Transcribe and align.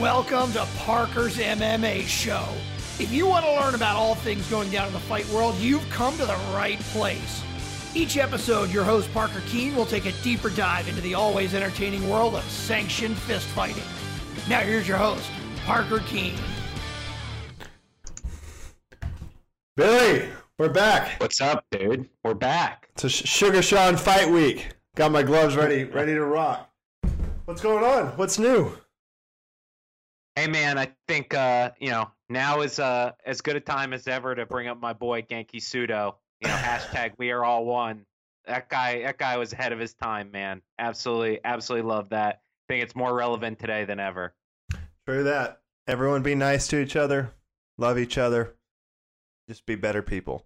Welcome 0.00 0.52
to 0.52 0.66
Parker's 0.76 1.38
MMA 1.38 2.02
Show. 2.02 2.46
If 3.02 3.10
you 3.10 3.26
want 3.26 3.46
to 3.46 3.54
learn 3.54 3.74
about 3.74 3.96
all 3.96 4.14
things 4.14 4.46
going 4.50 4.68
down 4.68 4.88
in 4.88 4.92
the 4.92 5.00
fight 5.00 5.26
world, 5.30 5.54
you've 5.54 5.88
come 5.88 6.14
to 6.18 6.26
the 6.26 6.38
right 6.52 6.78
place. 6.80 7.42
Each 7.94 8.18
episode, 8.18 8.70
your 8.70 8.84
host 8.84 9.10
Parker 9.14 9.40
Keene 9.46 9.74
will 9.74 9.86
take 9.86 10.04
a 10.04 10.12
deeper 10.22 10.50
dive 10.50 10.86
into 10.86 11.00
the 11.00 11.14
always 11.14 11.54
entertaining 11.54 12.10
world 12.10 12.34
of 12.34 12.44
sanctioned 12.44 13.16
fist 13.16 13.46
fighting. 13.46 13.82
Now, 14.50 14.60
here's 14.60 14.86
your 14.86 14.98
host, 14.98 15.30
Parker 15.64 16.00
Keene. 16.00 16.36
Billy, 19.76 20.28
we're 20.58 20.68
back. 20.68 21.18
What's 21.22 21.40
up, 21.40 21.64
dude? 21.70 22.06
We're 22.22 22.34
back. 22.34 22.90
It's 22.96 23.04
a 23.04 23.08
Sugar 23.08 23.62
Sean 23.62 23.96
fight 23.96 24.28
week. 24.28 24.74
Got 24.94 25.10
my 25.10 25.22
gloves 25.22 25.56
ready, 25.56 25.84
ready 25.84 26.12
to 26.12 26.24
rock. 26.26 26.70
What's 27.46 27.62
going 27.62 27.82
on? 27.82 28.08
What's 28.18 28.38
new? 28.38 28.76
Hey, 30.36 30.48
man, 30.48 30.76
I 30.76 30.92
think 31.08 31.32
uh, 31.32 31.70
you 31.80 31.88
know 31.88 32.10
now 32.28 32.60
is 32.60 32.78
uh, 32.78 33.12
as 33.24 33.40
good 33.40 33.56
a 33.56 33.60
time 33.60 33.94
as 33.94 34.06
ever 34.06 34.34
to 34.34 34.44
bring 34.44 34.68
up 34.68 34.78
my 34.78 34.92
boy 34.92 35.22
Genki 35.22 35.56
Sudo. 35.56 36.16
You 36.42 36.48
know, 36.48 36.54
hashtag 36.54 37.12
We 37.16 37.30
Are 37.30 37.42
All 37.42 37.64
One. 37.64 38.04
That 38.46 38.68
guy, 38.68 39.00
that 39.02 39.16
guy 39.16 39.38
was 39.38 39.54
ahead 39.54 39.72
of 39.72 39.78
his 39.78 39.94
time, 39.94 40.30
man. 40.30 40.60
Absolutely, 40.78 41.40
absolutely 41.42 41.88
love 41.88 42.10
that. 42.10 42.42
I 42.68 42.74
think 42.74 42.84
it's 42.84 42.94
more 42.94 43.14
relevant 43.14 43.58
today 43.58 43.86
than 43.86 43.98
ever. 43.98 44.34
True 45.06 45.24
that. 45.24 45.62
Everyone 45.88 46.22
be 46.22 46.34
nice 46.34 46.68
to 46.68 46.80
each 46.80 46.96
other, 46.96 47.32
love 47.78 47.98
each 47.98 48.18
other, 48.18 48.56
just 49.48 49.64
be 49.64 49.74
better 49.74 50.02
people. 50.02 50.44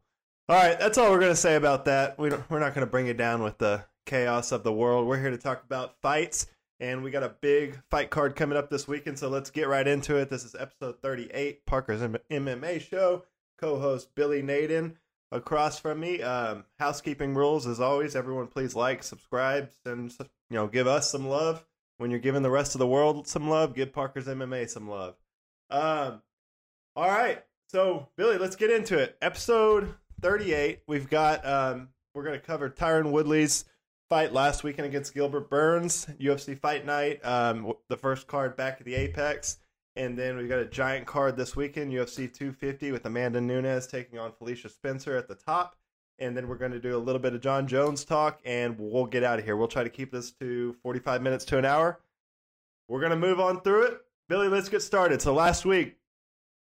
All 0.49 0.57
right, 0.57 0.79
that's 0.79 0.99
all 0.99 1.11
we're 1.11 1.21
gonna 1.21 1.35
say 1.35 1.57
about 1.57 1.87
that. 1.87 2.17
We 2.17 2.31
we're 2.49 2.61
not 2.61 2.75
gonna 2.75 2.87
bring 2.87 3.09
it 3.09 3.17
down 3.17 3.43
with 3.43 3.59
the 3.59 3.85
chaos 4.07 4.53
of 4.53 4.63
the 4.63 4.73
world. 4.73 5.09
We're 5.09 5.21
here 5.21 5.31
to 5.31 5.39
talk 5.39 5.65
about 5.65 6.01
fights, 6.01 6.47
and 6.81 7.03
we 7.03 7.11
got 7.11 7.23
a 7.23 7.35
big 7.41 7.79
fight 7.91 8.11
card 8.11 8.35
coming 8.35 8.57
up 8.57 8.71
this 8.71 8.89
weekend. 8.89 9.19
So 9.19 9.29
let's 9.29 9.51
get 9.51 9.69
right 9.69 9.87
into 9.87 10.17
it. 10.17 10.31
This 10.31 10.45
is 10.45 10.57
episode 10.59 11.01
38, 11.03 11.67
Parker's 11.67 12.01
MMA 12.01 12.81
show. 12.81 13.25
Co-host 13.59 14.15
Billy 14.15 14.41
Naden 14.41 14.97
across 15.31 15.79
from 15.79 16.01
me. 16.01 16.23
Um, 16.23 16.65
housekeeping 16.79 17.35
rules 17.35 17.67
as 17.67 17.79
always. 17.79 18.17
Everyone, 18.17 18.47
please 18.47 18.75
like, 18.75 19.03
subscribe, 19.03 19.71
and 19.85 20.11
you 20.19 20.57
know, 20.57 20.67
give 20.67 20.87
us 20.87 21.11
some 21.11 21.29
love. 21.29 21.65
When 21.99 22.11
you're 22.11 22.21
giving 22.21 22.43
the 22.43 22.51
rest 22.51 22.75
of 22.75 22.79
the 22.79 22.87
world 22.87 23.29
some 23.29 23.51
love, 23.51 23.75
give 23.75 23.93
Parker's 23.93 24.25
MMA 24.25 24.71
some 24.71 24.89
love. 24.89 25.17
Um, 25.69 26.23
all 26.97 27.09
right, 27.09 27.45
so 27.69 28.09
Billy, 28.17 28.39
let's 28.39 28.57
get 28.57 28.71
into 28.71 28.99
it. 28.99 29.19
Episode 29.21 29.95
38. 30.23 30.81
We've 30.89 31.11
got 31.11 31.47
um, 31.47 31.91
we're 32.15 32.25
going 32.25 32.41
to 32.41 32.45
cover 32.45 32.71
Tyron 32.71 33.11
Woodley's 33.11 33.67
fight 34.11 34.33
last 34.33 34.65
weekend 34.65 34.87
against 34.87 35.15
Gilbert 35.15 35.49
Burns, 35.49 36.07
UFC 36.21 36.59
Fight 36.59 36.85
Night, 36.85 37.25
um, 37.25 37.73
the 37.89 37.97
first 37.97 38.27
card 38.27 38.57
back 38.57 38.79
at 38.81 38.85
the 38.85 38.97
Apex. 38.97 39.59
And 39.95 40.19
then 40.19 40.37
we've 40.37 40.49
got 40.49 40.59
a 40.59 40.67
giant 40.67 41.07
card 41.07 41.37
this 41.37 41.55
weekend, 41.55 41.93
UFC 41.93 42.33
250, 42.33 42.91
with 42.91 43.07
Amanda 43.07 43.41
Nunes 43.41 43.87
taking 43.87 44.19
on 44.19 44.33
Felicia 44.33 44.69
Spencer 44.69 45.17
at 45.17 45.29
the 45.29 45.37
top. 45.37 45.77
And 46.19 46.37
then 46.37 46.49
we're 46.49 46.57
going 46.57 46.73
to 46.73 46.81
do 46.81 46.97
a 46.97 46.99
little 46.99 47.21
bit 47.21 47.35
of 47.35 47.41
Jon 47.41 47.69
Jones 47.69 48.05
talk, 48.05 48.41
and 48.45 48.77
we'll 48.79 49.07
get 49.07 49.23
out 49.23 49.39
of 49.39 49.45
here. 49.45 49.57
We'll 49.57 49.69
try 49.69 49.85
to 49.85 49.91
keep 49.91 50.11
this 50.11 50.33
to 50.33 50.75
45 50.83 51.23
minutes 51.23 51.45
to 51.47 51.59
an 51.59 51.65
hour. 51.65 52.01
We're 52.89 53.01
going 53.01 53.11
to 53.11 53.17
move 53.17 53.39
on 53.39 53.61
through 53.61 53.85
it. 53.85 54.01
Billy, 54.29 54.49
let's 54.49 54.69
get 54.69 54.83
started. 54.83 55.23
So 55.23 55.33
last 55.33 55.65
week, 55.65 55.99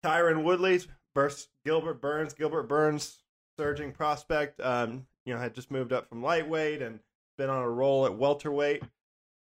Tyron 0.03 0.43
Woodley 0.43 0.81
versus 1.15 1.49
Gilbert 1.67 2.01
Burns. 2.01 2.33
Gilbert 2.33 2.65
Burns, 2.65 3.19
surging 3.59 3.93
prospect, 3.93 4.59
um, 4.61 5.07
you 5.27 5.35
know, 5.35 5.41
had 5.41 5.55
just 5.55 5.71
moved 5.71 5.93
up 5.93 6.09
from 6.09 6.23
lightweight 6.23 6.81
and 6.81 6.99
been 7.37 7.51
on 7.51 7.63
a 7.63 7.71
roll 7.71 8.07
at 8.07 8.17
welterweight. 8.17 8.83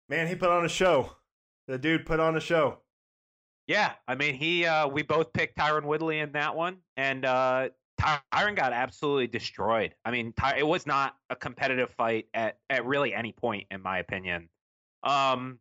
Man, 0.09 0.27
he 0.27 0.35
put 0.35 0.49
on 0.49 0.65
a 0.65 0.69
show. 0.69 1.11
The 1.67 1.77
dude 1.77 2.05
put 2.05 2.19
on 2.19 2.35
a 2.35 2.39
show. 2.39 2.79
Yeah, 3.67 3.93
I 4.07 4.15
mean, 4.15 4.35
he 4.35 4.65
uh, 4.65 4.87
we 4.87 5.03
both 5.03 5.33
picked 5.33 5.57
Tyron 5.57 5.83
Woodley 5.83 6.19
in 6.19 6.31
that 6.31 6.55
one, 6.55 6.77
and 6.95 7.25
uh, 7.25 7.69
Tyron 7.99 8.55
got 8.55 8.71
absolutely 8.71 9.27
destroyed. 9.27 9.93
I 10.05 10.11
mean, 10.11 10.31
Ty- 10.33 10.57
it 10.57 10.67
was 10.67 10.87
not 10.87 11.15
a 11.29 11.35
competitive 11.35 11.89
fight 11.91 12.27
at 12.33 12.59
at 12.69 12.85
really 12.85 13.13
any 13.13 13.33
point, 13.33 13.67
in 13.69 13.81
my 13.81 13.99
opinion. 13.99 14.47
Um, 15.03 15.59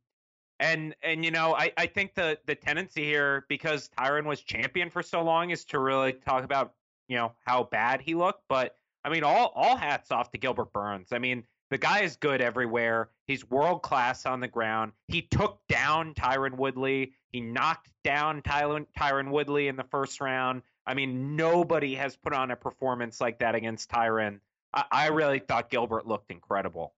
and 0.61 0.95
and 1.03 1.25
you 1.25 1.33
know, 1.33 1.57
I 1.57 1.73
I 1.77 1.87
think 1.87 2.15
the 2.15 2.39
the 2.47 2.55
tendency 2.55 3.05
here 3.05 3.45
because 3.49 3.91
Tyron 3.99 4.25
was 4.25 4.41
champion 4.41 4.89
for 4.89 5.03
so 5.03 5.23
long 5.23 5.51
is 5.51 5.65
to 5.67 5.81
really 5.81 6.13
talk 6.13 6.45
about 6.45 6.75
you 7.09 7.17
know 7.17 7.33
how 7.45 7.65
bad 7.65 8.01
he 8.01 8.15
looked, 8.15 8.45
but 8.49 8.77
I 9.05 9.09
mean, 9.09 9.25
all 9.25 9.53
all 9.57 9.77
hats 9.77 10.13
off 10.13 10.31
to 10.31 10.39
Gilbert 10.39 10.73
Burns. 10.73 11.09
I 11.13 11.19
mean, 11.19 11.45
the 11.71 11.79
guy 11.79 12.01
is 12.01 12.17
good 12.17 12.41
everywhere. 12.41 13.11
He's 13.27 13.49
world 13.49 13.83
class 13.83 14.27
on 14.27 14.41
the 14.41 14.49
ground. 14.49 14.93
He 15.09 15.23
took 15.23 15.61
down 15.69 16.15
Tyron 16.15 16.57
Woodley. 16.57 17.13
He 17.33 17.41
knocked 17.41 17.91
down 18.05 18.43
Tyron, 18.43 18.87
Tyron 18.97 19.31
Woodley 19.31 19.69
in 19.69 19.77
the 19.77 19.85
first 19.85 20.21
round. 20.21 20.63
I 20.87 20.95
mean, 20.95 21.35
nobody 21.35 21.97
has 21.97 22.17
put 22.17 22.33
on 22.33 22.51
a 22.51 22.57
performance 22.57 23.21
like 23.21 23.41
that 23.41 23.55
against 23.55 23.91
Tyron. 23.91 24.41
I, 24.73 24.85
I 24.91 25.07
really 25.09 25.41
thought 25.41 25.71
Gilbert 25.71 26.07
looked 26.07 26.31
incredible. 26.31 26.95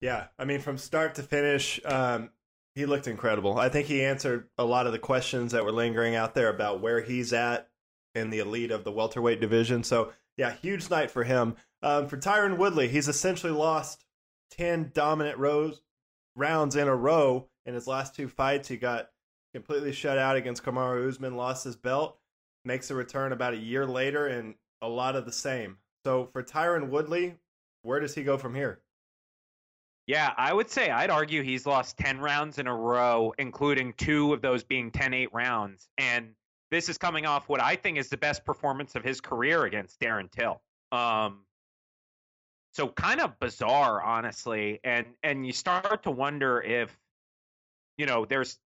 Yeah, 0.00 0.26
I 0.38 0.44
mean, 0.44 0.60
from 0.60 0.78
start 0.78 1.16
to 1.16 1.22
finish, 1.22 1.80
um, 1.84 2.30
he 2.74 2.86
looked 2.86 3.08
incredible. 3.08 3.58
I 3.58 3.70
think 3.70 3.88
he 3.88 4.04
answered 4.04 4.48
a 4.58 4.64
lot 4.64 4.86
of 4.86 4.92
the 4.92 4.98
questions 4.98 5.52
that 5.52 5.64
were 5.64 5.72
lingering 5.72 6.14
out 6.14 6.34
there 6.34 6.48
about 6.48 6.80
where 6.80 7.00
he's 7.00 7.32
at 7.32 7.68
in 8.14 8.30
the 8.30 8.38
elite 8.38 8.70
of 8.70 8.84
the 8.84 8.92
welterweight 8.92 9.40
division. 9.40 9.82
So, 9.82 10.12
yeah, 10.36 10.52
huge 10.52 10.90
night 10.90 11.10
for 11.10 11.24
him. 11.24 11.56
Um, 11.82 12.08
for 12.08 12.16
Tyron 12.16 12.58
Woodley, 12.58 12.88
he's 12.88 13.08
essentially 13.08 13.52
lost 13.52 14.04
10 14.52 14.90
dominant 14.94 15.38
rows, 15.38 15.82
rounds 16.34 16.76
in 16.76 16.88
a 16.88 16.94
row 16.94 17.48
in 17.64 17.74
his 17.74 17.86
last 17.86 18.14
two 18.14 18.28
fights. 18.28 18.68
He 18.68 18.76
got 18.76 19.10
completely 19.54 19.92
shut 19.92 20.18
out 20.18 20.36
against 20.36 20.62
Kamaru 20.62 21.08
Usman, 21.08 21.36
lost 21.36 21.64
his 21.64 21.76
belt, 21.76 22.18
makes 22.64 22.90
a 22.90 22.94
return 22.94 23.32
about 23.32 23.54
a 23.54 23.58
year 23.58 23.86
later, 23.86 24.26
and 24.26 24.54
a 24.82 24.88
lot 24.88 25.16
of 25.16 25.24
the 25.24 25.32
same. 25.32 25.78
So 26.04 26.28
for 26.32 26.42
Tyron 26.42 26.90
Woodley, 26.90 27.34
where 27.82 28.00
does 28.00 28.14
he 28.14 28.22
go 28.22 28.36
from 28.36 28.54
here? 28.54 28.80
Yeah, 30.06 30.32
I 30.36 30.52
would 30.52 30.70
say 30.70 30.90
I'd 30.90 31.10
argue 31.10 31.42
he's 31.42 31.66
lost 31.66 31.96
10 31.98 32.18
rounds 32.20 32.58
in 32.58 32.68
a 32.68 32.74
row, 32.74 33.34
including 33.38 33.92
two 33.94 34.32
of 34.32 34.40
those 34.40 34.62
being 34.62 34.92
10 34.92 35.14
8 35.14 35.32
rounds. 35.32 35.88
And 35.98 36.34
this 36.70 36.88
is 36.88 36.98
coming 36.98 37.26
off 37.26 37.48
what 37.48 37.62
I 37.62 37.76
think 37.76 37.98
is 37.98 38.08
the 38.08 38.16
best 38.16 38.44
performance 38.44 38.94
of 38.94 39.04
his 39.04 39.20
career 39.20 39.64
against 39.64 40.00
Darren 40.00 40.30
Till. 40.30 40.60
Um, 40.92 41.42
so 42.72 42.88
kind 42.88 43.20
of 43.20 43.38
bizarre, 43.38 44.02
honestly, 44.02 44.80
and 44.84 45.06
and 45.22 45.46
you 45.46 45.52
start 45.52 46.02
to 46.02 46.10
wonder 46.10 46.60
if, 46.60 46.96
you 47.96 48.06
know, 48.06 48.24
there's 48.24 48.58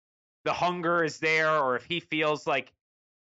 the 0.44 0.52
hunger 0.52 1.04
is 1.04 1.18
there, 1.18 1.58
or 1.58 1.76
if 1.76 1.84
he 1.84 2.00
feels 2.00 2.46
like, 2.46 2.72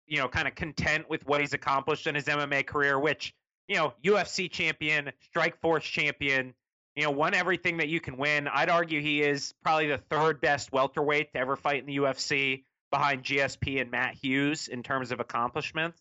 you 0.07 0.19
know, 0.19 0.29
kind 0.29 0.47
of 0.47 0.55
content 0.55 1.11
with 1.11 1.27
what 1.27 1.41
he's 1.41 1.55
accomplished 1.55 2.07
in 2.07 2.15
his 2.15 2.27
MMA 2.27 2.67
career, 2.67 2.99
which 2.99 3.35
you 3.71 3.77
know, 3.77 3.95
UFC 4.05 4.51
champion, 4.51 5.13
Strikeforce 5.33 5.83
champion, 5.83 6.55
you 6.97 7.05
know, 7.05 7.13
won 7.13 7.35
everything 7.35 7.77
that 7.77 7.89
you 7.89 8.01
can 8.01 8.17
win. 8.17 8.49
I'd 8.49 8.69
argue 8.69 9.01
he 9.01 9.23
is 9.23 9.55
probably 9.63 9.87
the 9.87 9.99
third 9.99 10.41
best 10.41 10.73
welterweight 10.73 11.33
to 11.33 11.39
ever 11.39 11.55
fight 11.55 11.79
in 11.79 11.87
the 11.87 11.99
UFC, 11.99 12.65
behind 12.91 13.23
GSP 13.23 13.81
and 13.81 13.91
Matt 13.91 14.15
Hughes 14.15 14.69
in 14.69 14.83
terms 14.83 15.13
of 15.13 15.21
accomplishments. 15.21 16.01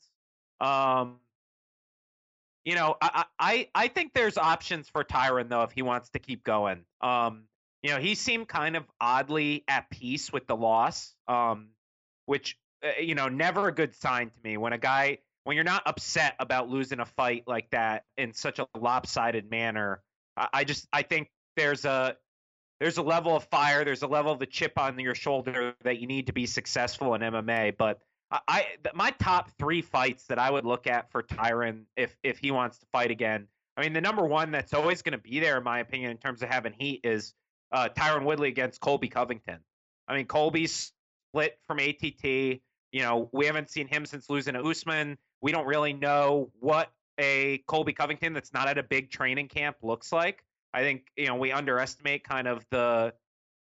Um, 0.59 1.17
you 2.65 2.75
know, 2.75 2.95
I, 3.01 3.25
I 3.39 3.69
I 3.73 3.87
think 3.87 4.13
there's 4.13 4.37
options 4.37 4.89
for 4.89 5.03
Tyron 5.03 5.49
though 5.49 5.63
if 5.63 5.71
he 5.71 5.81
wants 5.81 6.09
to 6.09 6.19
keep 6.19 6.43
going. 6.43 6.83
Um, 7.01 7.43
you 7.81 7.91
know, 7.91 7.99
he 7.99 8.15
seemed 8.15 8.47
kind 8.47 8.75
of 8.75 8.83
oddly 8.99 9.63
at 9.67 9.89
peace 9.89 10.33
with 10.33 10.47
the 10.47 10.55
loss, 10.55 11.15
um, 11.27 11.69
which 12.25 12.57
uh, 12.83 12.99
you 12.99 13.15
know, 13.15 13.27
never 13.27 13.67
a 13.67 13.73
good 13.73 13.95
sign 13.95 14.29
to 14.29 14.37
me 14.43 14.57
when 14.57 14.73
a 14.73 14.77
guy 14.77 15.19
when 15.45 15.55
you're 15.55 15.63
not 15.63 15.83
upset 15.85 16.35
about 16.39 16.69
losing 16.69 16.99
a 16.99 17.05
fight 17.05 17.43
like 17.47 17.69
that 17.71 18.03
in 18.17 18.33
such 18.33 18.59
a 18.59 18.67
lopsided 18.77 19.49
manner. 19.49 20.01
I, 20.35 20.47
I 20.53 20.63
just 20.63 20.87
I 20.91 21.03
think 21.03 21.29
there's 21.55 21.85
a 21.85 22.17
there's 22.79 22.97
a 22.97 23.03
level 23.03 23.35
of 23.35 23.43
fire, 23.45 23.83
there's 23.83 24.03
a 24.03 24.07
level 24.07 24.31
of 24.31 24.39
the 24.39 24.45
chip 24.45 24.73
on 24.77 24.97
your 24.99 25.15
shoulder 25.15 25.75
that 25.83 25.99
you 25.99 26.07
need 26.07 26.27
to 26.27 26.33
be 26.33 26.45
successful 26.45 27.13
in 27.15 27.21
MMA, 27.21 27.77
but 27.77 27.99
I 28.31 28.65
my 28.93 29.11
top 29.11 29.49
three 29.57 29.81
fights 29.81 30.25
that 30.25 30.37
I 30.37 30.51
would 30.51 30.65
look 30.65 30.85
at 30.85 31.11
for 31.11 31.23
Tyron 31.23 31.85
if 31.97 32.15
if 32.23 32.37
he 32.37 32.51
wants 32.51 32.77
to 32.79 32.85
fight 32.91 33.11
again. 33.11 33.47
I 33.75 33.81
mean, 33.81 33.93
the 33.93 34.01
number 34.01 34.25
one 34.25 34.51
that's 34.51 34.73
always 34.73 35.01
going 35.01 35.13
to 35.13 35.17
be 35.17 35.39
there, 35.39 35.57
in 35.57 35.63
my 35.63 35.79
opinion, 35.79 36.11
in 36.11 36.17
terms 36.17 36.43
of 36.43 36.49
having 36.49 36.73
heat, 36.73 37.01
is 37.03 37.33
uh, 37.71 37.89
Tyron 37.95 38.25
Woodley 38.25 38.49
against 38.49 38.81
Colby 38.81 39.07
Covington. 39.07 39.59
I 40.07 40.15
mean, 40.15 40.25
Colby's 40.25 40.91
split 41.29 41.57
from 41.65 41.79
ATT. 41.79 42.23
You 42.23 43.01
know, 43.01 43.29
we 43.31 43.45
haven't 43.45 43.69
seen 43.69 43.87
him 43.87 44.05
since 44.05 44.29
losing 44.29 44.55
to 44.55 44.61
Usman. 44.61 45.17
We 45.41 45.51
don't 45.51 45.65
really 45.65 45.93
know 45.93 46.51
what 46.59 46.91
a 47.19 47.59
Colby 47.67 47.93
Covington 47.93 48.33
that's 48.33 48.53
not 48.53 48.67
at 48.67 48.77
a 48.77 48.83
big 48.83 49.11
training 49.11 49.47
camp 49.47 49.77
looks 49.81 50.11
like. 50.11 50.43
I 50.73 50.81
think 50.81 51.07
you 51.17 51.27
know 51.27 51.35
we 51.35 51.51
underestimate 51.51 52.23
kind 52.23 52.47
of 52.47 52.65
the 52.71 53.13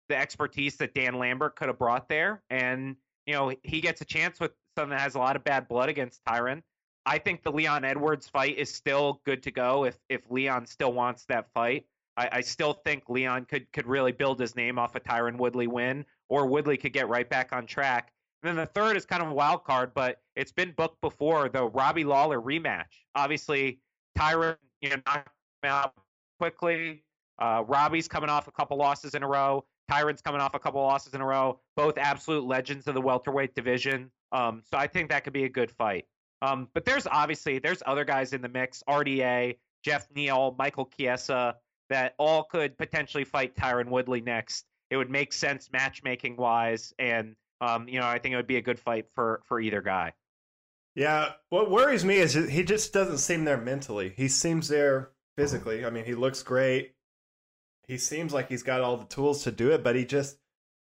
the 0.09 0.17
expertise 0.17 0.75
that 0.77 0.93
Dan 0.93 1.15
Lambert 1.15 1.55
could 1.55 1.67
have 1.67 1.79
brought 1.79 2.07
there, 2.09 2.43
and 2.49 2.95
you 3.25 3.33
know, 3.33 3.51
he 3.63 3.81
gets 3.81 4.01
a 4.01 4.05
chance 4.05 4.39
with 4.39 4.51
someone 4.77 4.91
that 4.91 5.01
has 5.01 5.15
a 5.15 5.19
lot 5.19 5.35
of 5.35 5.43
bad 5.43 5.67
blood 5.67 5.89
against 5.89 6.23
Tyron. 6.25 6.61
I 7.05 7.17
think 7.17 7.43
the 7.43 7.51
Leon 7.51 7.85
Edwards 7.85 8.27
fight 8.27 8.57
is 8.57 8.73
still 8.73 9.21
good 9.25 9.43
to 9.43 9.51
go 9.51 9.85
if 9.85 9.97
if 10.09 10.21
Leon 10.29 10.65
still 10.65 10.93
wants 10.93 11.25
that 11.25 11.47
fight. 11.53 11.85
I, 12.17 12.29
I 12.31 12.41
still 12.41 12.73
think 12.73 13.09
Leon 13.09 13.45
could 13.45 13.71
could 13.73 13.87
really 13.87 14.11
build 14.11 14.39
his 14.39 14.55
name 14.55 14.79
off 14.79 14.95
a 14.95 14.99
Tyron 14.99 15.37
Woodley 15.37 15.67
win, 15.67 16.05
or 16.29 16.45
Woodley 16.47 16.77
could 16.77 16.93
get 16.93 17.07
right 17.09 17.29
back 17.29 17.53
on 17.53 17.65
track. 17.65 18.11
And 18.43 18.49
then 18.49 18.55
the 18.63 18.71
third 18.71 18.95
is 18.95 19.05
kind 19.05 19.23
of 19.23 19.29
a 19.29 19.33
wild 19.33 19.63
card, 19.63 19.93
but 19.93 20.21
it's 20.35 20.51
been 20.51 20.71
booked 20.71 21.01
before 21.01 21.49
the 21.49 21.65
Robbie 21.65 22.03
Lawler 22.03 22.39
rematch. 22.39 23.03
Obviously, 23.15 23.79
Tyron, 24.17 24.57
you 24.81 24.89
know, 24.89 24.97
knocked 25.07 25.29
him 25.63 25.69
out 25.69 25.93
quickly. 26.37 27.03
Uh, 27.39 27.63
Robbie's 27.67 28.07
coming 28.07 28.29
off 28.29 28.47
a 28.47 28.51
couple 28.51 28.77
losses 28.77 29.13
in 29.13 29.23
a 29.23 29.27
row. 29.27 29.65
Tyron's 29.91 30.21
coming 30.21 30.41
off 30.41 30.55
a 30.55 30.59
couple 30.59 30.81
losses 30.81 31.13
in 31.13 31.21
a 31.21 31.25
row. 31.25 31.59
Both 31.75 31.97
absolute 31.97 32.45
legends 32.45 32.87
of 32.87 32.95
the 32.95 33.01
welterweight 33.01 33.55
division. 33.55 34.11
Um, 34.31 34.63
so 34.69 34.77
I 34.77 34.87
think 34.87 35.09
that 35.09 35.23
could 35.23 35.33
be 35.33 35.43
a 35.43 35.49
good 35.49 35.71
fight. 35.71 36.05
Um, 36.41 36.67
but 36.73 36.85
there's 36.85 37.07
obviously 37.07 37.59
there's 37.59 37.81
other 37.85 38.05
guys 38.05 38.33
in 38.33 38.41
the 38.41 38.49
mix: 38.49 38.83
RDA, 38.87 39.57
Geoff 39.83 40.07
Neal, 40.15 40.55
Michael 40.57 40.85
Chiesa, 40.97 41.55
that 41.89 42.15
all 42.17 42.43
could 42.43 42.77
potentially 42.77 43.23
fight 43.23 43.55
Tyron 43.55 43.89
Woodley 43.89 44.21
next. 44.21 44.65
It 44.89 44.97
would 44.97 45.09
make 45.09 45.33
sense 45.33 45.69
matchmaking 45.71 46.35
wise, 46.37 46.93
and 46.99 47.35
um, 47.61 47.87
you 47.87 47.99
know 47.99 48.07
I 48.07 48.19
think 48.19 48.33
it 48.33 48.35
would 48.35 48.47
be 48.47 48.57
a 48.57 48.61
good 48.61 48.79
fight 48.79 49.05
for 49.13 49.41
for 49.45 49.59
either 49.59 49.81
guy. 49.81 50.13
Yeah, 50.95 51.33
what 51.49 51.69
worries 51.69 52.05
me 52.05 52.17
is 52.17 52.33
he 52.33 52.63
just 52.63 52.93
doesn't 52.93 53.17
seem 53.17 53.43
there 53.43 53.57
mentally. 53.57 54.13
He 54.15 54.27
seems 54.27 54.69
there 54.69 55.11
physically. 55.35 55.85
I 55.85 55.89
mean, 55.89 56.05
he 56.05 56.15
looks 56.15 56.43
great. 56.43 56.95
He 57.87 57.97
seems 57.97 58.33
like 58.33 58.49
he's 58.49 58.63
got 58.63 58.81
all 58.81 58.97
the 58.97 59.05
tools 59.05 59.43
to 59.43 59.51
do 59.51 59.71
it, 59.71 59.83
but 59.83 59.95
he 59.95 60.05
just 60.05 60.37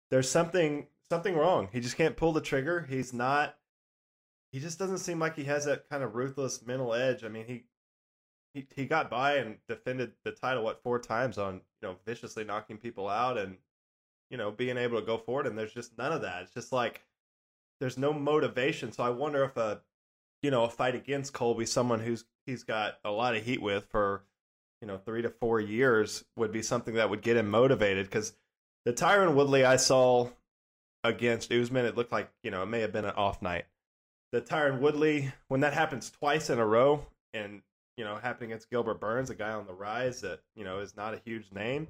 there's 0.09 0.29
something 0.29 0.87
something 1.09 1.35
wrong. 1.35 1.69
He 1.71 1.79
just 1.79 1.97
can't 1.97 2.17
pull 2.17 2.33
the 2.33 2.41
trigger. 2.41 2.85
He's 2.89 3.13
not 3.13 3.55
he 4.51 4.59
just 4.59 4.79
doesn't 4.79 4.99
seem 4.99 5.19
like 5.19 5.35
he 5.35 5.43
has 5.45 5.65
that 5.65 5.89
kind 5.89 6.03
of 6.03 6.15
ruthless 6.15 6.65
mental 6.65 6.93
edge. 6.93 7.23
I 7.23 7.27
mean, 7.27 7.45
he 7.45 7.63
he 8.53 8.67
he 8.75 8.85
got 8.85 9.09
by 9.09 9.35
and 9.35 9.57
defended 9.67 10.13
the 10.23 10.31
title 10.31 10.63
what 10.63 10.81
four 10.81 10.99
times 10.99 11.37
on 11.37 11.55
you 11.81 11.89
know 11.89 11.95
viciously 12.05 12.43
knocking 12.43 12.77
people 12.77 13.07
out 13.07 13.37
and 13.37 13.57
you 14.29 14.37
know 14.37 14.51
being 14.51 14.77
able 14.77 14.99
to 14.99 15.05
go 15.05 15.17
forward. 15.17 15.47
And 15.47 15.57
there's 15.57 15.73
just 15.73 15.97
none 15.97 16.11
of 16.11 16.21
that. 16.21 16.43
It's 16.43 16.53
just 16.53 16.71
like 16.71 17.03
there's 17.79 17.97
no 17.97 18.13
motivation. 18.13 18.91
So 18.91 19.03
I 19.03 19.09
wonder 19.09 19.43
if 19.43 19.57
a 19.57 19.81
you 20.41 20.51
know 20.51 20.63
a 20.63 20.69
fight 20.69 20.95
against 20.95 21.33
Colby, 21.33 21.65
someone 21.65 21.99
who's 21.99 22.25
he's 22.45 22.63
got 22.63 22.99
a 23.03 23.11
lot 23.11 23.35
of 23.35 23.43
heat 23.43 23.61
with 23.61 23.85
for 23.89 24.23
you 24.81 24.87
know 24.87 24.97
three 24.97 25.21
to 25.21 25.29
four 25.29 25.59
years, 25.59 26.23
would 26.35 26.51
be 26.51 26.61
something 26.61 26.95
that 26.95 27.09
would 27.09 27.21
get 27.21 27.37
him 27.37 27.49
motivated 27.49 28.05
because. 28.05 28.33
The 28.85 28.93
Tyron 28.93 29.33
Woodley 29.33 29.65
I 29.65 29.75
saw 29.75 30.29
against 31.03 31.51
Usman, 31.51 31.85
it 31.85 31.97
looked 31.97 32.11
like 32.11 32.29
you 32.43 32.51
know 32.51 32.63
it 32.63 32.67
may 32.67 32.81
have 32.81 32.93
been 32.93 33.05
an 33.05 33.15
off 33.15 33.41
night. 33.41 33.65
The 34.31 34.41
Tyron 34.41 34.79
Woodley, 34.79 35.31
when 35.47 35.61
that 35.61 35.73
happens 35.73 36.09
twice 36.09 36.49
in 36.49 36.59
a 36.59 36.65
row, 36.65 37.05
and 37.33 37.61
you 37.97 38.05
know 38.05 38.15
happening 38.15 38.51
against 38.51 38.69
Gilbert 38.69 38.99
Burns, 38.99 39.29
a 39.29 39.35
guy 39.35 39.51
on 39.51 39.67
the 39.67 39.73
rise 39.73 40.21
that 40.21 40.39
you 40.55 40.63
know 40.63 40.79
is 40.79 40.95
not 40.95 41.13
a 41.13 41.21
huge 41.25 41.51
name, 41.51 41.87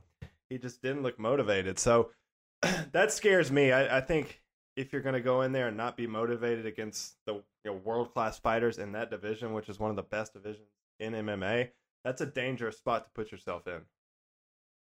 he 0.50 0.58
just 0.58 0.82
didn't 0.82 1.04
look 1.04 1.20
motivated. 1.20 1.80
So 1.80 2.12
that 2.92 3.12
scares 3.12 3.52
me. 3.52 3.72
I, 3.72 3.98
I 3.98 4.02
think 4.02 4.42
if 4.76 4.94
you're 4.94 5.02
going 5.02 5.14
to 5.14 5.22
go 5.22 5.42
in 5.42 5.52
there 5.52 5.68
and 5.68 5.78
not 5.78 5.98
be 5.98 6.08
motivated 6.08 6.66
against 6.66 7.16
the 7.26 7.34
you 7.34 7.44
know, 7.66 7.74
world 7.74 8.14
class 8.14 8.38
fighters 8.38 8.78
in 8.78 8.92
that 8.94 9.10
division, 9.10 9.54
which 9.54 9.70
is 9.70 9.80
one 9.80 9.90
of 9.90 9.96
the 9.96 10.04
best 10.04 10.34
divisions 10.34 10.68
in 11.00 11.14
MMA, 11.14 11.70
that's 12.08 12.22
a 12.22 12.26
dangerous 12.26 12.78
spot 12.78 13.04
to 13.06 13.12
put 13.14 13.32
yourself 13.32 13.68
in. 13.68 13.82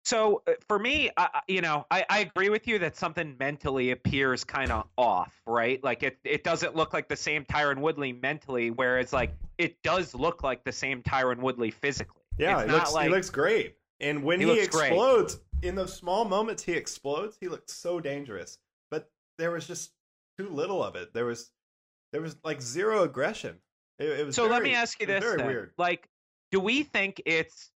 So 0.04 0.44
uh, 0.48 0.52
for 0.68 0.78
me, 0.78 1.10
I, 1.18 1.42
you 1.48 1.62
know, 1.62 1.88
I, 1.90 2.06
I 2.10 2.20
agree 2.20 2.50
with 2.50 2.68
you 2.68 2.78
that 2.80 2.96
something 2.96 3.36
mentally 3.40 3.90
appears 3.90 4.44
kind 4.44 4.72
of 4.72 4.86
off, 4.98 5.34
right? 5.48 5.84
Like 5.84 6.04
it, 6.04 6.20
it 6.24 6.44
doesn't 6.44 6.76
look 6.76 6.94
like 6.94 7.08
the 7.10 7.16
same 7.16 7.44
Tyron 7.46 7.80
Woodley 7.80 8.14
mentally, 8.14 8.70
whereas 8.70 9.12
like 9.12 9.34
it 9.58 9.82
does 9.82 10.14
look 10.14 10.44
like 10.44 10.64
the 10.64 10.72
same 10.72 11.02
Tyron 11.02 11.40
Woodley 11.40 11.72
physically. 11.72 12.22
Yeah, 12.38 12.60
It's 12.62 12.70
he 12.70 12.78
looks, 12.78 12.94
like- 12.94 13.08
he 13.08 13.12
looks 13.14 13.30
great. 13.32 13.76
And 14.02 14.24
when 14.24 14.40
He 14.42 14.46
he, 14.46 14.52
looks 14.52 14.68
great. 14.76 14.88
explodes, 14.92 15.40
in 15.64 15.74
those 15.74 15.94
small 15.94 16.26
moments 16.26 16.62
he 16.62 16.74
explodes, 16.74 17.38
he 17.42 17.48
looks 17.48 17.74
so 17.74 18.00
dangerous. 18.00 18.60
But 18.92 19.10
there 19.40 19.50
was 19.52 19.66
just 19.66 19.92
too 20.38 20.50
little 20.50 20.84
of 20.84 20.96
it. 20.96 21.14
There 21.14 21.26
was 21.26 21.50
there 22.12 22.22
was 22.22 22.36
like 22.44 22.62
zero 22.62 23.04
aggression. 23.04 23.56
It, 23.98 24.20
it 24.20 24.26
was 24.28 24.36
So 24.36 24.46
let 24.48 24.62
me 24.62 24.76
ask 24.76 25.00
you 25.00 25.08
this: 25.08 25.24
very 25.24 25.38
then. 25.38 25.48
weird. 25.48 25.72
like, 25.78 26.10
do 26.52 26.60
we 26.60 26.84
think 26.84 27.22
it's 27.26 27.72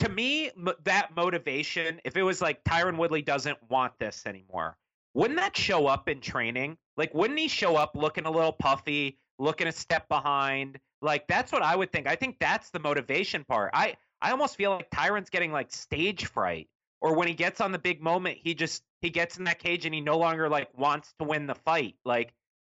to 0.00 0.08
me 0.08 0.50
that 0.84 1.14
motivation? 1.16 2.00
If 2.04 2.16
it 2.16 2.22
was 2.22 2.42
like 2.42 2.64
Tyron 2.64 2.96
Woodley 2.96 3.22
doesn't 3.22 3.58
want 3.68 3.98
this 3.98 4.24
anymore, 4.26 4.76
wouldn't 5.14 5.38
that 5.38 5.56
show 5.56 5.86
up 5.86 6.08
in 6.08 6.20
training? 6.20 6.76
Like, 6.96 7.14
wouldn't 7.14 7.38
he 7.38 7.48
show 7.48 7.76
up 7.76 7.92
looking 7.94 8.26
a 8.26 8.30
little 8.30 8.52
puffy, 8.52 9.18
looking 9.38 9.66
a 9.66 9.72
step 9.72 10.08
behind? 10.08 10.78
Like, 11.00 11.26
that's 11.26 11.52
what 11.52 11.62
I 11.62 11.76
would 11.76 11.92
think. 11.92 12.06
I 12.06 12.16
think 12.16 12.38
that's 12.38 12.70
the 12.70 12.80
motivation 12.80 13.44
part. 13.44 13.70
I 13.74 13.96
I 14.20 14.30
almost 14.30 14.56
feel 14.56 14.72
like 14.72 14.90
Tyron's 14.90 15.30
getting 15.30 15.52
like 15.52 15.70
stage 15.72 16.26
fright, 16.26 16.68
or 17.00 17.14
when 17.14 17.28
he 17.28 17.34
gets 17.34 17.60
on 17.60 17.72
the 17.72 17.78
big 17.78 18.02
moment, 18.02 18.38
he 18.42 18.54
just 18.54 18.82
he 19.02 19.10
gets 19.10 19.36
in 19.36 19.44
that 19.44 19.58
cage 19.58 19.84
and 19.84 19.94
he 19.94 20.00
no 20.00 20.18
longer 20.18 20.48
like 20.48 20.76
wants 20.76 21.12
to 21.18 21.24
win 21.24 21.46
the 21.46 21.54
fight. 21.54 21.96
Like 22.04 22.32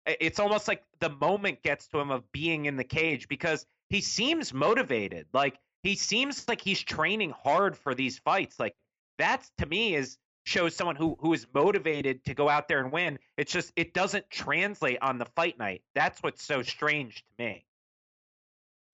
it's 0.06 0.38
almost 0.38 0.68
like 0.68 0.82
the 1.00 1.08
moment 1.08 1.62
gets 1.62 1.88
to 1.88 1.98
him 1.98 2.10
of 2.10 2.30
being 2.32 2.66
in 2.66 2.76
the 2.76 2.84
cage 2.84 3.28
because 3.28 3.66
he 3.90 4.00
seems 4.00 4.52
motivated. 4.52 5.26
Like 5.32 5.58
he 5.82 5.94
seems 5.94 6.46
like 6.48 6.60
he's 6.60 6.82
training 6.82 7.30
hard 7.30 7.76
for 7.76 7.94
these 7.94 8.18
fights. 8.18 8.58
Like 8.58 8.74
that's 9.18 9.50
to 9.58 9.66
me 9.66 9.94
is 9.94 10.18
shows 10.44 10.74
someone 10.74 10.96
who 10.96 11.16
who 11.20 11.32
is 11.32 11.46
motivated 11.52 12.24
to 12.24 12.34
go 12.34 12.48
out 12.48 12.68
there 12.68 12.80
and 12.80 12.92
win. 12.92 13.18
It's 13.36 13.52
just 13.52 13.72
it 13.76 13.94
doesn't 13.94 14.30
translate 14.30 14.98
on 15.02 15.18
the 15.18 15.26
fight 15.26 15.58
night. 15.58 15.82
That's 15.94 16.22
what's 16.22 16.42
so 16.42 16.62
strange 16.62 17.24
to 17.24 17.44
me. 17.44 17.66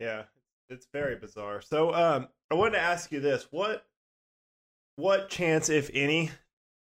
Yeah, 0.00 0.24
it's 0.68 0.88
very 0.92 1.16
bizarre. 1.16 1.60
So, 1.60 1.94
um, 1.94 2.28
I 2.50 2.54
wanted 2.54 2.72
to 2.72 2.82
ask 2.82 3.12
you 3.12 3.20
this: 3.20 3.46
what 3.50 3.86
what 4.96 5.28
chance, 5.28 5.68
if 5.68 5.90
any, 5.94 6.30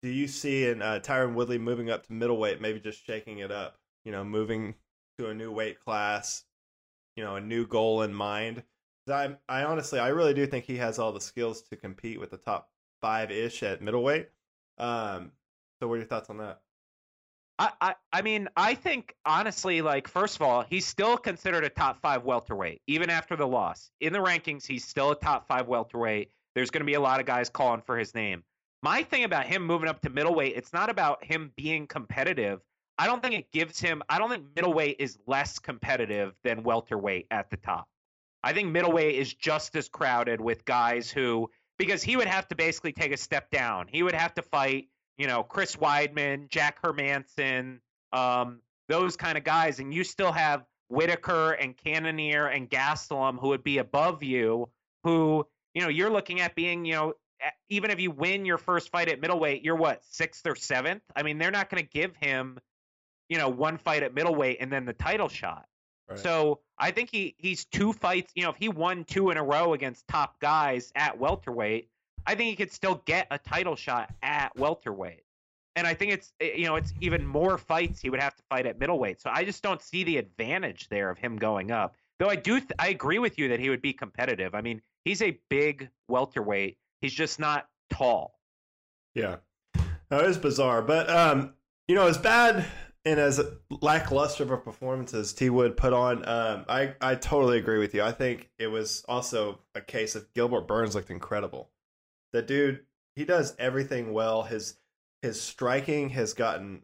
do 0.02 0.08
you 0.08 0.28
see 0.28 0.66
in 0.66 0.82
uh, 0.82 1.00
Tyron 1.02 1.34
Woodley 1.34 1.58
moving 1.58 1.90
up 1.90 2.06
to 2.06 2.12
middleweight? 2.12 2.60
Maybe 2.60 2.80
just 2.80 3.04
shaking 3.04 3.38
it 3.38 3.50
up. 3.50 3.76
You 4.04 4.12
know, 4.12 4.24
moving 4.24 4.74
to 5.18 5.28
a 5.28 5.34
new 5.34 5.50
weight 5.50 5.80
class. 5.80 6.44
You 7.18 7.24
know, 7.24 7.34
a 7.34 7.40
new 7.40 7.66
goal 7.66 8.02
in 8.02 8.14
mind. 8.14 8.62
I, 9.10 9.34
I 9.48 9.64
honestly, 9.64 9.98
I 9.98 10.08
really 10.08 10.34
do 10.34 10.46
think 10.46 10.64
he 10.64 10.76
has 10.76 11.00
all 11.00 11.10
the 11.10 11.20
skills 11.20 11.62
to 11.62 11.74
compete 11.74 12.20
with 12.20 12.30
the 12.30 12.36
top 12.36 12.70
five 13.00 13.32
ish 13.32 13.64
at 13.64 13.82
middleweight. 13.82 14.28
Um, 14.78 15.32
so, 15.80 15.88
what 15.88 15.94
are 15.94 15.96
your 15.96 16.06
thoughts 16.06 16.30
on 16.30 16.36
that? 16.36 16.60
I, 17.58 17.72
I 17.80 17.94
I 18.12 18.22
mean, 18.22 18.48
I 18.56 18.76
think 18.76 19.16
honestly, 19.26 19.82
like 19.82 20.06
first 20.06 20.36
of 20.36 20.42
all, 20.42 20.62
he's 20.62 20.86
still 20.86 21.16
considered 21.16 21.64
a 21.64 21.68
top 21.68 22.00
five 22.00 22.22
welterweight, 22.22 22.82
even 22.86 23.10
after 23.10 23.34
the 23.34 23.48
loss. 23.48 23.90
In 24.00 24.12
the 24.12 24.20
rankings, 24.20 24.64
he's 24.64 24.84
still 24.84 25.10
a 25.10 25.16
top 25.16 25.48
five 25.48 25.66
welterweight. 25.66 26.30
There's 26.54 26.70
going 26.70 26.82
to 26.82 26.86
be 26.86 26.94
a 26.94 27.00
lot 27.00 27.18
of 27.18 27.26
guys 27.26 27.48
calling 27.48 27.80
for 27.80 27.98
his 27.98 28.14
name. 28.14 28.44
My 28.84 29.02
thing 29.02 29.24
about 29.24 29.46
him 29.46 29.66
moving 29.66 29.88
up 29.88 30.02
to 30.02 30.10
middleweight, 30.10 30.54
it's 30.54 30.72
not 30.72 30.88
about 30.88 31.24
him 31.24 31.50
being 31.56 31.88
competitive. 31.88 32.60
I 32.98 33.06
don't 33.06 33.22
think 33.22 33.34
it 33.34 33.50
gives 33.52 33.78
him. 33.78 34.02
I 34.08 34.18
don't 34.18 34.30
think 34.30 34.44
middleweight 34.56 34.96
is 34.98 35.18
less 35.26 35.58
competitive 35.58 36.34
than 36.42 36.62
welterweight 36.62 37.26
at 37.30 37.50
the 37.50 37.56
top. 37.56 37.88
I 38.42 38.52
think 38.52 38.70
middleweight 38.70 39.14
is 39.14 39.34
just 39.34 39.76
as 39.76 39.88
crowded 39.88 40.40
with 40.40 40.64
guys 40.64 41.10
who, 41.10 41.50
because 41.78 42.02
he 42.02 42.16
would 42.16 42.26
have 42.26 42.48
to 42.48 42.54
basically 42.54 42.92
take 42.92 43.12
a 43.12 43.16
step 43.16 43.50
down. 43.50 43.86
He 43.88 44.02
would 44.02 44.14
have 44.14 44.34
to 44.34 44.42
fight 44.42 44.88
you 45.18 45.26
know, 45.26 45.42
Chris 45.42 45.76
Weidman, 45.76 46.48
Jack 46.48 46.80
Hermansson, 46.80 47.80
um, 48.12 48.60
those 48.88 49.16
kind 49.16 49.36
of 49.36 49.44
guys, 49.44 49.80
and 49.80 49.92
you 49.92 50.04
still 50.04 50.32
have 50.32 50.64
Whittaker 50.88 51.52
and 51.52 51.76
Cannonier 51.76 52.46
and 52.46 52.70
Gastelum 52.70 53.38
who 53.38 53.48
would 53.48 53.64
be 53.64 53.78
above 53.78 54.22
you, 54.22 54.70
who, 55.02 55.44
you 55.74 55.82
know, 55.82 55.88
you're 55.88 56.08
looking 56.08 56.40
at 56.40 56.54
being, 56.54 56.84
you 56.84 56.94
know, 56.94 57.14
even 57.68 57.90
if 57.90 58.00
you 58.00 58.10
win 58.10 58.44
your 58.44 58.58
first 58.58 58.90
fight 58.90 59.08
at 59.08 59.20
middleweight, 59.20 59.62
you're 59.62 59.76
what, 59.76 60.02
sixth 60.08 60.46
or 60.46 60.54
seventh? 60.56 61.02
I 61.14 61.22
mean, 61.22 61.38
they're 61.38 61.50
not 61.50 61.68
going 61.68 61.82
to 61.82 61.88
give 61.88 62.16
him, 62.16 62.58
you 63.28 63.38
know, 63.38 63.48
one 63.48 63.78
fight 63.78 64.02
at 64.02 64.14
middleweight 64.14 64.58
and 64.60 64.72
then 64.72 64.84
the 64.84 64.92
title 64.92 65.28
shot. 65.28 65.66
Right. 66.08 66.18
So 66.18 66.60
I 66.78 66.90
think 66.90 67.10
he 67.10 67.34
he's 67.38 67.64
two 67.66 67.92
fights. 67.92 68.32
You 68.34 68.44
know, 68.44 68.50
if 68.50 68.56
he 68.56 68.68
won 68.68 69.04
two 69.04 69.30
in 69.30 69.36
a 69.36 69.44
row 69.44 69.74
against 69.74 70.08
top 70.08 70.40
guys 70.40 70.90
at 70.94 71.18
welterweight, 71.18 71.90
I 72.26 72.34
think 72.34 72.50
he 72.50 72.56
could 72.56 72.72
still 72.72 73.02
get 73.04 73.26
a 73.30 73.38
title 73.38 73.76
shot 73.76 74.10
at 74.22 74.56
welterweight. 74.56 75.22
And 75.76 75.86
I 75.86 75.94
think 75.94 76.12
it's 76.12 76.32
you 76.40 76.64
know 76.64 76.76
it's 76.76 76.92
even 77.00 77.26
more 77.26 77.58
fights 77.58 78.00
he 78.00 78.10
would 78.10 78.20
have 78.20 78.34
to 78.36 78.42
fight 78.48 78.66
at 78.66 78.78
middleweight. 78.78 79.20
So 79.20 79.30
I 79.32 79.44
just 79.44 79.62
don't 79.62 79.82
see 79.82 80.02
the 80.04 80.16
advantage 80.16 80.88
there 80.88 81.10
of 81.10 81.18
him 81.18 81.36
going 81.36 81.70
up. 81.70 81.94
Though 82.18 82.28
I 82.28 82.36
do 82.36 82.58
th- 82.58 82.72
I 82.78 82.88
agree 82.88 83.18
with 83.18 83.38
you 83.38 83.48
that 83.48 83.60
he 83.60 83.68
would 83.70 83.82
be 83.82 83.92
competitive. 83.92 84.54
I 84.54 84.60
mean, 84.60 84.80
he's 85.04 85.22
a 85.22 85.38
big 85.50 85.88
welterweight. 86.08 86.78
He's 87.00 87.12
just 87.12 87.38
not 87.38 87.68
tall. 87.90 88.34
Yeah, 89.14 89.36
it 90.10 90.24
is 90.24 90.38
bizarre, 90.38 90.82
but 90.82 91.08
um, 91.10 91.54
you 91.86 91.94
know, 91.94 92.06
as 92.08 92.18
bad 92.18 92.66
and 93.08 93.18
as 93.18 93.40
lackluster 93.70 94.42
of 94.42 94.50
a 94.50 94.58
performance 94.58 95.14
as 95.14 95.32
T 95.32 95.48
Wood 95.48 95.78
put 95.78 95.94
on, 95.94 96.28
um, 96.28 96.66
I 96.68 96.94
I 97.00 97.14
totally 97.14 97.58
agree 97.58 97.78
with 97.78 97.94
you. 97.94 98.02
I 98.02 98.12
think 98.12 98.50
it 98.58 98.66
was 98.66 99.02
also 99.08 99.60
a 99.74 99.80
case 99.80 100.14
of 100.14 100.32
Gilbert 100.34 100.68
Burns 100.68 100.94
looked 100.94 101.10
incredible. 101.10 101.70
The 102.32 102.42
dude, 102.42 102.84
he 103.16 103.24
does 103.24 103.56
everything 103.58 104.12
well. 104.12 104.42
His 104.42 104.76
his 105.22 105.40
striking 105.40 106.10
has 106.10 106.34
gotten 106.34 106.82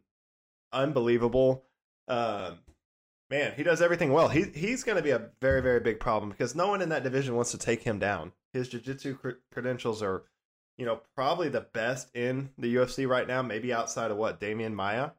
unbelievable. 0.72 1.64
Um, 2.08 2.60
man, 3.30 3.52
he 3.54 3.62
does 3.62 3.82
everything 3.82 4.10
well. 4.10 4.28
He 4.28 4.44
he's 4.44 4.82
going 4.82 4.96
to 4.96 5.02
be 5.02 5.10
a 5.10 5.30
very 5.42 5.60
very 5.60 5.80
big 5.80 6.00
problem 6.00 6.30
because 6.30 6.54
no 6.54 6.68
one 6.68 6.80
in 6.80 6.88
that 6.88 7.04
division 7.04 7.34
wants 7.34 7.50
to 7.50 7.58
take 7.58 7.82
him 7.82 7.98
down. 7.98 8.32
His 8.54 8.68
jiu-jitsu 8.68 9.16
cr- 9.16 9.30
credentials 9.52 10.02
are 10.02 10.24
you 10.76 10.84
know, 10.86 11.00
probably 11.14 11.48
the 11.48 11.60
best 11.60 12.14
in 12.16 12.50
the 12.58 12.74
UFC 12.74 13.06
right 13.08 13.28
now, 13.28 13.42
maybe 13.42 13.72
outside 13.72 14.10
of 14.10 14.16
what 14.16 14.40
Demian 14.40 14.72
Maia. 14.72 15.10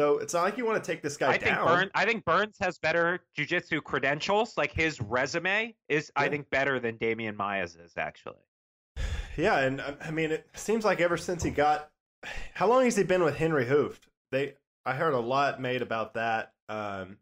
So 0.00 0.16
it's 0.16 0.32
not 0.32 0.44
like 0.44 0.56
you 0.56 0.64
want 0.64 0.82
to 0.82 0.90
take 0.90 1.02
this 1.02 1.18
guy 1.18 1.32
I 1.32 1.36
down. 1.36 1.56
think 1.56 1.68
Burns. 1.68 1.90
I 1.94 2.04
think 2.06 2.24
Burns 2.24 2.56
has 2.62 2.78
better 2.78 3.20
jujitsu 3.38 3.84
credentials. 3.84 4.54
Like 4.56 4.72
his 4.72 4.98
resume 4.98 5.74
is, 5.90 6.10
I 6.16 6.30
think, 6.30 6.48
better 6.48 6.80
than 6.80 6.96
Demian 6.96 7.36
Maia's 7.36 7.76
is 7.76 7.92
actually. 7.98 8.40
Yeah, 9.36 9.58
and 9.58 9.78
uh, 9.82 9.92
I 10.02 10.10
mean, 10.10 10.30
it 10.30 10.48
seems 10.54 10.86
like 10.86 11.02
ever 11.02 11.18
since 11.18 11.42
he 11.42 11.50
got, 11.50 11.90
how 12.54 12.66
long 12.66 12.84
has 12.84 12.96
he 12.96 13.02
been 13.04 13.22
with 13.22 13.36
Henry 13.36 13.66
Hooft? 13.66 14.00
They, 14.32 14.54
I 14.86 14.94
heard 14.94 15.12
a 15.12 15.20
lot 15.20 15.60
made 15.60 15.82
about 15.82 16.14
that. 16.14 16.54
Um, 16.70 17.18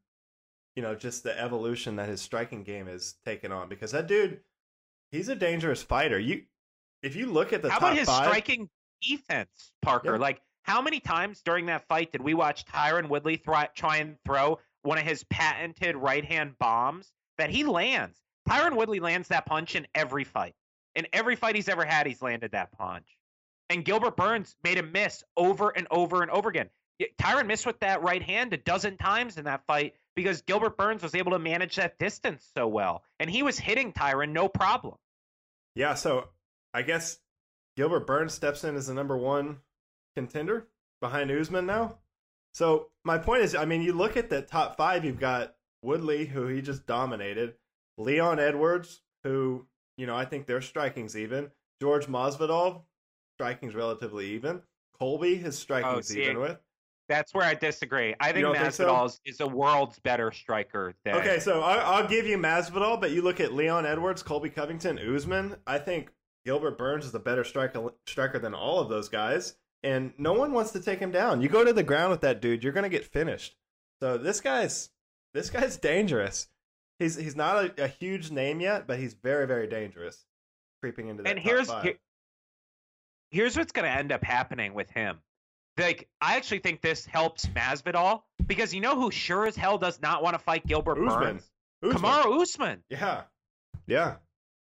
you 0.77 0.83
know, 0.85 0.95
just 0.95 1.25
the 1.25 1.37
evolution 1.37 1.97
that 1.97 2.09
his 2.09 2.21
striking 2.21 2.63
game 2.63 2.87
has 2.87 3.17
taken 3.25 3.51
on 3.51 3.69
because 3.69 3.91
that 3.91 4.07
dude, 4.07 4.39
he's 5.11 5.29
a 5.29 5.35
dangerous 5.35 5.83
fighter. 5.83 6.21
You, 6.21 6.43
if 7.03 7.17
you 7.17 7.27
look 7.27 7.53
at 7.53 7.61
the 7.61 7.71
How 7.71 7.81
top 7.81 7.89
about 7.89 7.99
his 7.99 8.07
five, 8.07 8.27
striking 8.27 8.71
defense, 9.03 9.73
Parker? 9.83 10.13
Yeah. 10.13 10.19
Like, 10.19 10.43
how 10.69 10.83
many 10.83 11.01
times 11.01 11.41
during 11.41 11.67
that 11.67 11.89
fight 11.89 12.13
did 12.13 12.21
we 12.21 12.35
watch 12.35 12.67
Tyron 12.67 13.09
Woodley 13.09 13.39
try 13.39 13.97
and 13.97 14.17
throw 14.23 14.59
one 14.83 14.99
of 14.99 15.05
his 15.05 15.25
patented 15.25 15.97
right 15.97 16.25
hand 16.25 16.59
bombs 16.59 17.11
that 17.39 17.49
he 17.49 17.65
lands? 17.65 18.19
Tyron 18.47 18.77
Woodley 18.77 19.01
lands 19.01 19.29
that 19.29 19.47
punch 19.47 19.75
in 19.77 19.87
every 19.95 20.25
fight. 20.25 20.55
In 20.95 21.07
every 21.15 21.37
fight 21.37 21.55
he's 21.55 21.71
ever 21.71 21.87
had, 21.87 22.07
he's 22.07 22.21
landed 22.21 22.53
that 22.53 22.73
punch. 22.73 23.07
And 23.71 23.83
Gilbert 23.83 24.15
Burns 24.15 24.55
made 24.63 24.77
him 24.77 24.93
miss 24.93 25.25
over 25.39 25.71
and 25.71 25.87
over 25.91 26.21
and 26.21 26.31
over 26.31 26.51
again. 26.51 26.69
Tyron 27.19 27.47
missed 27.47 27.65
with 27.65 27.81
that 27.81 28.03
right 28.03 28.23
hand 28.23 28.53
a 28.53 28.59
dozen 28.59 28.99
times 28.99 29.39
in 29.39 29.47
that 29.47 29.65
fight 29.67 29.95
because 30.15 30.43
Gilbert 30.43 30.77
Burns 30.77 31.03
was 31.03 31.15
able 31.15 31.33
to 31.33 31.39
manage 31.39 31.77
that 31.77 31.99
distance 31.99 32.47
so 32.55 32.67
well. 32.67 33.05
And 33.19 33.31
he 33.31 33.43
was 33.43 33.59
hitting 33.59 33.95
Tyron 33.95 34.33
no 34.33 34.49
problem. 34.49 34.97
yeah. 35.75 35.95
So 35.95 36.29
I 36.75 36.83
guess 36.83 37.19
Gilbert 37.75 38.07
Burns 38.07 38.35
steps 38.35 38.65
in 38.65 38.77
as 38.77 38.89
the 38.89 38.95
number 38.95 39.17
one 39.17 39.59
contender 40.19 40.67
behind 41.01 41.31
Usman 41.31 41.67
now. 41.67 41.99
So 42.53 42.89
my 43.05 43.19
point 43.19 43.43
is, 43.43 43.55
I 43.55 43.65
mean, 43.65 43.83
you 43.83 43.93
look 43.93 44.17
at 44.17 44.29
the 44.29 44.43
top 44.43 44.77
five. 44.77 45.05
You've 45.05 45.21
got 45.21 45.55
Woodley, 45.83 46.27
who 46.27 46.49
he 46.49 46.61
just 46.61 46.87
dominated. 46.87 47.55
Leon 47.99 48.41
Edwards, 48.41 49.03
who 49.23 49.67
you 49.97 50.07
know 50.07 50.17
I 50.17 50.25
think 50.25 50.47
their 50.47 50.61
striking's 50.61 51.17
even. 51.17 51.51
George 51.81 52.07
Masvidal, 52.07 52.83
striking's 53.37 53.75
relatively 53.75 54.27
even. 54.31 54.63
Colby, 54.99 55.37
his 55.37 55.55
oh, 55.55 55.61
striking's 55.61 56.09
see, 56.09 56.23
even 56.23 56.41
with. 56.41 56.59
That's 57.09 57.33
where 57.33 57.45
I 57.45 57.55
disagree. 57.55 58.15
I 58.21 58.33
think 58.33 58.47
think 58.47 58.73
so? 58.73 58.87
Masvidal 58.87 59.07
is, 59.07 59.21
is 59.25 59.41
a 59.41 59.47
world's 59.47 59.99
better 60.01 60.33
striker 60.33 60.95
than 61.05 61.15
Okay, 61.17 61.39
so 61.39 61.63
I, 61.63 61.77
I'll 61.77 62.07
give 62.07 62.27
you 62.27 62.37
Masvidal, 62.37 63.01
but 63.01 63.13
you 63.13 63.23
look 63.23 63.41
at 63.41 63.55
Leon 63.55 63.87
Edwards, 63.87 64.23
Colby 64.23 64.51
Covington, 64.51 64.99
Usman. 64.99 65.57
I 65.67 65.79
think 65.79 66.11
Gilbert 66.45 66.77
Burns 66.77 67.07
is 67.07 67.15
a 67.15 67.21
better 67.21 67.45
striker 67.45 67.93
striker 68.07 68.39
than 68.39 68.55
all 68.55 68.81
of 68.81 68.89
those 68.89 69.09
guys, 69.09 69.57
and 69.83 70.13
no 70.19 70.33
one 70.33 70.53
wants 70.53 70.73
to 70.73 70.81
take 70.81 70.99
him 70.99 71.11
down. 71.11 71.41
You 71.43 71.49
go 71.49 71.65
to 71.65 71.73
the 71.73 71.83
ground 71.83 72.11
with 72.11 72.21
that 72.23 72.41
dude, 72.41 72.63
you're 72.65 72.73
gonna 72.73 72.89
get 72.89 73.05
finished. 73.05 73.57
So 74.01 74.19
this 74.19 74.41
guy's 74.41 74.91
this 75.35 75.51
guy's 75.51 75.77
dangerous. 75.77 76.49
He's 76.99 77.17
he's 77.17 77.37
not 77.37 77.79
a, 77.79 77.85
a 77.85 77.89
huge 77.89 78.31
name 78.31 78.61
yet, 78.61 78.87
but 78.87 78.99
he's 78.99 79.15
very 79.15 79.47
very 79.47 79.67
dangerous. 79.67 80.25
Creeping 80.83 81.09
into 81.09 81.23
that 81.23 81.31
And 81.31 81.39
here's 81.39 81.71
here- 81.83 81.99
here's 83.31 83.57
what's 83.57 83.73
going 83.73 83.85
to 83.85 83.91
end 83.97 84.13
up 84.13 84.23
happening 84.25 84.75
with 84.75 84.91
him. 84.91 85.19
Like 85.77 86.09
I 86.21 86.37
actually 86.37 86.59
think 86.61 86.81
this 86.81 87.05
helps 87.07 87.47
Masvidal 87.47 88.23
because 88.47 88.75
you 88.75 88.81
know 88.81 88.95
who 88.99 89.11
sure 89.13 89.47
as 89.47 89.55
hell 89.55 89.79
does 89.79 90.01
not 90.03 90.23
want 90.23 90.35
to 90.35 90.39
fight 90.41 90.67
Gilbert 90.67 90.99
Usman. 90.99 91.21
Burns? 91.21 91.51
Usman. 91.85 92.03
Kamaru 92.03 92.43
Usman. 92.43 92.83
Yeah, 92.91 93.23
yeah, 93.87 94.17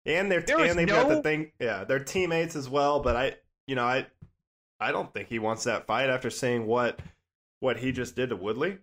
and 0.07 0.33
they're 0.33 0.41
There 0.41 0.61
and 0.61 0.79
they've 0.79 0.89
got 0.89 1.09
the 1.11 1.21
thing. 1.23 1.53
Yeah, 1.61 1.85
they're 1.85 2.03
teammates 2.03 2.57
as 2.57 2.71
well. 2.71 3.01
But 3.01 3.17
I, 3.17 3.37
you 3.67 3.75
know, 3.75 3.85
I, 3.85 4.07
I 4.81 4.93
don't 4.93 5.13
think 5.13 5.29
he 5.29 5.39
wants 5.39 5.65
that 5.65 5.87
fight 5.87 6.11
after 6.11 6.31
seeing 6.31 6.67
what 6.67 7.01
what 7.61 7.79
he 7.79 7.93
just 7.93 8.15
did 8.15 8.31
to 8.31 8.37
Woodley. 8.37 8.79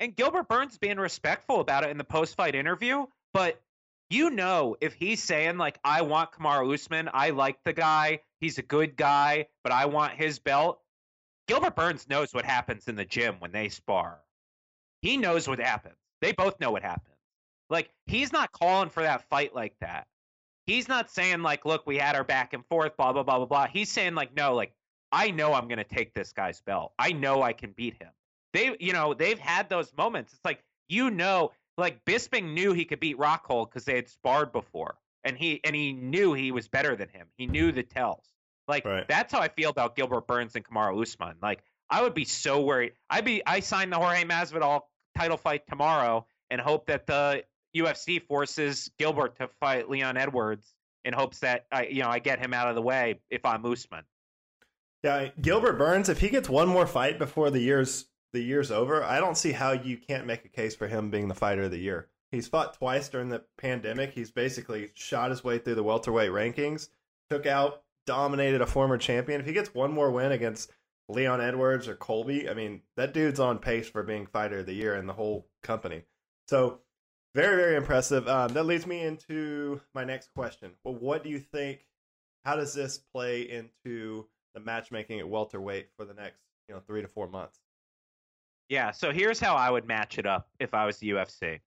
And 0.00 0.14
Gilbert 0.14 0.48
Burns 0.48 0.78
being 0.78 0.98
respectful 0.98 1.60
about 1.60 1.84
it 1.84 1.90
in 1.90 1.98
the 1.98 2.04
post-fight 2.04 2.54
interview, 2.54 3.06
but 3.32 3.60
you 4.10 4.30
know 4.30 4.76
if 4.80 4.94
he's 4.94 5.22
saying 5.22 5.58
like 5.58 5.78
I 5.84 6.02
want 6.02 6.32
Kamaru 6.32 6.72
Usman, 6.72 7.10
I 7.12 7.30
like 7.30 7.58
the 7.64 7.72
guy, 7.72 8.20
he's 8.40 8.58
a 8.58 8.62
good 8.62 8.96
guy, 8.96 9.48
but 9.62 9.72
I 9.72 9.86
want 9.86 10.12
his 10.14 10.38
belt. 10.38 10.80
Gilbert 11.48 11.76
Burns 11.76 12.08
knows 12.08 12.34
what 12.34 12.44
happens 12.44 12.88
in 12.88 12.96
the 12.96 13.04
gym 13.04 13.36
when 13.38 13.52
they 13.52 13.68
spar. 13.68 14.18
He 15.02 15.16
knows 15.16 15.48
what 15.48 15.60
happens. 15.60 15.96
They 16.20 16.32
both 16.32 16.58
know 16.60 16.70
what 16.70 16.82
happens. 16.82 17.14
Like 17.68 17.90
he's 18.06 18.32
not 18.32 18.52
calling 18.52 18.90
for 18.90 19.02
that 19.02 19.28
fight 19.28 19.54
like 19.54 19.74
that. 19.80 20.06
He's 20.66 20.88
not 20.88 21.10
saying 21.10 21.42
like, 21.42 21.64
look, 21.64 21.86
we 21.86 21.96
had 21.96 22.16
our 22.16 22.24
back 22.24 22.52
and 22.52 22.64
forth, 22.66 22.96
blah 22.96 23.12
blah 23.12 23.22
blah 23.22 23.38
blah 23.38 23.46
blah. 23.46 23.66
He's 23.66 23.90
saying 23.90 24.14
like, 24.14 24.34
no, 24.34 24.54
like 24.54 24.72
I 25.12 25.30
know 25.30 25.54
I'm 25.54 25.68
gonna 25.68 25.84
take 25.84 26.14
this 26.14 26.32
guy's 26.32 26.60
belt. 26.60 26.92
I 26.98 27.12
know 27.12 27.42
I 27.42 27.52
can 27.52 27.72
beat 27.72 27.94
him. 28.00 28.10
They, 28.52 28.76
you 28.80 28.92
know, 28.92 29.14
they've 29.14 29.38
had 29.38 29.68
those 29.68 29.92
moments. 29.96 30.32
It's 30.32 30.44
like 30.44 30.62
you 30.88 31.10
know, 31.10 31.52
like 31.76 32.04
Bisping 32.04 32.54
knew 32.54 32.72
he 32.72 32.84
could 32.84 33.00
beat 33.00 33.18
Rockhold 33.18 33.70
because 33.70 33.84
they 33.84 33.96
had 33.96 34.08
sparred 34.08 34.52
before, 34.52 34.96
and 35.24 35.36
he 35.36 35.60
and 35.64 35.74
he 35.74 35.92
knew 35.92 36.32
he 36.32 36.52
was 36.52 36.68
better 36.68 36.96
than 36.96 37.08
him. 37.08 37.26
He 37.36 37.46
knew 37.46 37.72
the 37.72 37.82
tells. 37.82 38.24
Like 38.68 38.84
Right. 38.84 39.06
that's 39.06 39.32
how 39.32 39.40
I 39.40 39.48
feel 39.48 39.70
about 39.70 39.94
Gilbert 39.96 40.26
Burns 40.26 40.56
and 40.56 40.64
Kamaru 40.64 41.00
Usman. 41.02 41.36
Like 41.42 41.62
I 41.88 42.02
would 42.02 42.14
be 42.14 42.24
so 42.24 42.62
worried. 42.62 42.92
I'd 43.10 43.24
be 43.24 43.42
I 43.46 43.60
signed 43.60 43.92
the 43.92 43.96
Jorge 43.96 44.24
Masvidal 44.24 44.82
title 45.16 45.36
fight 45.36 45.66
tomorrow 45.68 46.26
and 46.50 46.60
hope 46.60 46.86
that 46.86 47.06
the 47.06 47.44
UFC 47.76 48.20
forces 48.20 48.90
Gilbert 48.98 49.36
to 49.38 49.48
fight 49.60 49.88
Leon 49.88 50.16
Edwards 50.16 50.72
in 51.04 51.12
hopes 51.12 51.40
that 51.40 51.66
I 51.70 51.86
you 51.86 52.02
know 52.02 52.08
I 52.08 52.18
get 52.18 52.38
him 52.40 52.52
out 52.54 52.68
of 52.68 52.74
the 52.74 52.82
way 52.82 53.20
if 53.30 53.44
I'm 53.44 53.64
Usman. 53.64 54.02
Yeah, 55.06 55.28
Gilbert 55.40 55.78
Burns. 55.78 56.08
If 56.08 56.18
he 56.18 56.30
gets 56.30 56.48
one 56.48 56.66
more 56.66 56.84
fight 56.84 57.16
before 57.16 57.48
the 57.48 57.60
year's 57.60 58.06
the 58.32 58.40
year's 58.40 58.72
over, 58.72 59.04
I 59.04 59.20
don't 59.20 59.38
see 59.38 59.52
how 59.52 59.70
you 59.70 59.96
can't 59.96 60.26
make 60.26 60.44
a 60.44 60.48
case 60.48 60.74
for 60.74 60.88
him 60.88 61.10
being 61.10 61.28
the 61.28 61.34
fighter 61.34 61.62
of 61.62 61.70
the 61.70 61.78
year. 61.78 62.08
He's 62.32 62.48
fought 62.48 62.74
twice 62.74 63.08
during 63.08 63.28
the 63.28 63.44
pandemic. 63.56 64.10
He's 64.10 64.32
basically 64.32 64.90
shot 64.94 65.30
his 65.30 65.44
way 65.44 65.58
through 65.58 65.76
the 65.76 65.84
welterweight 65.84 66.32
rankings, 66.32 66.88
took 67.30 67.46
out, 67.46 67.84
dominated 68.04 68.60
a 68.60 68.66
former 68.66 68.98
champion. 68.98 69.40
If 69.40 69.46
he 69.46 69.52
gets 69.52 69.72
one 69.72 69.92
more 69.92 70.10
win 70.10 70.32
against 70.32 70.72
Leon 71.08 71.40
Edwards 71.40 71.86
or 71.86 71.94
Colby, 71.94 72.50
I 72.50 72.54
mean, 72.54 72.80
that 72.96 73.14
dude's 73.14 73.38
on 73.38 73.60
pace 73.60 73.88
for 73.88 74.02
being 74.02 74.26
fighter 74.26 74.58
of 74.58 74.66
the 74.66 74.74
year 74.74 74.96
in 74.96 75.06
the 75.06 75.12
whole 75.12 75.46
company. 75.62 76.02
So, 76.48 76.80
very, 77.32 77.54
very 77.54 77.76
impressive. 77.76 78.26
Um, 78.26 78.52
that 78.54 78.66
leads 78.66 78.88
me 78.88 79.02
into 79.02 79.80
my 79.94 80.02
next 80.02 80.34
question. 80.34 80.72
Well, 80.82 80.96
what 80.96 81.22
do 81.22 81.30
you 81.30 81.38
think? 81.38 81.86
How 82.44 82.56
does 82.56 82.74
this 82.74 82.98
play 82.98 83.42
into 83.42 84.26
the 84.56 84.62
matchmaking 84.62 85.20
at 85.20 85.28
welterweight 85.28 85.90
for 85.96 86.04
the 86.04 86.14
next, 86.14 86.40
you 86.68 86.74
know, 86.74 86.80
three 86.80 87.02
to 87.02 87.08
four 87.08 87.28
months? 87.28 87.60
Yeah, 88.68 88.90
so 88.90 89.12
here's 89.12 89.38
how 89.38 89.54
I 89.54 89.70
would 89.70 89.86
match 89.86 90.18
it 90.18 90.26
up 90.26 90.48
if 90.58 90.74
I 90.74 90.86
was 90.86 90.96
the 90.98 91.10
UFC. 91.10 91.60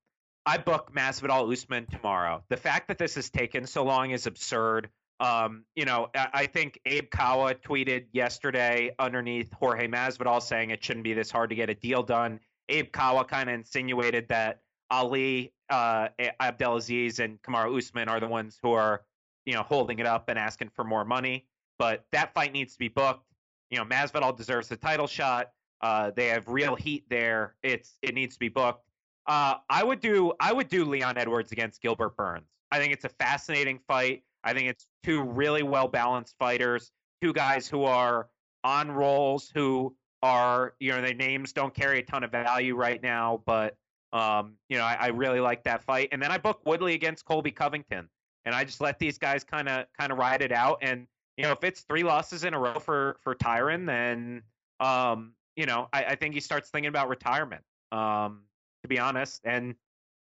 I 0.46 0.58
book 0.58 0.92
Masvidal 0.94 1.52
Usman 1.54 1.86
tomorrow. 1.86 2.44
The 2.50 2.58
fact 2.58 2.88
that 2.88 2.98
this 2.98 3.16
has 3.16 3.30
taken 3.30 3.68
so 3.68 3.84
long 3.84 4.12
is 4.12 4.26
absurd. 4.26 4.90
Um, 5.20 5.66
you 5.76 5.86
know, 5.86 6.10
I, 6.16 6.48
think 6.48 6.80
Abe 6.86 7.10
Kawa 7.10 7.54
tweeted 7.56 8.06
yesterday 8.14 8.96
underneath 8.98 9.52
Jorge 9.54 9.88
Masvidal 9.88 10.42
saying 10.42 10.72
it 10.72 10.84
shouldn't 10.84 11.04
be 11.04 11.14
this 11.14 11.30
hard 11.30 11.50
to 11.50 11.56
get 11.56 11.70
a 11.70 11.76
deal 11.76 12.04
done. 12.04 12.40
Abe 12.70 12.92
Kawa 12.92 13.26
kind 13.26 13.50
of 13.50 13.56
insinuated 13.56 14.30
that 14.30 14.62
Ali, 14.90 15.54
uh, 15.70 16.08
Abdelaziz, 16.40 17.20
and 17.20 17.42
Kamaru 17.42 17.78
Usman 17.78 18.08
are 18.08 18.22
the 18.22 18.28
ones 18.28 18.58
who 18.64 18.72
are, 18.72 19.02
you 19.46 19.54
know, 19.54 19.62
holding 19.62 20.00
it 20.00 20.06
up 20.06 20.30
and 20.30 20.40
asking 20.40 20.70
for 20.70 20.86
more 20.86 21.04
money. 21.04 21.49
But 21.80 22.06
that 22.12 22.34
fight 22.34 22.54
needs 22.54 22.74
to 22.74 22.80
be 22.80 22.90
booked. 22.90 23.26
You 23.72 23.80
know, 23.80 23.86
Masvidal 23.86 24.38
deserves 24.38 24.68
the 24.68 24.78
title 24.78 25.08
shot. 25.08 25.48
Uh, 25.82 26.12
they 26.16 26.28
have 26.28 26.48
real 26.48 26.76
heat 26.76 27.06
there. 27.10 27.56
It's 27.64 27.98
it 28.02 28.14
needs 28.14 28.36
to 28.36 28.40
be 28.40 28.50
booked. 28.50 28.84
Uh, 29.26 29.56
I 29.70 29.84
would 29.84 30.02
do 30.02 30.34
I 30.40 30.52
would 30.52 30.68
do 30.70 30.86
Leon 30.86 31.18
Edwards 31.18 31.52
against 31.52 31.82
Gilbert 31.82 32.18
Burns. 32.18 32.48
I 32.72 32.80
think 32.80 32.94
it's 32.94 33.06
a 33.06 33.10
fascinating 33.10 33.80
fight. 33.88 34.24
I 34.44 34.54
think 34.54 34.70
it's 34.70 34.88
two 35.04 35.24
really 35.24 35.64
well 35.64 35.88
balanced 35.88 36.36
fighters, 36.38 36.92
two 37.22 37.34
guys 37.34 37.68
who 37.68 37.84
are 37.84 38.28
on 38.64 38.92
rolls, 38.92 39.52
who 39.54 39.96
are 40.22 40.74
you 40.80 40.92
know 40.92 41.02
their 41.02 41.14
names 41.14 41.54
don't 41.54 41.74
carry 41.74 42.00
a 42.00 42.04
ton 42.04 42.24
of 42.24 42.32
value 42.32 42.76
right 42.76 43.02
now, 43.02 43.42
but 43.46 43.78
um, 44.12 44.56
you 44.68 44.78
know 44.78 44.84
I, 44.84 44.98
I 45.00 45.08
really 45.08 45.40
like 45.40 45.64
that 45.64 45.84
fight. 45.84 46.10
And 46.12 46.22
then 46.22 46.32
I 46.32 46.38
book 46.38 46.62
Woodley 46.66 46.94
against 46.94 47.24
Colby 47.24 47.52
Covington, 47.52 48.10
and 48.46 48.54
I 48.54 48.64
just 48.66 48.82
let 48.82 49.00
these 49.00 49.18
guys 49.18 49.44
kind 49.44 49.70
of 49.70 49.86
kind 49.98 50.12
of 50.12 50.18
ride 50.18 50.42
it 50.42 50.52
out. 50.52 50.80
And 50.82 51.08
you 51.40 51.46
know 51.46 51.54
if 51.54 51.64
it's 51.64 51.80
three 51.82 52.04
losses 52.04 52.44
in 52.44 52.54
a 52.54 52.60
row 52.60 52.80
for 52.80 53.16
for 53.22 53.34
Tyron, 53.34 53.86
then 53.86 54.44
um, 54.82 55.32
you 55.56 55.66
know 55.66 55.88
I, 55.94 56.04
I 56.04 56.16
think 56.16 56.34
he 56.34 56.42
starts 56.42 56.70
thinking 56.70 56.90
about 56.90 57.08
retirement. 57.08 57.64
Um, 57.94 58.42
to 58.84 58.90
be 58.90 59.00
honest, 59.00 59.40
and 59.46 59.76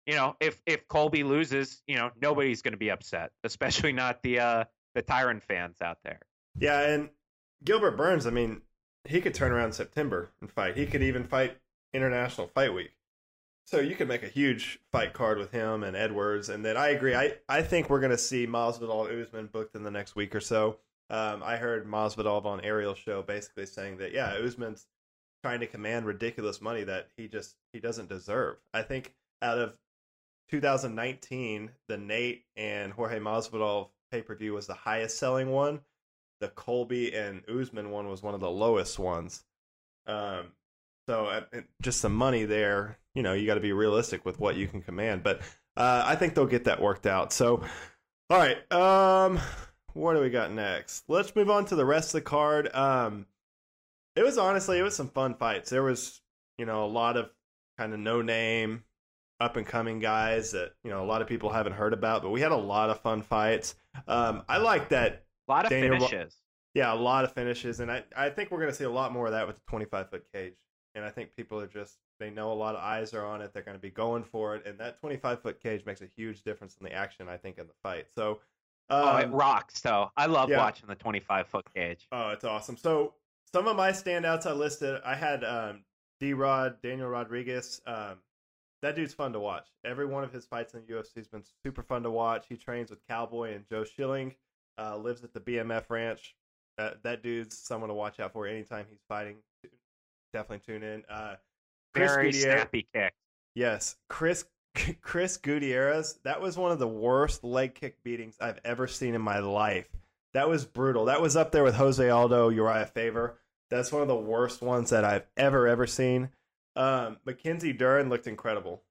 you 0.05 0.13
know 0.13 0.35
if 0.39 0.61
if 0.67 0.87
Colby 0.87 1.23
loses, 1.23 1.81
you 1.87 1.95
know 1.95 2.11
nobody's 2.21 2.61
going 2.61 2.73
to 2.73 2.77
be 2.77 2.91
upset, 2.91 3.31
especially 3.43 3.93
not 3.93 4.21
the 4.21 4.39
uh, 4.39 4.63
the 4.93 5.01
Tyron 5.01 5.41
fans 5.41 5.81
out 5.81 5.97
there. 6.03 6.19
Yeah, 6.59 6.81
and 6.81 7.09
Gilbert 7.65 7.97
Burns, 7.97 8.27
I 8.27 8.29
mean, 8.29 8.61
he 9.03 9.19
could 9.19 9.33
turn 9.33 9.51
around 9.51 9.73
September 9.73 10.29
and 10.39 10.51
fight. 10.51 10.77
He 10.77 10.85
could 10.85 11.01
even 11.01 11.23
fight 11.23 11.57
International 11.95 12.45
Fight 12.45 12.75
Week. 12.75 12.91
So 13.65 13.79
you 13.79 13.95
could 13.95 14.07
make 14.07 14.23
a 14.23 14.27
huge 14.27 14.79
fight 14.91 15.13
card 15.13 15.39
with 15.39 15.51
him 15.51 15.83
and 15.83 15.97
Edwards. 15.97 16.47
And 16.47 16.63
then 16.63 16.77
I 16.77 16.89
agree. 16.89 17.15
I, 17.15 17.33
I 17.49 17.63
think 17.63 17.89
we're 17.89 17.99
going 17.99 18.11
to 18.11 18.17
see 18.17 18.47
Masvidal 18.47 19.21
Usman 19.21 19.47
booked 19.47 19.75
in 19.75 19.83
the 19.83 19.91
next 19.91 20.15
week 20.15 20.33
or 20.33 20.39
so. 20.39 20.77
Um, 21.09 21.41
I 21.43 21.57
heard 21.57 21.87
Masvidal 21.87 22.45
on 22.45 22.61
Ariel 22.61 22.93
show 22.93 23.21
basically 23.21 23.65
saying 23.65 23.97
that 23.97 24.13
yeah, 24.13 24.33
Usman's 24.43 24.87
trying 25.43 25.59
to 25.61 25.67
command 25.67 26.05
ridiculous 26.05 26.61
money 26.61 26.83
that 26.83 27.07
he 27.15 27.27
just 27.27 27.55
he 27.73 27.79
doesn't 27.79 28.09
deserve. 28.09 28.57
I 28.73 28.81
think 28.81 29.13
out 29.41 29.57
of 29.57 29.77
2019, 30.49 31.71
the 31.87 31.97
Nate 31.97 32.43
and 32.55 32.91
Jorge 32.91 33.19
Masvidal 33.19 33.89
pay 34.11 34.21
per 34.21 34.35
view 34.35 34.53
was 34.53 34.67
the 34.67 34.73
highest 34.73 35.17
selling 35.17 35.51
one. 35.51 35.81
The 36.39 36.49
Colby 36.49 37.15
and 37.15 37.41
Usman 37.49 37.89
one 37.91 38.09
was 38.09 38.21
one 38.21 38.33
of 38.33 38.41
the 38.41 38.51
lowest 38.51 38.99
ones. 38.99 39.43
Um, 40.05 40.51
so 41.07 41.25
uh, 41.25 41.41
just 41.81 42.01
some 42.01 42.13
money 42.15 42.45
there. 42.45 42.97
You 43.15 43.23
know, 43.23 43.33
you 43.33 43.47
got 43.47 43.55
to 43.55 43.61
be 43.61 43.73
realistic 43.73 44.25
with 44.25 44.39
what 44.39 44.55
you 44.55 44.67
can 44.67 44.81
command. 44.81 45.23
But 45.23 45.41
uh, 45.75 46.03
I 46.05 46.15
think 46.15 46.35
they'll 46.35 46.45
get 46.45 46.65
that 46.65 46.81
worked 46.81 47.07
out. 47.07 47.33
So, 47.33 47.63
all 48.29 48.37
right. 48.37 48.71
Um, 48.71 49.39
what 49.97 50.13
do 50.13 50.21
we 50.21 50.29
got 50.29 50.51
next? 50.51 51.03
Let's 51.07 51.35
move 51.35 51.49
on 51.49 51.65
to 51.65 51.75
the 51.75 51.85
rest 51.85 52.09
of 52.09 52.13
the 52.13 52.21
card. 52.21 52.73
Um, 52.73 53.25
it 54.15 54.23
was 54.23 54.37
honestly, 54.37 54.79
it 54.79 54.83
was 54.83 54.95
some 54.95 55.09
fun 55.09 55.35
fights. 55.35 55.69
There 55.69 55.83
was, 55.83 56.21
you 56.57 56.65
know, 56.65 56.85
a 56.85 56.87
lot 56.87 57.17
of 57.17 57.29
kind 57.77 57.93
of 57.93 57.99
no 57.99 58.21
name, 58.21 58.83
up 59.39 59.55
and 59.55 59.65
coming 59.65 59.99
guys 59.99 60.51
that 60.51 60.71
you 60.83 60.89
know 60.89 61.03
a 61.03 61.05
lot 61.05 61.21
of 61.21 61.27
people 61.27 61.49
haven't 61.49 61.73
heard 61.73 61.93
about, 61.93 62.21
but 62.21 62.29
we 62.29 62.41
had 62.41 62.51
a 62.51 62.57
lot 62.57 62.89
of 62.89 62.99
fun 63.01 63.21
fights. 63.21 63.75
Um, 64.07 64.43
I 64.47 64.57
like 64.57 64.89
that. 64.89 65.25
A 65.47 65.51
lot 65.51 65.65
of 65.65 65.71
Daniel 65.71 66.07
finishes. 66.07 66.35
Yeah, 66.73 66.93
a 66.93 66.95
lot 66.95 67.23
of 67.23 67.33
finishes, 67.33 67.79
and 67.79 67.91
I, 67.91 68.03
I 68.15 68.29
think 68.29 68.51
we're 68.51 68.59
going 68.59 68.71
to 68.71 68.75
see 68.75 68.83
a 68.83 68.89
lot 68.89 69.11
more 69.11 69.25
of 69.25 69.31
that 69.31 69.47
with 69.47 69.55
the 69.55 69.61
25 69.67 70.09
foot 70.09 70.23
cage. 70.31 70.53
And 70.93 71.05
I 71.05 71.09
think 71.09 71.35
people 71.35 71.59
are 71.59 71.67
just 71.67 71.97
they 72.19 72.29
know 72.29 72.51
a 72.51 72.53
lot 72.53 72.75
of 72.75 72.81
eyes 72.81 73.13
are 73.13 73.25
on 73.25 73.41
it. 73.41 73.53
They're 73.53 73.63
going 73.63 73.77
to 73.77 73.81
be 73.81 73.89
going 73.89 74.23
for 74.23 74.55
it, 74.55 74.65
and 74.65 74.79
that 74.79 74.99
25 74.99 75.41
foot 75.41 75.61
cage 75.61 75.85
makes 75.85 76.01
a 76.01 76.07
huge 76.15 76.43
difference 76.43 76.75
in 76.79 76.85
the 76.85 76.93
action. 76.93 77.29
I 77.29 77.37
think 77.37 77.57
in 77.57 77.67
the 77.67 77.73
fight. 77.83 78.07
So, 78.15 78.39
oh, 78.89 79.17
it 79.17 79.29
rocks 79.31 79.79
though. 79.81 80.11
I 80.15 80.25
love 80.25 80.49
yeah. 80.49 80.57
watching 80.57 80.87
the 80.87 80.95
25 80.95 81.47
foot 81.47 81.65
cage. 81.75 82.07
Oh, 82.11 82.29
it's 82.29 82.43
awesome. 82.43 82.77
So 82.77 83.13
some 83.53 83.67
of 83.67 83.75
my 83.75 83.91
standouts 83.91 84.45
I 84.45 84.53
listed. 84.53 84.99
I 85.05 85.15
had 85.15 85.43
um, 85.43 85.83
D 86.19 86.33
Rod, 86.33 86.81
Daniel 86.81 87.09
Rodriguez. 87.09 87.81
Um, 87.85 88.17
that 88.81 88.95
dude's 88.95 89.13
fun 89.13 89.33
to 89.33 89.39
watch. 89.39 89.67
Every 89.83 90.05
one 90.05 90.23
of 90.23 90.31
his 90.31 90.45
fights 90.45 90.73
in 90.73 90.81
the 90.81 90.93
UFC 90.93 91.15
has 91.15 91.27
been 91.27 91.43
super 91.63 91.81
fun 91.81 92.03
to 92.03 92.11
watch. 92.11 92.45
He 92.47 92.55
trains 92.55 92.89
with 92.89 92.99
Cowboy 93.07 93.55
and 93.55 93.65
Joe 93.69 93.83
Schilling. 93.83 94.35
Uh, 94.77 94.95
lives 94.95 95.23
at 95.23 95.33
the 95.33 95.39
BMF 95.39 95.89
Ranch. 95.89 96.35
That 96.77 97.01
that 97.03 97.23
dude's 97.23 97.57
someone 97.57 97.89
to 97.89 97.95
watch 97.95 98.19
out 98.19 98.33
for 98.33 98.45
anytime 98.45 98.85
he's 98.89 99.01
fighting. 99.07 99.37
Definitely 100.33 100.73
tune 100.73 100.83
in. 100.83 101.03
Uh, 101.09 101.35
Chris 101.95 102.11
Very 102.11 102.31
Gutierrez, 102.31 102.59
snappy 102.59 102.87
kick. 102.93 103.13
Yes, 103.55 103.95
Chris 104.07 104.45
Chris 105.01 105.37
Gutierrez. 105.37 106.19
That 106.23 106.41
was 106.41 106.57
one 106.57 106.71
of 106.71 106.79
the 106.79 106.87
worst 106.87 107.43
leg 107.43 107.75
kick 107.75 108.03
beatings 108.03 108.37
I've 108.39 108.59
ever 108.63 108.87
seen 108.87 109.15
in 109.15 109.21
my 109.21 109.39
life. 109.39 109.87
That 110.33 110.49
was 110.49 110.65
brutal. 110.65 111.05
That 111.05 111.21
was 111.21 111.35
up 111.35 111.51
there 111.51 111.63
with 111.63 111.75
Jose 111.75 112.07
Aldo, 112.07 112.51
Urijah 112.51 112.89
Faber. 112.89 113.37
That's 113.69 113.91
one 113.91 114.01
of 114.01 114.07
the 114.07 114.15
worst 114.15 114.61
ones 114.61 114.89
that 114.91 115.03
I've 115.03 115.25
ever 115.35 115.67
ever 115.67 115.87
seen. 115.87 116.29
Um, 116.75 117.17
Mackenzie 117.25 117.73
Dern 117.73 118.09
looked 118.09 118.27
incredible. 118.27 118.83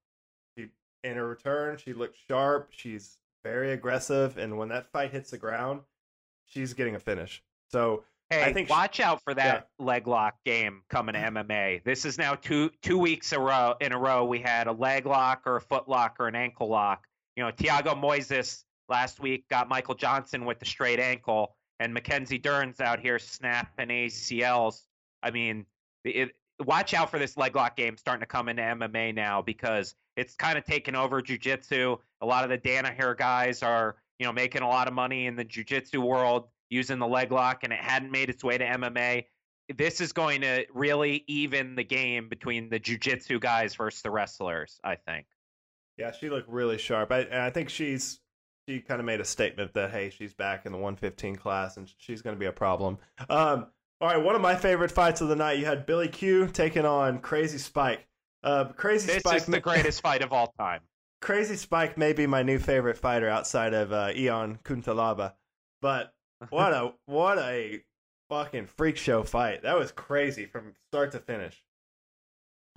She 0.57 0.69
in 1.05 1.17
her 1.17 1.27
return, 1.27 1.79
she 1.79 1.93
looked 1.93 2.19
sharp. 2.29 2.69
She's 2.71 3.19
very 3.45 3.73
aggressive, 3.73 4.39
and 4.39 4.59
when 4.59 4.69
that 4.71 4.91
fight 4.91 5.13
hits 5.13 5.31
the 5.31 5.39
ground, 5.39 5.83
she's 6.47 6.75
getting 6.75 6.97
a 6.97 7.01
finish. 7.01 7.43
So 7.71 8.05
hey, 8.31 8.45
I 8.45 8.53
think 8.53 8.69
watch 8.69 8.97
she, 8.97 9.03
out 9.03 9.23
for 9.23 9.35
that 9.35 9.69
yeah. 9.79 9.85
leg 9.85 10.07
lock 10.07 10.37
game 10.45 10.83
coming 10.89 11.15
to 11.15 11.21
mm-hmm. 11.21 11.37
MMA. 11.37 11.85
This 11.85 12.05
is 12.05 12.19
now 12.19 12.35
two 12.35 12.71
two 12.83 12.99
weeks 12.99 13.33
a 13.33 13.41
row 13.41 13.75
in 13.81 13.93
a 13.93 13.99
row. 13.99 14.25
We 14.25 14.41
had 14.41 14.67
a 14.67 14.73
leg 14.73 15.07
lock 15.07 15.43
or 15.47 15.57
a 15.57 15.61
foot 15.61 15.89
lock 15.89 16.17
or 16.19 16.29
an 16.29 16.35
ankle 16.35 16.69
lock. 16.69 17.07
You 17.37 17.45
know, 17.45 17.53
Thiago 17.53 18.01
Moises 18.01 18.65
last 18.89 19.21
week 19.21 19.49
got 19.49 19.69
Michael 19.69 19.95
Johnson 19.95 20.45
with 20.45 20.59
the 20.59 20.67
straight 20.67 21.01
ankle, 21.01 21.57
and 21.81 21.93
Mackenzie 21.93 22.39
Dern's 22.39 22.81
out 22.81 23.01
here 23.01 23.19
snapping 23.19 23.89
ACLs. 23.89 24.83
I 25.23 25.31
mean, 25.31 25.67
it, 26.05 26.33
watch 26.65 26.95
out 26.95 27.11
for 27.11 27.19
this 27.19 27.37
leg 27.37 27.55
lock 27.57 27.77
game 27.77 27.97
starting 27.97 28.21
to 28.21 28.27
come 28.27 28.49
into 28.49 28.63
MMA 28.63 29.15
now 29.15 29.43
because 29.43 29.95
it's 30.17 30.35
kind 30.35 30.57
of 30.57 30.65
taken 30.65 30.97
over 30.97 31.21
jujitsu. 31.21 31.99
A 32.23 32.27
lot 32.27 32.45
of 32.45 32.51
the 32.51 32.59
Danaher 32.59 33.17
guys 33.17 33.63
are, 33.63 33.97
you 34.19 34.27
know, 34.27 34.33
making 34.33 34.63
a 34.63 34.69
lot 34.69 34.89
of 34.89 34.95
money 34.95 35.27
in 35.27 35.37
the 35.37 35.45
jujitsu 35.45 35.99
world 35.99 36.49
using 36.71 36.99
the 36.99 37.07
leg 37.07 37.33
lock, 37.33 37.65
and 37.65 37.73
it 37.73 37.81
hadn't 37.81 38.11
made 38.11 38.31
its 38.31 38.43
way 38.43 38.59
to 38.59 38.65
MMA. 38.65 39.25
This 39.77 40.01
is 40.01 40.13
going 40.13 40.43
to 40.43 40.65
really 40.73 41.25
even 41.27 41.75
the 41.75 41.85
game 41.85 42.29
between 42.29 42.69
the 42.69 42.79
jujitsu 42.79 43.41
guys 43.41 43.75
versus 43.75 44.03
the 44.03 44.11
wrestlers. 44.11 44.81
I 44.85 44.97
think. 44.97 45.27
Yeah, 45.99 46.13
she 46.13 46.29
looked 46.29 46.49
really 46.49 46.79
sharp. 46.79 47.11
I, 47.11 47.21
and 47.21 47.41
I 47.41 47.51
think 47.51 47.71
she's 47.71 48.21
she 48.69 48.81
kind 48.81 49.01
of 49.01 49.07
made 49.07 49.21
a 49.21 49.25
statement 49.25 49.75
that 49.75 49.91
hey, 49.91 50.11
she's 50.11 50.35
back 50.35 50.67
in 50.67 50.73
the 50.73 50.79
115 50.79 51.37
class 51.37 51.77
and 51.77 51.91
she's 51.99 52.23
going 52.23 52.35
to 52.35 52.41
be 52.41 52.47
a 52.47 52.53
problem. 52.53 52.99
Um, 53.31 53.67
all 54.01 54.09
right, 54.09 54.23
one 54.23 54.35
of 54.35 54.43
my 54.43 54.57
favorite 54.57 54.91
fights 54.91 55.21
of 55.21 55.29
the 55.29 55.37
night. 55.37 55.59
You 55.59 55.65
had 55.65 55.87
Billy 55.87 56.09
Q 56.09 56.49
taking 56.49 56.85
on 56.85 57.19
Crazy 57.21 57.59
Spike. 57.59 58.07
Uh, 58.45 58.67
Crazy 58.77 59.07
this 59.07 59.21
Spike. 59.21 59.39
Is 59.39 59.47
the 59.47 59.61
greatest 59.61 60.03
fight 60.03 60.23
of 60.23 60.33
all 60.33 60.53
time. 60.59 60.81
Crazy 61.23 61.57
Spike 61.57 61.97
may 61.97 62.13
be 62.13 62.27
my 62.27 62.43
new 62.43 62.59
favorite 62.59 62.99
fighter 62.99 63.29
outside 63.29 63.73
of 63.73 63.93
uh, 63.93 64.13
Ion 64.15 64.59
Cutelaba, 64.65 65.33
but 65.81 66.13
what 66.51 66.73
a 66.73 66.93
what 67.07 67.39
a 67.39 67.83
fucking 68.29 68.67
freak 68.67 68.97
show 68.97 69.23
fight! 69.23 69.63
That 69.63 69.79
was 69.79 69.93
crazy 69.93 70.47
from 70.47 70.75
start 70.91 71.13
to 71.13 71.19
finish. 71.19 71.63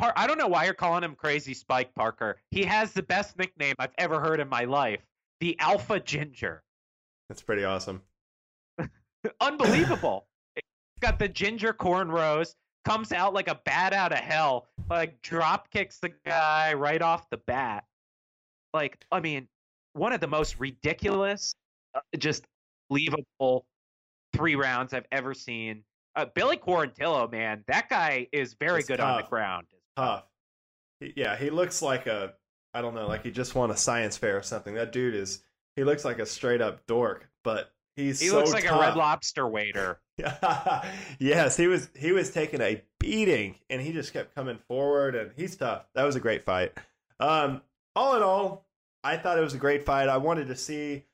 I 0.02 0.28
don't 0.28 0.38
know 0.38 0.48
why 0.48 0.63
you're 0.63 0.74
calling 0.74 1.04
him 1.04 1.13
Crazy 1.13 1.54
Spike 1.54 1.93
Parker. 1.93 2.38
He 2.52 2.63
has 2.63 2.93
the 2.93 3.04
best 3.04 3.38
nickname 3.38 3.76
I've 3.80 3.91
ever 3.98 4.22
heard 4.22 4.39
in 4.39 4.48
my 4.48 4.63
life, 4.63 5.02
the 5.41 5.60
Alpha 5.60 6.00
Ginger. 6.00 6.63
That's 7.28 7.41
pretty 7.41 7.65
awesome. 7.65 8.02
Unbelievable 9.41 10.26
got 11.00 11.19
the 11.19 11.28
ginger 11.28 11.74
cornrows, 11.74 12.56
comes 12.86 13.12
out 13.12 13.34
like 13.34 13.48
a 13.48 13.60
bat 13.65 13.93
out 13.93 14.12
of 14.12 14.19
hell, 14.19 14.67
like 14.89 15.22
drop 15.22 15.69
kicks 15.72 16.00
the 16.00 16.12
guy 16.26 16.74
right 16.74 17.02
off 17.02 17.30
the 17.30 17.38
bat. 17.38 17.86
Like, 18.74 19.04
I 19.12 19.19
mean, 19.19 19.48
one 19.93 20.13
of 20.13 20.22
the 20.22 20.28
most 20.28 20.60
ridiculous, 20.60 21.54
uh, 21.95 22.02
just 22.17 22.45
believable 22.89 23.65
three 24.34 24.56
rounds 24.56 24.93
I've 24.93 25.06
ever 25.12 25.34
seen. 25.34 25.84
Uh, 26.15 26.25
Billy 26.34 26.58
Quarantillo, 26.58 27.32
man, 27.32 27.63
that 27.67 27.89
guy 27.89 28.28
is 28.32 28.56
very 28.60 28.80
it's 28.80 28.88
good 28.88 28.97
tough. 28.97 29.15
on 29.15 29.21
the 29.21 29.28
ground. 29.28 29.67
Tough. 29.95 30.25
He, 30.99 31.13
yeah, 31.15 31.38
he 31.38 31.49
looks 31.49 31.82
like 31.82 32.08
a, 32.08 32.34
I 32.73 32.82
don't 32.82 32.95
know, 32.95 33.08
like 33.08 33.23
he 33.23 33.32
just 33.32 33.56
won 33.56 33.71
a 33.71 33.78
science 33.78 34.17
fair 34.17 34.38
or 34.38 34.43
something. 34.43 34.73
That 34.73 34.91
dude 34.91 35.15
is, 35.15 35.43
he 35.75 35.84
looks 35.84 36.04
like 36.04 36.19
a 36.19 36.25
straight 36.25 36.62
up 36.62 36.86
dork, 36.88 37.30
but 37.43 37.71
he's 37.95 38.19
he 38.19 38.28
so 38.28 38.38
looks 38.38 38.52
like 38.52 38.65
tough. 38.65 38.78
a 38.78 38.82
red 38.82 38.95
lobster 38.95 39.47
waiter. 39.47 40.02
yes, 41.19 41.56
he 41.56 41.67
was 41.67 41.89
he 41.95 42.12
was 42.12 42.30
taking 42.32 42.60
a 42.60 42.84
beating 42.99 43.56
and 43.69 43.82
he 43.82 43.93
just 43.93 44.12
kept 44.12 44.36
coming 44.36 44.60
forward 44.67 45.15
and 45.15 45.32
he's 45.38 45.56
tough. 45.56 45.86
That 45.95 46.04
was 46.04 46.15
a 46.15 46.19
great 46.19 46.43
fight. 46.43 46.73
Um, 47.19 47.62
all 47.95 48.17
in 48.17 48.23
all, 48.23 48.65
I 49.04 49.17
thought 49.17 49.38
it 49.38 49.41
was 49.41 49.54
a 49.54 49.60
great 49.60 49.86
fight. 49.86 50.10
I 50.10 50.17
wanted 50.17 50.47
to 50.47 50.56
see 50.56 51.06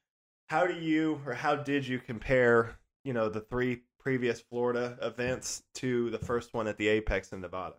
how 0.47 0.67
do 0.67 0.73
you 0.73 1.21
or 1.25 1.33
how 1.33 1.55
did 1.55 1.87
you 1.87 1.99
compare, 1.99 2.77
you 3.03 3.13
know, 3.13 3.29
the 3.29 3.41
three 3.41 3.81
previous 3.99 4.41
Florida 4.41 4.97
events 5.01 5.63
to 5.75 6.09
the 6.11 6.19
first 6.19 6.53
one 6.53 6.67
at 6.67 6.77
the 6.77 6.87
Apex 6.87 7.33
in 7.33 7.41
Nevada? 7.41 7.75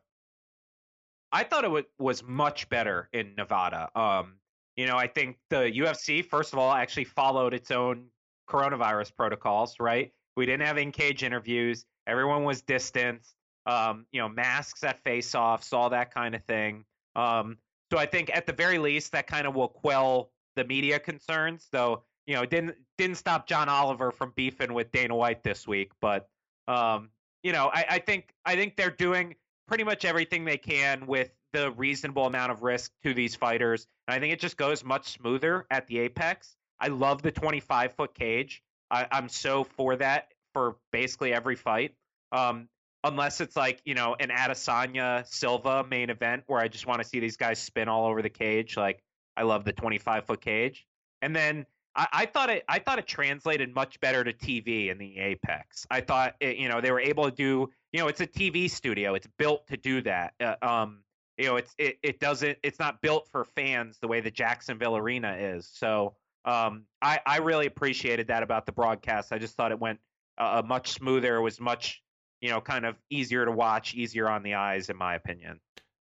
I 1.32 1.44
thought 1.44 1.64
it 1.64 1.86
was 1.98 2.22
much 2.22 2.68
better 2.68 3.08
in 3.12 3.34
Nevada. 3.36 3.90
Um, 3.98 4.34
you 4.76 4.86
know, 4.86 4.96
I 4.96 5.06
think 5.06 5.36
the 5.50 5.70
UFC, 5.70 6.24
first 6.24 6.52
of 6.52 6.58
all, 6.58 6.72
actually 6.72 7.04
followed 7.04 7.54
its 7.54 7.70
own 7.70 8.06
coronavirus 8.48 9.14
protocols, 9.16 9.76
right? 9.80 10.12
We 10.36 10.46
didn't 10.46 10.66
have 10.66 10.78
in 10.78 10.92
cage 10.92 11.22
interviews. 11.22 11.84
Everyone 12.06 12.44
was 12.44 12.62
distanced. 12.62 13.34
Um, 13.66 14.06
you 14.12 14.20
know, 14.20 14.28
masks 14.28 14.84
at 14.84 15.02
face 15.02 15.34
offs, 15.34 15.72
all 15.72 15.90
that 15.90 16.14
kind 16.14 16.36
of 16.36 16.44
thing. 16.44 16.84
Um, 17.16 17.58
so 17.90 17.98
I 17.98 18.06
think 18.06 18.30
at 18.32 18.46
the 18.46 18.52
very 18.52 18.78
least 18.78 19.12
that 19.12 19.26
kind 19.26 19.46
of 19.46 19.56
will 19.56 19.68
quell 19.68 20.30
the 20.54 20.64
media 20.64 21.00
concerns. 21.00 21.66
Though 21.72 22.04
you 22.26 22.34
know, 22.34 22.44
didn't 22.44 22.76
didn't 22.98 23.16
stop 23.16 23.46
John 23.46 23.68
Oliver 23.68 24.10
from 24.10 24.32
beefing 24.34 24.74
with 24.74 24.90
Dana 24.92 25.14
White 25.14 25.42
this 25.42 25.66
week. 25.66 25.92
But 26.00 26.28
um, 26.68 27.10
you 27.42 27.52
know, 27.52 27.70
I, 27.72 27.84
I 27.90 27.98
think 27.98 28.32
I 28.44 28.56
think 28.56 28.76
they're 28.76 28.90
doing 28.90 29.36
pretty 29.68 29.84
much 29.84 30.04
everything 30.04 30.44
they 30.44 30.58
can 30.58 31.06
with 31.06 31.30
the 31.52 31.70
reasonable 31.72 32.26
amount 32.26 32.52
of 32.52 32.62
risk 32.62 32.92
to 33.02 33.14
these 33.14 33.34
fighters. 33.34 33.86
And 34.06 34.14
I 34.14 34.20
think 34.20 34.32
it 34.32 34.40
just 34.40 34.56
goes 34.56 34.84
much 34.84 35.12
smoother 35.12 35.66
at 35.70 35.86
the 35.86 36.00
apex. 36.00 36.56
I 36.78 36.88
love 36.88 37.22
the 37.22 37.32
25 37.32 37.94
foot 37.94 38.14
cage. 38.14 38.62
I, 38.90 39.06
am 39.10 39.28
so 39.28 39.64
for 39.64 39.96
that 39.96 40.28
for 40.52 40.76
basically 40.92 41.32
every 41.32 41.56
fight. 41.56 41.94
Um, 42.32 42.68
unless 43.04 43.40
it's 43.40 43.56
like 43.56 43.80
you 43.84 43.94
know 43.94 44.16
an 44.18 44.30
Adesanya 44.30 45.26
Silva 45.26 45.84
main 45.88 46.10
event 46.10 46.44
where 46.46 46.60
I 46.60 46.68
just 46.68 46.86
want 46.86 47.02
to 47.02 47.08
see 47.08 47.20
these 47.20 47.36
guys 47.36 47.58
spin 47.58 47.88
all 47.88 48.06
over 48.06 48.22
the 48.22 48.30
cage. 48.30 48.76
Like 48.76 49.02
I 49.36 49.42
love 49.42 49.64
the 49.64 49.72
25 49.72 50.26
foot 50.26 50.40
cage, 50.40 50.86
and 51.22 51.34
then 51.34 51.66
I, 51.96 52.26
thought 52.26 52.50
it 52.50 52.64
I 52.68 52.78
thought 52.78 52.98
it 52.98 53.06
translated 53.06 53.74
much 53.74 53.98
better 54.00 54.22
to 54.22 54.32
TV 54.32 54.90
in 54.90 54.98
the 54.98 55.18
Apex. 55.18 55.86
I 55.90 56.00
thought 56.00 56.34
it, 56.40 56.56
you 56.56 56.68
know 56.68 56.80
they 56.80 56.90
were 56.90 57.00
able 57.00 57.24
to 57.24 57.34
do 57.34 57.70
you 57.92 58.00
know 58.00 58.08
it's 58.08 58.20
a 58.20 58.26
TV 58.26 58.70
studio. 58.70 59.14
It's 59.14 59.28
built 59.38 59.66
to 59.68 59.76
do 59.76 60.02
that. 60.02 60.34
Uh, 60.40 60.54
um, 60.62 61.02
you 61.38 61.46
know 61.46 61.56
it's 61.56 61.74
it, 61.78 61.98
it 62.02 62.20
doesn't 62.20 62.58
it's 62.62 62.78
not 62.78 63.00
built 63.00 63.28
for 63.28 63.44
fans 63.44 63.98
the 64.00 64.08
way 64.08 64.20
the 64.20 64.30
Jacksonville 64.30 64.96
Arena 64.96 65.36
is. 65.38 65.68
So 65.72 66.14
um, 66.46 66.84
I, 67.02 67.20
I 67.26 67.38
really 67.38 67.66
appreciated 67.66 68.28
that 68.28 68.42
about 68.42 68.66
the 68.66 68.72
broadcast. 68.72 69.32
I 69.32 69.38
just 69.38 69.56
thought 69.56 69.72
it 69.72 69.80
went 69.80 69.98
uh, 70.38 70.62
much 70.64 70.92
smoother. 70.92 71.36
It 71.36 71.42
was 71.42 71.60
much, 71.60 72.02
you 72.40 72.50
know, 72.50 72.60
kind 72.60 72.86
of 72.86 72.94
easier 73.10 73.44
to 73.44 73.50
watch, 73.50 73.94
easier 73.94 74.28
on 74.28 74.44
the 74.44 74.54
eyes, 74.54 74.88
in 74.88 74.96
my 74.96 75.16
opinion. 75.16 75.60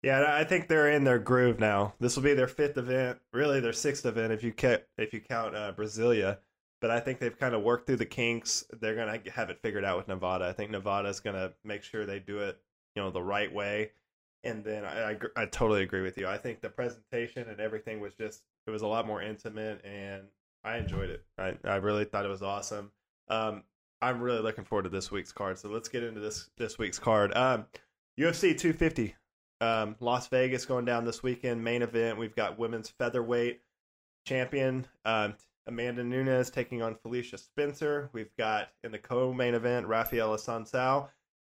Yeah, 0.03 0.35
I 0.35 0.43
think 0.43 0.67
they're 0.67 0.91
in 0.91 1.05
their 1.05 1.17
groove 1.17 1.61
now. 1.61 1.93
This 2.01 2.17
will 2.17 2.23
be 2.23 2.33
their 2.33 2.47
fifth 2.47 2.77
event, 2.77 3.19
really 3.31 3.61
their 3.61 3.71
sixth 3.71 4.05
event 4.05 4.33
if 4.33 4.43
you 4.43 4.53
if 4.97 5.13
you 5.13 5.21
count 5.21 5.55
uh, 5.55 5.71
Brasilia. 5.73 6.39
But 6.81 6.91
I 6.91 6.99
think 6.99 7.19
they've 7.19 7.37
kind 7.37 7.55
of 7.55 7.63
worked 7.63 7.87
through 7.87 7.95
the 7.95 8.05
kinks. 8.05 8.65
They're 8.81 8.95
gonna 8.95 9.17
have 9.33 9.49
it 9.49 9.61
figured 9.61 9.85
out 9.85 9.95
with 9.95 10.09
Nevada. 10.09 10.45
I 10.45 10.51
think 10.51 10.71
Nevada 10.71 11.07
is 11.07 11.21
gonna 11.21 11.53
make 11.63 11.83
sure 11.83 12.05
they 12.05 12.19
do 12.19 12.39
it, 12.39 12.59
you 12.95 13.01
know, 13.01 13.11
the 13.11 13.23
right 13.23 13.51
way. 13.51 13.91
And 14.43 14.61
then 14.61 14.83
I, 14.83 15.11
I, 15.11 15.17
I 15.37 15.45
totally 15.45 15.83
agree 15.83 16.01
with 16.01 16.17
you. 16.17 16.27
I 16.27 16.37
think 16.37 16.59
the 16.59 16.69
presentation 16.69 17.47
and 17.47 17.61
everything 17.61 18.01
was 18.01 18.13
just 18.13 18.43
it 18.67 18.71
was 18.71 18.81
a 18.81 18.87
lot 18.87 19.07
more 19.07 19.21
intimate, 19.21 19.85
and 19.85 20.23
I 20.65 20.77
enjoyed 20.77 21.11
it. 21.11 21.23
I 21.37 21.55
I 21.63 21.75
really 21.75 22.03
thought 22.03 22.25
it 22.25 22.29
was 22.29 22.43
awesome. 22.43 22.91
Um, 23.29 23.63
I'm 24.01 24.19
really 24.19 24.41
looking 24.41 24.65
forward 24.65 24.83
to 24.83 24.89
this 24.89 25.11
week's 25.11 25.31
card. 25.31 25.57
So 25.57 25.69
let's 25.69 25.87
get 25.87 26.03
into 26.03 26.19
this 26.19 26.49
this 26.57 26.77
week's 26.77 26.99
card. 26.99 27.33
Um, 27.37 27.67
UFC 28.19 28.57
250 28.57 29.15
um, 29.61 29.95
Las 29.99 30.27
Vegas 30.27 30.65
going 30.65 30.85
down 30.85 31.05
this 31.05 31.23
weekend. 31.23 31.63
Main 31.63 31.81
event. 31.81 32.17
We've 32.17 32.35
got 32.35 32.59
women's 32.59 32.89
featherweight 32.89 33.61
champion 34.25 34.87
um, 35.05 35.35
Amanda 35.67 36.03
Nunes 36.03 36.49
taking 36.49 36.81
on 36.81 36.95
Felicia 36.95 37.37
Spencer. 37.37 38.09
We've 38.13 38.35
got 38.37 38.69
in 38.83 38.91
the 38.91 38.99
co-main 38.99 39.53
event 39.53 39.87
Rafaela 39.87 40.37
Assunção 40.37 41.09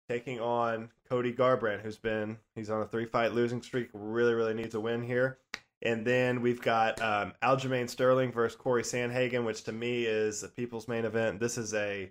taking 0.09 0.41
on 0.41 0.91
Cody 1.09 1.33
Garbrandt, 1.33 1.83
who's 1.83 1.99
been 1.99 2.39
he's 2.55 2.71
on 2.71 2.81
a 2.81 2.87
three-fight 2.87 3.33
losing 3.33 3.61
streak. 3.61 3.91
Really, 3.93 4.35
really 4.35 4.55
needs 4.55 4.75
a 4.75 4.81
win 4.81 5.03
here. 5.03 5.39
And 5.83 6.05
then 6.05 6.41
we've 6.41 6.61
got 6.61 7.01
um, 7.01 7.35
Aljamain 7.43 7.89
Sterling 7.89 8.33
versus 8.33 8.57
Cory 8.57 8.83
Sandhagen, 8.83 9.45
which 9.45 9.63
to 9.65 9.73
me 9.73 10.05
is 10.05 10.43
a 10.43 10.49
people's 10.49 10.89
main 10.89 11.05
event. 11.05 11.39
This 11.39 11.59
is 11.59 11.75
a 11.75 12.11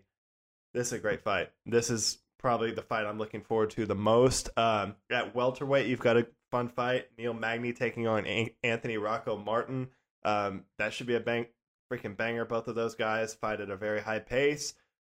this 0.74 0.88
is 0.88 0.94
a 0.94 1.00
great 1.00 1.22
fight. 1.22 1.50
This 1.66 1.90
is 1.90 2.20
probably 2.38 2.72
the 2.72 2.82
fight 2.82 3.06
I'm 3.06 3.18
looking 3.18 3.42
forward 3.42 3.72
to 3.72 3.86
the 3.86 3.96
most. 3.96 4.50
Um, 4.58 4.96
at 5.12 5.36
welterweight, 5.36 5.88
you've 5.88 6.00
got 6.00 6.18
a 6.18 6.28
fun 6.52 6.70
fight. 6.70 7.08
Neil 7.18 7.34
Magny 7.34 7.74
taking 7.74 8.08
on 8.08 8.26
Anthony 8.64 8.98
Rocco 8.98 9.38
Martin. 9.38 9.90
Um, 10.24 10.64
that 10.78 10.94
should 10.94 11.08
be 11.08 11.16
a 11.16 11.20
bang, 11.20 11.48
freaking 11.92 12.18
banger. 12.18 12.46
Both 12.46 12.68
of 12.68 12.76
those 12.76 12.96
guys 12.96 13.34
fight 13.34 13.62
at 13.62 13.70
a 13.70 13.78
very 13.78 14.02
high 14.02 14.20
pace. 14.20 14.74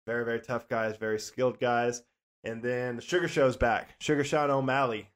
Very, 0.07 0.25
very 0.25 0.41
tough 0.41 0.69
guys, 0.69 0.97
very 0.97 1.19
skilled 1.19 1.61
guys. 1.61 2.03
And 2.45 2.63
then 2.63 2.97
the 2.97 3.03
Sugar 3.03 3.29
Show's 3.29 3.57
back. 3.57 3.95
Sugar 4.01 4.25
Sean 4.25 4.51
O'Malley 4.51 5.11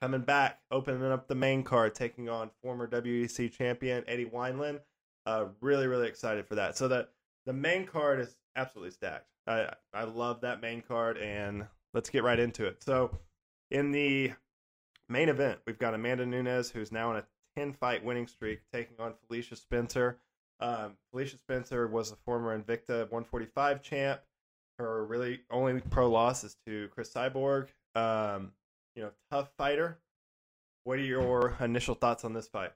coming 0.00 0.22
back, 0.22 0.60
opening 0.70 1.02
up 1.10 1.26
the 1.26 1.34
main 1.34 1.62
card, 1.62 1.94
taking 1.94 2.28
on 2.28 2.50
former 2.62 2.86
WEC 2.86 3.52
champion 3.52 4.04
Eddie 4.06 4.26
Wineland. 4.26 4.80
Uh, 5.24 5.46
really, 5.60 5.86
really 5.86 6.08
excited 6.08 6.46
for 6.46 6.54
that. 6.54 6.76
So 6.76 6.88
that 6.88 7.10
the 7.46 7.52
main 7.52 7.86
card 7.86 8.20
is 8.20 8.36
absolutely 8.54 8.92
stacked. 8.92 9.26
I 9.46 9.72
I 9.92 10.04
love 10.04 10.40
that 10.42 10.60
main 10.60 10.82
card, 10.82 11.18
and 11.18 11.66
let's 11.94 12.10
get 12.10 12.24
right 12.24 12.38
into 12.38 12.66
it. 12.66 12.82
So, 12.82 13.18
in 13.70 13.92
the 13.92 14.32
main 15.08 15.28
event, 15.28 15.60
we've 15.66 15.78
got 15.78 15.94
Amanda 15.94 16.26
Nunes, 16.26 16.70
who's 16.70 16.92
now 16.92 17.10
on 17.10 17.16
a 17.16 17.24
ten 17.56 17.72
fight 17.72 18.04
winning 18.04 18.26
streak, 18.26 18.60
taking 18.72 18.96
on 18.98 19.14
Felicia 19.26 19.56
Spencer. 19.56 20.18
Um, 20.60 20.96
Felicia 21.10 21.36
Spencer 21.38 21.86
was 21.86 22.12
a 22.12 22.16
former 22.16 22.58
Invicta 22.58 23.10
145 23.10 23.82
champ. 23.82 24.20
Her 24.78 25.04
really 25.04 25.40
only 25.50 25.80
pro 25.80 26.10
loss 26.10 26.44
is 26.44 26.56
to 26.66 26.88
Cris 26.88 27.12
Cyborg. 27.12 27.68
Um, 27.94 28.52
you 28.94 29.02
know, 29.02 29.10
tough 29.30 29.50
fighter. 29.56 29.98
What 30.84 30.98
are 30.98 31.02
your 31.02 31.56
initial 31.60 31.94
thoughts 31.94 32.24
on 32.24 32.32
this 32.32 32.48
fight? 32.48 32.72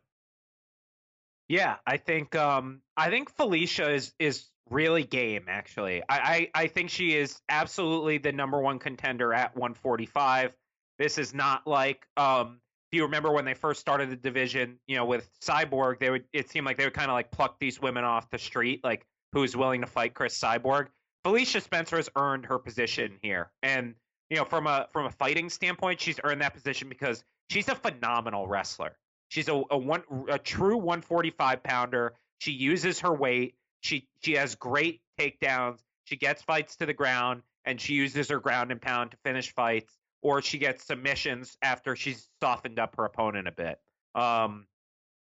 Yeah, 1.51 1.79
I 1.85 1.97
think 1.97 2.37
um, 2.37 2.81
I 2.97 3.11
think 3.11 3.29
Felicia 3.29 3.91
is 3.91 4.13
is 4.21 4.47
really 4.71 5.03
game. 5.03 5.47
Actually, 5.49 6.01
I, 6.09 6.49
I 6.55 6.63
I 6.63 6.67
think 6.69 6.91
she 6.91 7.17
is 7.17 7.41
absolutely 7.49 8.19
the 8.19 8.31
number 8.31 8.61
one 8.61 8.79
contender 8.79 9.35
at 9.35 9.57
145. 9.57 10.53
This 11.01 11.19
is 11.19 11.35
not 11.35 11.67
like 11.67 12.07
um, 12.17 12.61
if 12.93 12.97
you 12.97 13.03
remember 13.03 13.33
when 13.33 13.45
they 13.45 13.55
first 13.55 13.81
started 13.81 14.11
the 14.11 14.17
division, 14.17 14.79
you 14.87 14.95
know, 14.95 15.05
with 15.05 15.29
Cyborg, 15.43 15.99
they 15.99 16.11
would 16.11 16.25
it 16.33 16.49
seemed 16.49 16.67
like 16.67 16.79
they 16.79 16.85
would 16.85 16.95
kind 16.95 17.11
of 17.11 17.15
like 17.15 17.33
pluck 17.33 17.59
these 17.59 17.83
women 17.83 18.05
off 18.05 18.31
the 18.31 18.39
street, 18.39 18.85
like 18.85 19.05
who's 19.33 19.57
willing 19.57 19.81
to 19.81 19.89
fight 19.89 20.15
Cris 20.15 20.39
Cyborg. 20.39 20.87
Felicia 21.25 21.61
Spencer 21.61 21.97
has 21.97 22.09
earned 22.15 22.47
her 22.47 22.61
position 22.61 23.19
here, 23.23 23.51
and 23.65 23.97
you 24.29 24.37
know, 24.37 24.45
from 24.45 24.69
a 24.69 24.87
from 24.93 25.07
a 25.07 25.11
fighting 25.11 25.51
standpoint, 25.51 26.01
she's 26.01 26.21
earned 26.23 26.43
that 26.43 26.55
position 26.55 26.89
because 26.89 27.25
she's 27.51 27.69
a 27.69 27.75
phenomenal 27.75 28.47
wrestler. 28.47 28.97
She's 29.31 29.49
a, 29.49 29.63
a 29.71 29.79
one 29.79 30.03
a 30.29 30.39
true 30.39 30.77
145 30.77 31.63
pounder. 31.63 32.15
She 32.39 32.51
uses 32.51 32.99
her 33.01 33.15
weight. 33.15 33.55
She 33.81 34.09
she 34.23 34.33
has 34.33 34.57
great 34.57 35.01
takedowns. 35.19 35.79
She 36.05 36.17
gets 36.17 36.43
fights 36.43 36.77
to 36.77 36.87
the 36.87 36.93
ground 36.93 37.43
and 37.65 37.81
she 37.81 37.95
uses 37.95 38.29
her 38.29 38.41
ground 38.41 38.73
and 38.73 38.83
pound 38.83 39.13
to 39.13 39.17
finish 39.25 39.55
fights, 39.55 39.95
or 40.21 40.43
she 40.43 40.59
gets 40.59 40.85
submissions 40.85 41.57
after 41.63 41.95
she's 41.95 42.29
softened 42.43 42.81
up 42.81 42.97
her 42.97 43.05
opponent 43.05 43.47
a 43.47 43.53
bit. 43.53 43.79
Um, 44.17 44.67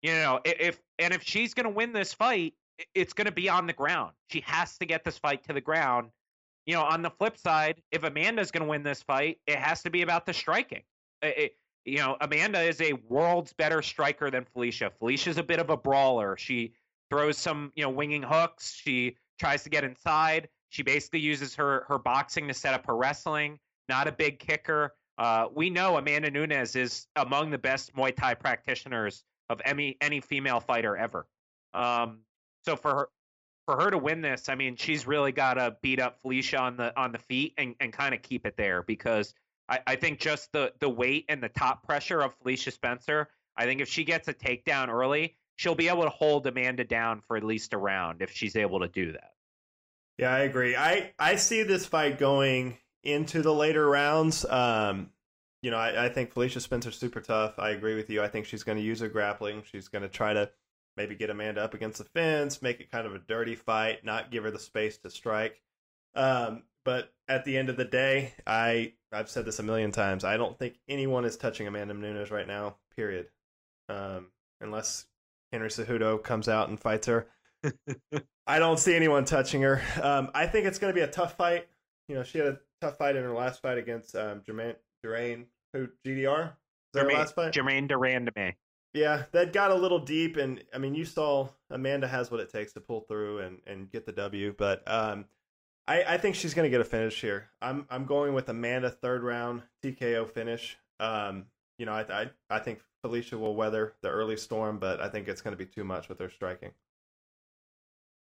you 0.03 0.11
know, 0.12 0.40
if 0.44 0.81
and 0.99 1.14
if 1.14 1.23
she's 1.23 1.55
gonna 1.55 1.70
win 1.70 1.92
this 1.92 2.12
fight, 2.12 2.55
it's 2.96 3.12
gonna 3.12 3.31
be 3.31 3.49
on 3.49 3.68
the 3.68 3.73
ground. 3.73 4.12
She 4.31 4.40
has 4.40 4.77
to 4.79 4.87
get 4.87 5.05
this 5.05 5.18
fight 5.18 5.44
to 5.44 5.53
the 5.53 5.61
ground. 5.61 6.11
You 6.66 6.75
know, 6.75 6.83
on 6.83 7.03
the 7.03 7.11
flip 7.11 7.38
side, 7.38 7.81
if 7.92 8.03
Amanda's 8.03 8.51
gonna 8.51 8.66
win 8.66 8.83
this 8.83 9.05
fight, 9.05 9.38
it 9.46 9.57
has 9.57 9.85
to 9.85 9.90
be 9.90 10.03
about 10.03 10.27
the 10.27 10.35
striking. 10.35 10.83
It, 11.23 11.55
you 11.90 11.98
know, 11.98 12.16
Amanda 12.20 12.61
is 12.61 12.81
a 12.81 12.92
world's 13.09 13.53
better 13.53 13.83
striker 13.83 14.31
than 14.31 14.44
Felicia. 14.44 14.90
Felicia's 14.98 15.38
a 15.38 15.42
bit 15.42 15.59
of 15.59 15.70
a 15.70 15.76
brawler. 15.76 16.37
She 16.37 16.74
throws 17.11 17.37
some, 17.37 17.72
you 17.74 17.83
know, 17.83 17.90
winging 17.90 18.22
hooks. 18.22 18.72
She 18.72 19.16
tries 19.38 19.64
to 19.64 19.70
get 19.70 19.85
inside. 19.85 20.48
She 20.68 20.83
basically 20.83 21.20
uses 21.20 21.55
her 21.57 21.85
her 21.88 21.98
boxing 21.98 22.46
to 22.48 22.55
set 22.55 22.74
up 22.74 22.87
her 22.87 22.96
wrestling. 22.96 23.59
Not 23.88 24.07
a 24.07 24.12
big 24.12 24.38
kicker. 24.38 24.94
Uh, 25.18 25.48
we 25.53 25.68
know 25.68 25.96
Amanda 25.96 26.31
Nunes 26.31 26.76
is 26.76 27.07
among 27.16 27.50
the 27.50 27.59
best 27.59 27.94
Muay 27.94 28.14
Thai 28.14 28.35
practitioners 28.35 29.24
of 29.48 29.61
any 29.64 29.96
any 30.00 30.20
female 30.20 30.61
fighter 30.61 30.96
ever. 30.96 31.26
Um, 31.74 32.20
so 32.64 32.76
for 32.76 32.94
her 32.94 33.09
for 33.66 33.76
her 33.83 33.90
to 33.90 33.98
win 33.98 34.20
this, 34.20 34.48
I 34.48 34.55
mean, 34.55 34.76
she's 34.76 35.07
really 35.07 35.33
got 35.33 35.55
to 35.55 35.76
beat 35.83 36.00
up 36.00 36.20
Felicia 36.20 36.59
on 36.59 36.76
the 36.76 36.98
on 36.98 37.12
the 37.12 37.18
feet 37.18 37.55
and, 37.59 37.74
and 37.81 37.92
kind 37.92 38.14
of 38.14 38.22
keep 38.22 38.46
it 38.46 38.57
there 38.57 38.83
because 38.83 39.35
I, 39.71 39.81
I 39.87 39.97
think 39.97 40.19
just 40.19 40.53
the 40.53 40.73
the 40.81 40.89
weight 40.89 41.25
and 41.29 41.43
the 41.43 41.49
top 41.49 41.85
pressure 41.85 42.21
of 42.21 42.35
Felicia 42.43 42.73
Spencer. 42.73 43.29
I 43.57 43.65
think 43.65 43.81
if 43.81 43.89
she 43.89 44.05
gets 44.05 44.29
a 44.29 44.35
takedown 44.35 44.89
early, 44.89 45.37
she'll 45.57 45.75
be 45.75 45.89
able 45.89 46.03
to 46.03 46.11
hold 46.11 46.47
Amanda 46.47 46.85
down 46.85 47.21
for 47.21 47.37
at 47.37 47.45
least 47.45 47.73
a 47.73 47.79
round 47.79 48.23
if 48.23 48.33
she's 48.33 48.57
able 48.57 48.81
to 48.81 48.89
do 48.89 49.13
that. 49.13 49.33
Yeah, 50.19 50.35
I 50.35 50.41
agree. 50.41 50.77
I 50.77 51.13
I 51.19 51.37
see 51.37 51.63
this 51.63 51.87
fight 51.87 52.19
going 52.19 52.77
into 53.05 53.43
the 53.43 53.55
later 53.55 53.89
rounds. 53.89 54.45
Um, 54.45 55.11
you 55.63 55.71
know, 55.71 55.79
I, 55.79 56.07
I 56.07 56.09
think 56.09 56.33
Felicia 56.33 56.61
Spencer's 56.61 56.99
super 56.99 57.21
tough. 57.21 57.59
I 57.59 57.71
agree 57.71 57.95
with 57.95 58.11
you. 58.11 58.23
I 58.23 58.29
think 58.29 58.47
she's 58.47 58.63
going 58.63 58.79
to 58.79 58.85
use 58.85 59.01
her 59.01 59.09
grappling. 59.09 59.63
She's 59.71 59.89
going 59.89 60.03
to 60.03 60.09
try 60.09 60.33
to 60.33 60.51
maybe 60.97 61.15
get 61.15 61.31
Amanda 61.31 61.63
up 61.63 61.75
against 61.75 61.99
the 61.99 62.05
fence, 62.05 62.61
make 62.61 62.81
it 62.81 62.91
kind 62.91 63.07
of 63.07 63.15
a 63.15 63.19
dirty 63.19 63.55
fight, 63.55 64.05
not 64.05 64.31
give 64.31 64.45
her 64.45 64.51
the 64.51 64.59
space 64.59 64.99
to 64.99 65.11
strike. 65.11 65.61
Um, 66.15 66.65
but 66.85 67.13
at 67.31 67.45
the 67.45 67.57
end 67.57 67.69
of 67.69 67.77
the 67.77 67.85
day, 67.85 68.35
I 68.47 68.93
I've 69.12 69.31
said 69.31 69.45
this 69.45 69.61
a 69.61 69.62
million 69.62 69.93
times. 69.93 70.25
I 70.25 70.37
don't 70.37 70.59
think 70.59 70.75
anyone 70.88 71.25
is 71.25 71.37
touching 71.37 71.66
Amanda 71.66 71.95
Nunes 71.95 72.31
right 72.31 72.47
now. 72.47 72.77
Period. 72.97 73.29
Um, 73.88 74.27
unless 74.61 75.07
Henry 75.53 75.69
Cejudo 75.69 76.23
comes 76.23 76.49
out 76.49 76.69
and 76.69 76.79
fights 76.79 77.07
her. 77.07 77.29
I 78.47 78.59
don't 78.59 78.79
see 78.79 78.97
anyone 78.97 79.25
touching 79.25 79.62
her. 79.62 79.81
Um, 80.03 80.31
I 80.35 80.47
think 80.47 80.66
it's 80.66 80.79
going 80.79 80.93
to 80.93 80.95
be 80.95 81.05
a 81.05 81.11
tough 81.11 81.37
fight. 81.37 81.69
You 82.09 82.16
know, 82.16 82.25
she 82.25 82.38
had 82.38 82.49
a 82.49 82.59
tough 82.81 82.99
fight 82.99 83.14
in 83.14 83.23
her 83.23 83.33
last 83.33 83.62
fight 83.62 83.79
against 83.79 84.16
um, 84.16 84.43
Germaine 84.45 84.75
Durain, 85.05 85.45
who 85.73 85.88
GDR. 86.05 86.53
Germaine, 86.97 87.16
last 87.16 87.37
fight? 87.37 87.55
Germaine 87.55 87.87
de 87.87 87.95
Randamie. 87.95 88.55
Yeah, 88.93 89.25
that 89.31 89.53
got 89.53 89.71
a 89.71 89.75
little 89.77 90.01
deep, 90.01 90.37
and 90.37 90.64
I 90.75 90.79
mean, 90.79 90.97
you 90.97 91.05
saw 91.05 91.49
Amanda 91.71 92.09
has 92.09 92.29
what 92.29 92.40
it 92.40 92.51
takes 92.51 92.73
to 92.73 92.81
pull 92.81 93.03
through 93.03 93.38
and, 93.38 93.59
and 93.64 93.90
get 93.90 94.05
the 94.05 94.12
W. 94.12 94.53
But 94.57 94.83
um, 94.90 95.27
I, 95.90 96.14
I 96.14 96.18
think 96.18 96.37
she's 96.37 96.55
going 96.55 96.66
to 96.66 96.70
get 96.70 96.81
a 96.81 96.85
finish 96.85 97.20
here. 97.20 97.48
I'm 97.61 97.85
I'm 97.90 98.05
going 98.05 98.33
with 98.33 98.48
Amanda 98.48 98.90
third 98.90 99.24
round 99.24 99.62
TKO 99.83 100.31
finish. 100.31 100.79
Um, 101.00 101.46
you 101.79 101.87
know, 101.87 101.92
I, 101.92 102.22
I 102.22 102.31
I 102.48 102.59
think 102.61 102.79
Felicia 103.03 103.37
will 103.37 103.57
weather 103.57 103.94
the 104.00 104.09
early 104.09 104.37
storm, 104.37 104.79
but 104.79 105.00
I 105.00 105.09
think 105.09 105.26
it's 105.26 105.40
going 105.40 105.53
to 105.53 105.59
be 105.59 105.66
too 105.66 105.83
much 105.83 106.09
with 106.09 106.20
her 106.20 106.31
striking. 106.31 106.70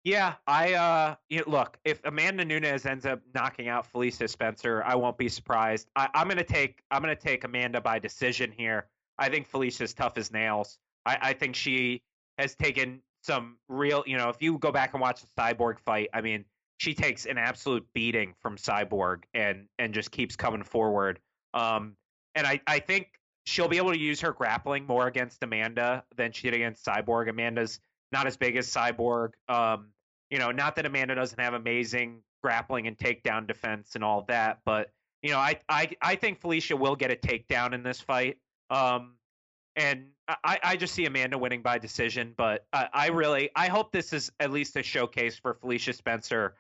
Yeah, 0.03 0.35
I 0.49 0.75
uh, 0.75 1.15
look 1.47 1.79
if 1.85 2.01
Amanda 2.05 2.45
Nunes 2.45 2.85
ends 2.85 3.07
up 3.07 3.21
knocking 3.33 3.69
out 3.69 3.87
Felicia 3.87 4.27
Spencer, 4.27 4.83
I 4.85 4.97
won't 4.97 5.17
be 5.17 5.29
surprised. 5.29 5.89
I, 5.95 6.09
I'm 6.15 6.27
gonna 6.27 6.43
take 6.43 6.83
I'm 6.91 7.01
gonna 7.01 7.15
take 7.15 7.45
Amanda 7.45 7.81
by 7.81 8.01
decision 8.01 8.51
here. 8.51 8.89
I 9.19 9.29
think 9.29 9.47
Felicia's 9.47 9.95
tough 9.95 10.19
as 10.19 10.33
nails. 10.33 10.81
I, 11.07 11.19
I 11.23 11.33
think 11.33 11.55
she 11.55 12.03
has 12.39 12.57
taken 12.57 13.03
some 13.23 13.59
real, 13.69 14.03
you 14.05 14.17
know, 14.17 14.31
if 14.31 14.43
you 14.43 14.59
go 14.59 14.73
back 14.73 14.95
and 14.95 15.01
watch 15.01 15.21
the 15.21 15.29
Cyborg 15.39 15.79
fight, 15.79 16.09
I 16.13 16.21
mean, 16.21 16.45
she 16.83 16.95
takes 16.95 17.27
an 17.27 17.39
absolute 17.39 17.87
beating 17.95 18.35
from 18.41 18.57
Cyborg 18.57 19.23
and 19.35 19.69
and 19.79 19.95
just 19.95 20.11
keeps 20.11 20.35
coming 20.35 20.65
forward. 20.65 21.21
Um, 21.55 21.95
and 22.35 22.45
I 22.45 22.61
I 22.67 22.81
think 22.81 23.07
she'll 23.47 23.69
be 23.69 23.77
able 23.77 23.93
to 23.93 23.99
use 23.99 24.21
her 24.23 24.33
grappling 24.33 24.85
more 24.89 25.07
against 25.07 25.45
Amanda 25.45 26.03
than 26.17 26.33
she 26.33 26.51
did 26.51 26.55
against 26.55 26.85
Cyborg. 26.85 27.31
Amanda's 27.31 27.79
not 28.11 28.27
as 28.27 28.37
big 28.37 28.57
as 28.57 28.67
Cyborg. 28.67 29.31
Um, 29.49 29.91
you 30.29 30.41
know, 30.41 30.51
not 30.51 30.75
that 30.75 30.85
Amanda 30.85 31.15
doesn't 31.15 31.39
have 31.39 31.55
amazing 31.55 32.21
grappling 32.43 32.89
and 32.89 32.99
takedown 32.99 33.47
defense 33.47 33.95
and 33.95 34.03
all 34.03 34.25
that. 34.27 34.59
But 34.65 34.91
you 35.23 35.31
know, 35.31 35.39
I 35.39 35.61
I 35.69 35.89
I 36.03 36.17
think 36.17 36.41
Felicia 36.41 36.77
will 36.77 36.97
get 36.97 37.13
a 37.13 37.17
takedown 37.17 37.75
in 37.75 37.85
this 37.85 38.01
fight. 38.01 38.39
Um, 38.71 39.15
and 39.77 40.09
I, 40.27 40.59
I 40.65 40.77
just 40.77 40.95
see 40.95 41.07
Amanda 41.07 41.39
winning 41.39 41.63
by 41.63 41.79
decision. 41.79 42.35
But 42.37 42.67
I, 42.73 42.89
I 42.93 43.07
really 43.11 43.51
I 43.55 43.69
hope 43.69 43.93
this 43.93 44.13
is 44.13 44.33
at 44.41 44.51
least 44.51 44.75
a 44.75 44.83
showcase 44.83 45.39
for 45.39 45.55
Felicia 45.55 45.93
Spencer 45.93 46.57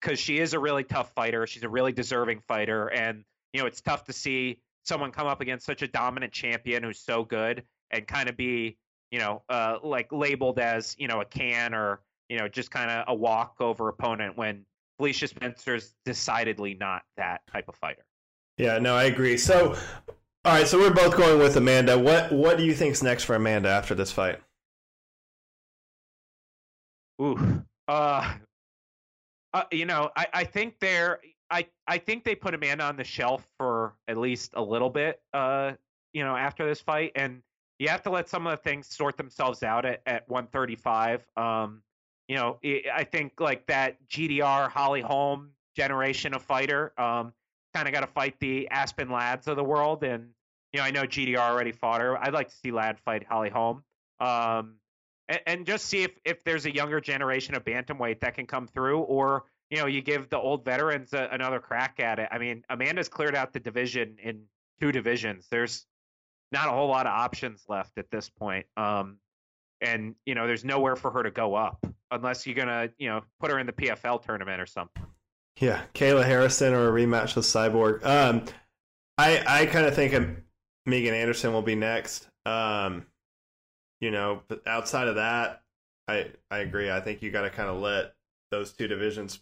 because 0.00 0.18
she 0.18 0.38
is 0.38 0.54
a 0.54 0.58
really 0.58 0.84
tough 0.84 1.12
fighter. 1.14 1.46
She's 1.46 1.62
a 1.62 1.68
really 1.68 1.92
deserving 1.92 2.40
fighter, 2.46 2.88
and 2.88 3.24
you 3.52 3.60
know, 3.60 3.66
it's 3.66 3.80
tough 3.80 4.04
to 4.04 4.12
see 4.12 4.60
someone 4.84 5.10
come 5.10 5.26
up 5.26 5.40
against 5.40 5.66
such 5.66 5.82
a 5.82 5.88
dominant 5.88 6.32
champion 6.32 6.82
who's 6.82 7.00
so 7.00 7.24
good 7.24 7.64
and 7.90 8.06
kind 8.06 8.28
of 8.28 8.36
be 8.36 8.76
you 9.10 9.18
know 9.18 9.42
uh, 9.48 9.78
like 9.82 10.12
labeled 10.12 10.58
as 10.58 10.94
you 10.98 11.08
know 11.08 11.20
a 11.20 11.24
can 11.24 11.74
or 11.74 12.00
you 12.28 12.38
know 12.38 12.48
just 12.48 12.70
kind 12.70 12.90
of 12.90 13.04
a 13.08 13.14
walkover 13.14 13.88
opponent 13.88 14.36
when 14.36 14.64
Felicia 14.98 15.28
Spencer's 15.28 15.94
decidedly 16.04 16.74
not 16.74 17.02
that 17.16 17.42
type 17.52 17.68
of 17.68 17.76
fighter. 17.76 18.04
Yeah, 18.56 18.78
no, 18.78 18.94
I 18.94 19.04
agree. 19.04 19.36
So, 19.36 19.76
all 20.44 20.52
right, 20.52 20.66
so 20.66 20.78
we're 20.78 20.94
both 20.94 21.16
going 21.16 21.38
with 21.38 21.56
Amanda. 21.56 21.98
What 21.98 22.32
what 22.32 22.56
do 22.56 22.64
you 22.64 22.74
think's 22.74 23.02
next 23.02 23.24
for 23.24 23.34
Amanda 23.34 23.68
after 23.68 23.94
this 23.94 24.12
fight? 24.12 24.40
Ooh, 27.20 27.64
uh, 27.88 28.34
uh 29.56 29.64
you 29.72 29.86
know, 29.86 30.10
I 30.16 30.26
I 30.32 30.44
think 30.44 30.78
they're 30.80 31.20
I 31.50 31.66
I 31.86 31.98
think 31.98 32.24
they 32.24 32.34
put 32.34 32.54
Amanda 32.54 32.84
on 32.84 32.96
the 32.96 33.04
shelf 33.04 33.46
for 33.58 33.94
at 34.08 34.16
least 34.16 34.52
a 34.54 34.62
little 34.62 34.90
bit. 34.90 35.20
Uh, 35.32 35.72
you 36.12 36.24
know, 36.24 36.36
after 36.36 36.66
this 36.66 36.80
fight, 36.80 37.12
and 37.14 37.42
you 37.78 37.88
have 37.88 38.02
to 38.02 38.10
let 38.10 38.28
some 38.28 38.46
of 38.46 38.58
the 38.58 38.62
things 38.62 38.88
sort 38.88 39.16
themselves 39.16 39.62
out 39.62 39.84
at 39.84 40.00
at 40.06 40.28
135. 40.28 41.24
Um, 41.36 41.82
you 42.28 42.36
know, 42.36 42.58
I 42.92 43.04
think 43.04 43.40
like 43.40 43.66
that 43.66 43.96
GDR 44.08 44.68
Holly 44.68 45.00
Holm 45.00 45.50
generation 45.76 46.34
of 46.34 46.42
fighter, 46.42 46.92
um, 46.98 47.32
kind 47.74 47.86
of 47.86 47.94
got 47.94 48.00
to 48.00 48.06
fight 48.06 48.34
the 48.40 48.68
Aspen 48.70 49.10
Ladds 49.10 49.46
of 49.46 49.56
the 49.56 49.64
world, 49.64 50.02
and 50.02 50.30
you 50.72 50.80
know, 50.80 50.84
I 50.84 50.90
know 50.90 51.02
GDR 51.02 51.38
already 51.38 51.72
fought 51.72 52.00
her. 52.00 52.18
I'd 52.22 52.34
like 52.34 52.48
to 52.48 52.54
see 52.54 52.72
Ladd 52.72 52.98
fight 52.98 53.24
Holly 53.28 53.50
Holm. 53.50 53.84
Um, 54.20 54.76
and, 55.28 55.40
and 55.46 55.66
just 55.66 55.86
see 55.86 56.02
if, 56.02 56.12
if 56.24 56.44
there's 56.44 56.66
a 56.66 56.74
younger 56.74 57.00
generation 57.00 57.54
of 57.54 57.64
bantamweight 57.64 58.20
that 58.20 58.34
can 58.34 58.46
come 58.46 58.66
through, 58.66 59.00
or 59.00 59.44
you 59.70 59.78
know, 59.78 59.86
you 59.86 60.00
give 60.00 60.28
the 60.30 60.38
old 60.38 60.64
veterans 60.64 61.12
a, 61.12 61.28
another 61.32 61.58
crack 61.58 61.98
at 61.98 62.18
it. 62.18 62.28
I 62.30 62.38
mean, 62.38 62.64
Amanda's 62.70 63.08
cleared 63.08 63.34
out 63.34 63.52
the 63.52 63.60
division 63.60 64.16
in 64.22 64.42
two 64.80 64.92
divisions. 64.92 65.46
There's 65.50 65.86
not 66.52 66.68
a 66.68 66.70
whole 66.70 66.88
lot 66.88 67.06
of 67.06 67.12
options 67.12 67.64
left 67.68 67.98
at 67.98 68.10
this 68.10 68.30
point. 68.30 68.66
Um, 68.76 69.18
and 69.80 70.14
you 70.24 70.34
know, 70.34 70.46
there's 70.46 70.64
nowhere 70.64 70.96
for 70.96 71.10
her 71.10 71.22
to 71.22 71.30
go 71.30 71.54
up 71.54 71.84
unless 72.10 72.46
you're 72.46 72.54
gonna, 72.54 72.88
you 72.98 73.08
know, 73.08 73.22
put 73.40 73.50
her 73.50 73.58
in 73.58 73.66
the 73.66 73.72
PFL 73.72 74.24
tournament 74.24 74.60
or 74.60 74.66
something. 74.66 75.04
Yeah, 75.58 75.82
Kayla 75.94 76.24
Harrison 76.24 76.74
or 76.74 76.88
a 76.88 76.92
rematch 76.92 77.34
with 77.34 77.44
Cyborg. 77.44 78.04
Um, 78.04 78.44
I 79.18 79.42
I 79.46 79.66
kind 79.66 79.86
of 79.86 79.94
think 79.94 80.12
Megan 80.86 81.14
Anderson 81.14 81.52
will 81.52 81.62
be 81.62 81.74
next. 81.74 82.28
Um, 82.44 83.06
you 84.00 84.10
know, 84.10 84.42
but 84.48 84.66
outside 84.66 85.08
of 85.08 85.16
that, 85.16 85.62
I 86.08 86.30
I 86.50 86.58
agree. 86.58 86.90
I 86.90 87.00
think 87.00 87.22
you 87.22 87.30
got 87.30 87.42
to 87.42 87.50
kind 87.50 87.68
of 87.68 87.80
let 87.80 88.14
those 88.50 88.72
two 88.72 88.88
divisions 88.88 89.40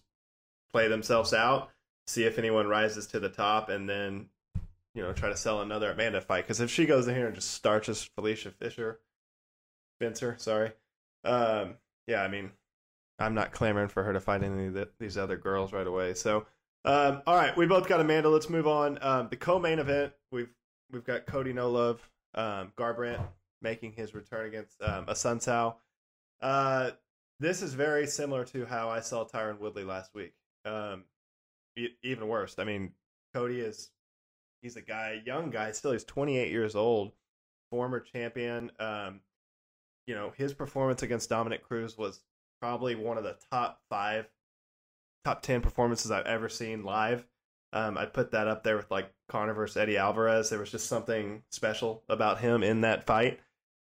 play 0.72 0.88
themselves 0.88 1.32
out, 1.32 1.70
see 2.06 2.24
if 2.24 2.38
anyone 2.38 2.66
rises 2.66 3.06
to 3.08 3.20
the 3.20 3.28
top, 3.28 3.68
and 3.68 3.88
then 3.88 4.26
you 4.94 5.02
know 5.02 5.12
try 5.12 5.28
to 5.28 5.36
sell 5.36 5.60
another 5.60 5.90
Amanda 5.90 6.20
fight. 6.20 6.44
Because 6.44 6.60
if 6.60 6.70
she 6.70 6.86
goes 6.86 7.08
in 7.08 7.14
here 7.14 7.26
and 7.26 7.34
just 7.34 7.52
starches 7.52 8.08
Felicia 8.14 8.50
Fisher, 8.50 9.00
Spencer, 9.98 10.36
sorry, 10.38 10.72
um, 11.24 11.74
yeah, 12.06 12.22
I 12.22 12.28
mean, 12.28 12.52
I'm 13.18 13.34
not 13.34 13.52
clamoring 13.52 13.88
for 13.88 14.04
her 14.04 14.12
to 14.12 14.20
fight 14.20 14.42
any 14.42 14.66
of 14.66 14.74
the, 14.74 14.88
these 14.98 15.18
other 15.18 15.36
girls 15.36 15.72
right 15.72 15.86
away. 15.86 16.14
So, 16.14 16.46
um, 16.84 17.22
all 17.26 17.36
right, 17.36 17.56
we 17.56 17.66
both 17.66 17.88
got 17.88 18.00
Amanda. 18.00 18.28
Let's 18.28 18.50
move 18.50 18.66
on. 18.66 18.98
Um, 19.02 19.28
the 19.28 19.36
co-main 19.36 19.78
event, 19.78 20.12
we've 20.30 20.52
we've 20.90 21.04
got 21.04 21.26
Cody 21.26 21.52
No 21.52 21.70
Love, 21.70 22.08
um, 22.34 22.72
Garbrandt 22.76 23.24
making 23.64 23.92
his 23.92 24.14
return 24.14 24.46
against 24.46 24.80
um, 24.80 25.06
Assunção. 25.06 25.74
Uh, 26.40 26.90
this 27.40 27.62
is 27.62 27.74
very 27.74 28.06
similar 28.06 28.44
to 28.44 28.64
how 28.66 28.90
I 28.90 29.00
saw 29.00 29.24
Tyron 29.24 29.58
Woodley 29.58 29.82
last 29.82 30.14
week. 30.14 30.34
Um, 30.64 31.04
even 32.04 32.28
worse. 32.28 32.54
I 32.58 32.64
mean, 32.64 32.92
Cody 33.34 33.60
is 33.60 33.90
he's 34.62 34.76
a 34.76 34.82
guy, 34.82 35.20
young 35.26 35.50
guy, 35.50 35.72
still 35.72 35.92
he's 35.92 36.04
28 36.04 36.50
years 36.52 36.76
old, 36.76 37.12
former 37.70 37.98
champion. 37.98 38.70
Um, 38.78 39.20
you 40.06 40.14
know, 40.14 40.32
his 40.36 40.52
performance 40.54 41.02
against 41.02 41.30
Dominick 41.30 41.64
Cruz 41.64 41.98
was 41.98 42.20
probably 42.60 42.94
one 42.94 43.18
of 43.18 43.24
the 43.24 43.36
top 43.50 43.80
five, 43.88 44.26
top 45.24 45.42
10 45.42 45.62
performances 45.62 46.10
I've 46.10 46.26
ever 46.26 46.48
seen 46.48 46.84
live. 46.84 47.26
Um, 47.72 47.98
I'd 47.98 48.12
put 48.12 48.30
that 48.30 48.46
up 48.46 48.62
there 48.62 48.76
with 48.76 48.90
like 48.90 49.12
Conor 49.28 49.52
versus 49.52 49.76
Eddie 49.76 49.96
Alvarez. 49.96 50.48
There 50.48 50.60
was 50.60 50.70
just 50.70 50.86
something 50.86 51.42
special 51.50 52.04
about 52.08 52.38
him 52.38 52.62
in 52.62 52.82
that 52.82 53.04
fight. 53.04 53.40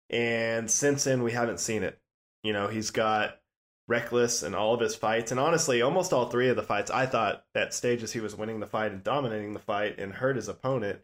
And 0.09 0.69
since 0.69 1.03
then, 1.03 1.23
we 1.23 1.31
haven't 1.31 1.59
seen 1.59 1.83
it. 1.83 1.99
You 2.43 2.53
know, 2.53 2.67
he's 2.67 2.91
got 2.91 3.39
reckless 3.87 4.43
in 4.43 4.55
all 4.55 4.73
of 4.73 4.79
his 4.79 4.95
fights. 4.95 5.31
And 5.31 5.39
honestly, 5.39 5.81
almost 5.81 6.13
all 6.13 6.29
three 6.29 6.49
of 6.49 6.55
the 6.55 6.63
fights, 6.63 6.91
I 6.91 7.05
thought 7.05 7.43
at 7.55 7.73
stages 7.73 8.13
he 8.13 8.19
was 8.19 8.35
winning 8.35 8.59
the 8.59 8.67
fight 8.67 8.91
and 8.91 9.03
dominating 9.03 9.53
the 9.53 9.59
fight 9.59 9.99
and 9.99 10.13
hurt 10.13 10.35
his 10.35 10.47
opponent. 10.47 10.99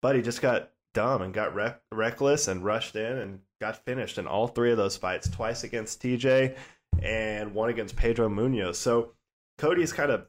But 0.00 0.16
he 0.16 0.22
just 0.22 0.40
got 0.40 0.70
dumb 0.94 1.22
and 1.22 1.34
got 1.34 1.54
re- 1.54 1.74
reckless 1.92 2.48
and 2.48 2.64
rushed 2.64 2.96
in 2.96 3.18
and 3.18 3.40
got 3.60 3.84
finished 3.84 4.18
in 4.18 4.26
all 4.26 4.46
three 4.46 4.70
of 4.70 4.76
those 4.76 4.96
fights 4.96 5.28
twice 5.28 5.64
against 5.64 6.00
TJ 6.00 6.56
and 7.02 7.54
one 7.54 7.68
against 7.68 7.96
Pedro 7.96 8.28
Munhoz. 8.28 8.76
So 8.76 9.12
Cody's 9.58 9.92
kind 9.92 10.10
of 10.10 10.26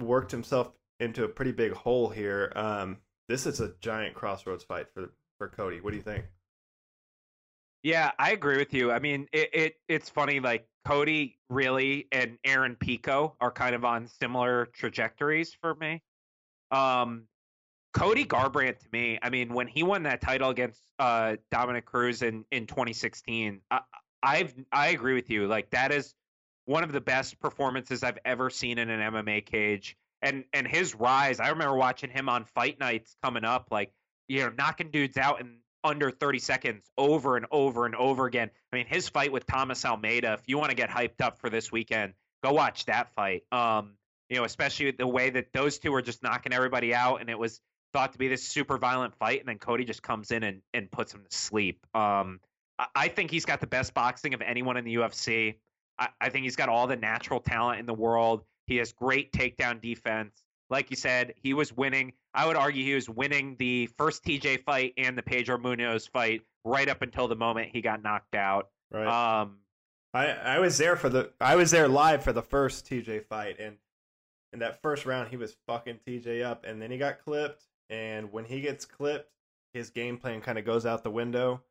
worked 0.00 0.30
himself 0.30 0.72
into 0.98 1.24
a 1.24 1.28
pretty 1.28 1.52
big 1.52 1.72
hole 1.72 2.08
here. 2.08 2.52
Um, 2.56 2.98
this 3.28 3.46
is 3.46 3.60
a 3.60 3.74
giant 3.80 4.14
crossroads 4.14 4.64
fight 4.64 4.86
for, 4.92 5.12
for 5.38 5.48
Cody. 5.48 5.80
What 5.80 5.90
do 5.90 5.96
you 5.96 6.02
think? 6.02 6.24
Yeah, 7.82 8.10
I 8.18 8.32
agree 8.32 8.58
with 8.58 8.74
you. 8.74 8.92
I 8.92 8.98
mean, 8.98 9.26
it, 9.32 9.50
it 9.52 9.74
it's 9.88 10.10
funny. 10.10 10.40
Like 10.40 10.66
Cody 10.86 11.38
really 11.48 12.08
and 12.12 12.38
Aaron 12.44 12.76
Pico 12.76 13.36
are 13.40 13.50
kind 13.50 13.74
of 13.74 13.84
on 13.84 14.06
similar 14.06 14.66
trajectories 14.66 15.54
for 15.54 15.74
me. 15.74 16.02
Um, 16.70 17.26
Cody 17.92 18.24
Garbrandt 18.24 18.78
to 18.80 18.86
me, 18.92 19.18
I 19.22 19.30
mean, 19.30 19.52
when 19.52 19.66
he 19.66 19.82
won 19.82 20.04
that 20.04 20.20
title 20.20 20.50
against 20.50 20.80
uh, 20.98 21.36
Dominick 21.50 21.86
Cruz 21.86 22.22
in 22.22 22.44
in 22.50 22.66
2016, 22.66 23.62
I, 23.70 23.80
I've 24.22 24.54
I 24.72 24.88
agree 24.88 25.14
with 25.14 25.30
you. 25.30 25.46
Like 25.46 25.70
that 25.70 25.90
is 25.90 26.14
one 26.66 26.84
of 26.84 26.92
the 26.92 27.00
best 27.00 27.40
performances 27.40 28.02
I've 28.04 28.18
ever 28.24 28.50
seen 28.50 28.78
in 28.78 28.90
an 28.90 29.12
MMA 29.12 29.44
cage. 29.46 29.96
And 30.22 30.44
and 30.52 30.66
his 30.68 30.94
rise, 30.94 31.40
I 31.40 31.48
remember 31.48 31.74
watching 31.76 32.10
him 32.10 32.28
on 32.28 32.44
fight 32.44 32.78
nights 32.78 33.16
coming 33.22 33.44
up, 33.44 33.68
like 33.70 33.90
you 34.28 34.40
know, 34.44 34.52
knocking 34.56 34.90
dudes 34.90 35.16
out 35.16 35.40
in 35.40 35.59
under 35.82 36.10
30 36.10 36.38
seconds 36.38 36.90
over 36.98 37.36
and 37.36 37.46
over 37.50 37.86
and 37.86 37.94
over 37.94 38.26
again. 38.26 38.50
I 38.72 38.76
mean, 38.76 38.86
his 38.86 39.08
fight 39.08 39.32
with 39.32 39.46
Thomas 39.46 39.84
Almeida, 39.84 40.34
if 40.34 40.42
you 40.46 40.58
want 40.58 40.70
to 40.70 40.76
get 40.76 40.90
hyped 40.90 41.20
up 41.20 41.38
for 41.38 41.50
this 41.50 41.72
weekend, 41.72 42.14
go 42.42 42.52
watch 42.52 42.86
that 42.86 43.12
fight. 43.14 43.44
Um, 43.52 43.92
you 44.28 44.36
know, 44.36 44.44
especially 44.44 44.92
the 44.92 45.06
way 45.06 45.30
that 45.30 45.52
those 45.52 45.78
two 45.78 45.92
were 45.92 46.02
just 46.02 46.22
knocking 46.22 46.52
everybody 46.52 46.94
out 46.94 47.20
and 47.20 47.28
it 47.28 47.38
was 47.38 47.60
thought 47.92 48.12
to 48.12 48.18
be 48.18 48.28
this 48.28 48.46
super 48.46 48.78
violent 48.78 49.14
fight 49.16 49.40
and 49.40 49.48
then 49.48 49.58
Cody 49.58 49.84
just 49.84 50.02
comes 50.02 50.30
in 50.30 50.42
and, 50.44 50.62
and 50.72 50.90
puts 50.90 51.12
him 51.12 51.24
to 51.28 51.36
sleep. 51.36 51.84
Um, 51.94 52.40
I, 52.94 53.08
think 53.08 53.30
he's 53.30 53.44
got 53.44 53.60
the 53.60 53.66
best 53.66 53.92
boxing 53.92 54.32
of 54.32 54.40
anyone 54.40 54.76
in 54.76 54.84
the 54.84 54.94
UFC. 54.94 55.56
I, 55.98 56.08
I 56.20 56.28
think 56.30 56.44
he's 56.44 56.56
got 56.56 56.68
all 56.68 56.86
the 56.86 56.96
natural 56.96 57.40
talent 57.40 57.80
in 57.80 57.86
the 57.86 57.94
world. 57.94 58.44
He 58.66 58.76
has 58.76 58.92
great 58.92 59.32
takedown 59.32 59.80
defense 59.80 60.32
like 60.70 60.90
you 60.90 60.96
said, 60.96 61.34
he 61.36 61.52
was 61.52 61.76
winning. 61.76 62.12
I 62.32 62.46
would 62.46 62.56
argue 62.56 62.84
he 62.84 62.94
was 62.94 63.08
winning 63.08 63.56
the 63.58 63.86
first 63.98 64.24
TJ 64.24 64.62
fight 64.62 64.94
and 64.96 65.18
the 65.18 65.22
Pedro 65.22 65.58
Munhoz 65.58 66.08
fight 66.08 66.42
right 66.64 66.88
up 66.88 67.02
until 67.02 67.28
the 67.28 67.36
moment 67.36 67.70
he 67.72 67.80
got 67.80 68.02
knocked 68.02 68.34
out. 68.34 68.68
Right. 68.90 69.06
Um, 69.40 69.58
I 70.14 70.28
I 70.28 70.58
was 70.58 70.78
there 70.78 70.96
for 70.96 71.08
the 71.08 71.30
I 71.40 71.56
was 71.56 71.70
there 71.70 71.88
live 71.88 72.22
for 72.22 72.32
the 72.32 72.42
first 72.42 72.86
TJ 72.86 73.24
fight, 73.26 73.58
and 73.58 73.76
in 74.52 74.60
that 74.60 74.82
first 74.82 75.06
round 75.06 75.28
he 75.28 75.36
was 75.36 75.56
fucking 75.66 76.00
TJ 76.06 76.42
up, 76.42 76.64
and 76.64 76.80
then 76.80 76.90
he 76.90 76.98
got 76.98 77.24
clipped. 77.24 77.64
And 77.88 78.32
when 78.32 78.44
he 78.44 78.60
gets 78.60 78.84
clipped, 78.84 79.32
his 79.74 79.90
game 79.90 80.16
plan 80.16 80.40
kind 80.40 80.58
of 80.58 80.64
goes 80.64 80.86
out 80.86 81.02
the 81.02 81.10
window, 81.10 81.62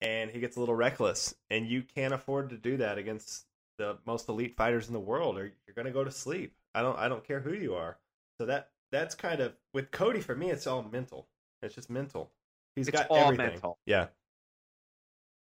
and 0.00 0.30
he 0.30 0.40
gets 0.40 0.56
a 0.56 0.60
little 0.60 0.74
reckless. 0.74 1.34
And 1.48 1.66
you 1.66 1.82
can't 1.82 2.12
afford 2.12 2.50
to 2.50 2.58
do 2.58 2.76
that 2.78 2.98
against 2.98 3.46
the 3.78 3.96
most 4.06 4.28
elite 4.28 4.56
fighters 4.56 4.88
in 4.88 4.92
the 4.92 5.00
world, 5.00 5.38
or 5.38 5.44
you're 5.66 5.74
gonna 5.74 5.90
go 5.90 6.04
to 6.04 6.10
sleep. 6.10 6.54
I 6.74 6.82
don't 6.82 6.98
I 6.98 7.08
don't 7.08 7.26
care 7.26 7.40
who 7.40 7.54
you 7.54 7.74
are. 7.74 7.98
So 8.38 8.46
that 8.46 8.70
that's 8.92 9.14
kind 9.14 9.40
of 9.40 9.54
with 9.74 9.90
Cody 9.90 10.20
for 10.20 10.34
me. 10.34 10.50
It's 10.50 10.66
all 10.66 10.82
mental. 10.82 11.26
It's 11.62 11.74
just 11.74 11.90
mental. 11.90 12.30
He's 12.76 12.88
it's 12.88 12.96
got 12.96 13.08
all 13.08 13.24
everything. 13.24 13.46
mental. 13.46 13.78
Yeah. 13.84 14.06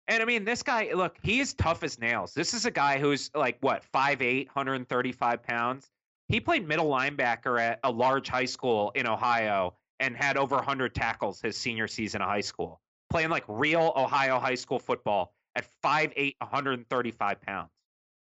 And 0.08 0.24
I 0.24 0.26
mean, 0.26 0.46
this 0.46 0.64
guy, 0.64 0.92
look, 0.94 1.18
he 1.22 1.40
is 1.40 1.54
tough 1.54 1.84
as 1.84 2.00
nails. 2.00 2.34
This 2.34 2.54
is 2.54 2.66
a 2.66 2.72
guy 2.72 2.98
who's 2.98 3.30
like, 3.36 3.58
what, 3.60 3.84
5'8, 3.94 4.48
135 4.48 5.44
pounds. 5.44 5.90
He 6.30 6.40
played 6.40 6.68
middle 6.68 6.90
linebacker 6.90 7.60
at 7.60 7.80
a 7.84 7.92
large 7.92 8.30
high 8.30 8.46
school 8.46 8.92
in 8.96 9.06
Ohio 9.06 9.76
and 10.00 10.16
had 10.16 10.38
over 10.38 10.56
100 10.56 10.96
tackles 10.96 11.42
his 11.42 11.58
senior 11.58 11.88
season 11.88 12.22
of 12.22 12.30
high 12.30 12.42
school, 12.42 12.80
playing 13.10 13.30
like 13.30 13.44
real 13.48 13.94
Ohio 13.96 14.40
high 14.40 14.56
school 14.56 14.80
football 14.80 15.34
at 15.56 15.68
5'8, 15.84 16.36
135 16.40 17.42
pounds. 17.42 17.70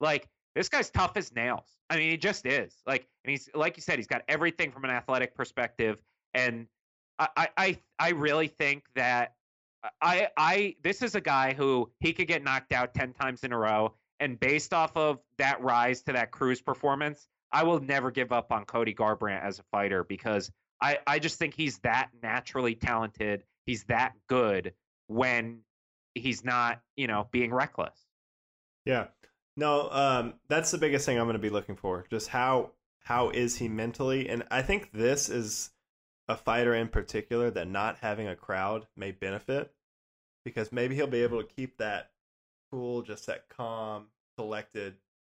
Like, 0.00 0.28
This 0.56 0.68
guy's 0.68 0.90
tough 0.90 1.12
as 1.16 1.32
nails. 1.34 1.78
I 1.90 1.96
mean, 1.96 2.10
he 2.10 2.16
just 2.16 2.46
is. 2.46 2.74
Like, 2.86 3.06
and 3.24 3.30
he's 3.30 3.48
like 3.54 3.76
you 3.76 3.82
said, 3.82 3.98
he's 3.98 4.08
got 4.08 4.22
everything 4.26 4.72
from 4.72 4.84
an 4.84 4.90
athletic 4.90 5.34
perspective. 5.34 5.98
And 6.34 6.66
I, 7.18 7.48
I, 7.56 7.78
I 7.98 8.08
really 8.10 8.48
think 8.48 8.84
that 8.94 9.34
uh, 9.84 9.88
I, 10.00 10.28
I, 10.36 10.76
this 10.82 11.02
is 11.02 11.14
a 11.14 11.20
guy 11.20 11.54
who 11.54 11.90
he 12.00 12.12
could 12.12 12.26
get 12.26 12.42
knocked 12.42 12.72
out 12.72 12.94
ten 12.94 13.12
times 13.12 13.44
in 13.44 13.52
a 13.52 13.58
row, 13.58 13.94
and 14.18 14.40
based 14.40 14.72
off 14.74 14.96
of 14.96 15.20
that 15.38 15.62
rise 15.62 16.02
to 16.02 16.12
that 16.12 16.30
Cruz 16.30 16.60
performance, 16.60 17.28
I 17.52 17.62
will 17.62 17.80
never 17.80 18.10
give 18.10 18.32
up 18.32 18.50
on 18.50 18.64
Cody 18.64 18.94
Garbrandt 18.94 19.42
as 19.42 19.58
a 19.58 19.62
fighter 19.70 20.04
because 20.04 20.50
I, 20.82 20.98
I 21.06 21.18
just 21.18 21.38
think 21.38 21.54
he's 21.54 21.78
that 21.78 22.10
naturally 22.22 22.74
talented. 22.74 23.44
He's 23.66 23.84
that 23.84 24.12
good 24.28 24.72
when 25.06 25.60
he's 26.14 26.44
not, 26.44 26.80
you 26.96 27.06
know, 27.06 27.28
being 27.30 27.52
reckless. 27.52 27.98
Yeah. 28.84 29.06
No, 29.56 29.88
um, 29.90 30.34
that's 30.48 30.70
the 30.70 30.78
biggest 30.78 31.06
thing 31.06 31.18
I'm 31.18 31.24
going 31.24 31.34
to 31.34 31.38
be 31.38 31.50
looking 31.50 31.76
for. 31.76 32.04
Just 32.10 32.28
how 32.28 32.72
how 33.00 33.30
is 33.30 33.56
he 33.56 33.68
mentally? 33.68 34.28
And 34.28 34.42
I 34.50 34.62
think 34.62 34.90
this 34.92 35.28
is 35.28 35.70
a 36.28 36.36
fighter 36.36 36.74
in 36.74 36.88
particular 36.88 37.50
that 37.52 37.68
not 37.68 37.98
having 38.00 38.26
a 38.26 38.34
crowd 38.34 38.86
may 38.96 39.12
benefit 39.12 39.72
because 40.44 40.72
maybe 40.72 40.96
he'll 40.96 41.06
be 41.06 41.22
able 41.22 41.40
to 41.40 41.48
keep 41.48 41.78
that 41.78 42.10
cool, 42.70 43.02
just 43.02 43.26
that 43.26 43.48
calm, 43.48 44.06
collected 44.36 44.96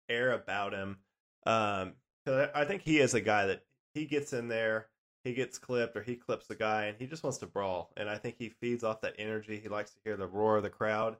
air 0.09 0.31
about 0.31 0.73
him. 0.73 0.97
Um, 1.45 1.93
I 2.25 2.65
think 2.65 2.81
he 2.81 2.99
is 2.99 3.13
a 3.13 3.21
guy 3.21 3.45
that 3.47 3.63
he 3.93 4.05
gets 4.05 4.33
in 4.33 4.47
there, 4.47 4.87
he 5.23 5.33
gets 5.33 5.57
clipped 5.57 5.95
or 5.95 6.03
he 6.03 6.15
clips 6.15 6.47
the 6.47 6.55
guy, 6.55 6.85
and 6.85 6.97
he 6.97 7.05
just 7.05 7.23
wants 7.23 7.37
to 7.39 7.47
brawl. 7.47 7.91
And 7.97 8.09
I 8.09 8.17
think 8.17 8.35
he 8.37 8.49
feeds 8.49 8.83
off 8.83 9.01
that 9.01 9.15
energy. 9.19 9.59
He 9.59 9.69
likes 9.69 9.91
to 9.91 9.99
hear 10.03 10.15
the 10.15 10.27
roar 10.27 10.57
of 10.57 10.63
the 10.63 10.69
crowd. 10.69 11.17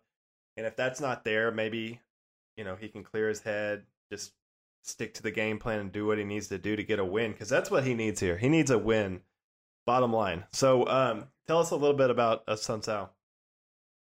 And 0.56 0.66
if 0.66 0.76
that's 0.76 1.02
not 1.02 1.24
there, 1.24 1.52
maybe 1.52 2.00
you 2.58 2.64
know 2.64 2.76
he 2.76 2.90
can 2.90 3.04
clear 3.04 3.30
his 3.30 3.42
head, 3.42 3.84
just 4.12 4.34
stick 4.84 5.14
to 5.16 5.24
the 5.24 5.32
game 5.32 5.60
plan 5.60 5.80
and 5.80 5.92
do 5.92 6.06
what 6.06 6.18
he 6.18 6.24
needs 6.24 6.48
to 6.48 6.58
do 6.58 6.76
to 6.76 6.84
get 6.84 7.00
a 7.00 7.06
win 7.06 7.32
because 7.32 7.50
that's 7.50 7.70
what 7.70 7.84
he 7.84 7.94
needs 7.94 8.20
here. 8.20 8.38
He 8.38 8.50
needs 8.50 8.72
a 8.72 8.78
win. 8.78 9.22
Bottom 9.86 10.12
line. 10.12 10.44
So, 10.52 10.86
um, 10.88 11.28
tell 11.48 11.60
us 11.60 11.72
a 11.72 11.76
little 11.76 11.96
bit 11.96 12.10
about 12.10 12.44
a 12.48 12.52
uh, 12.52 12.56
Assunção. 12.56 13.08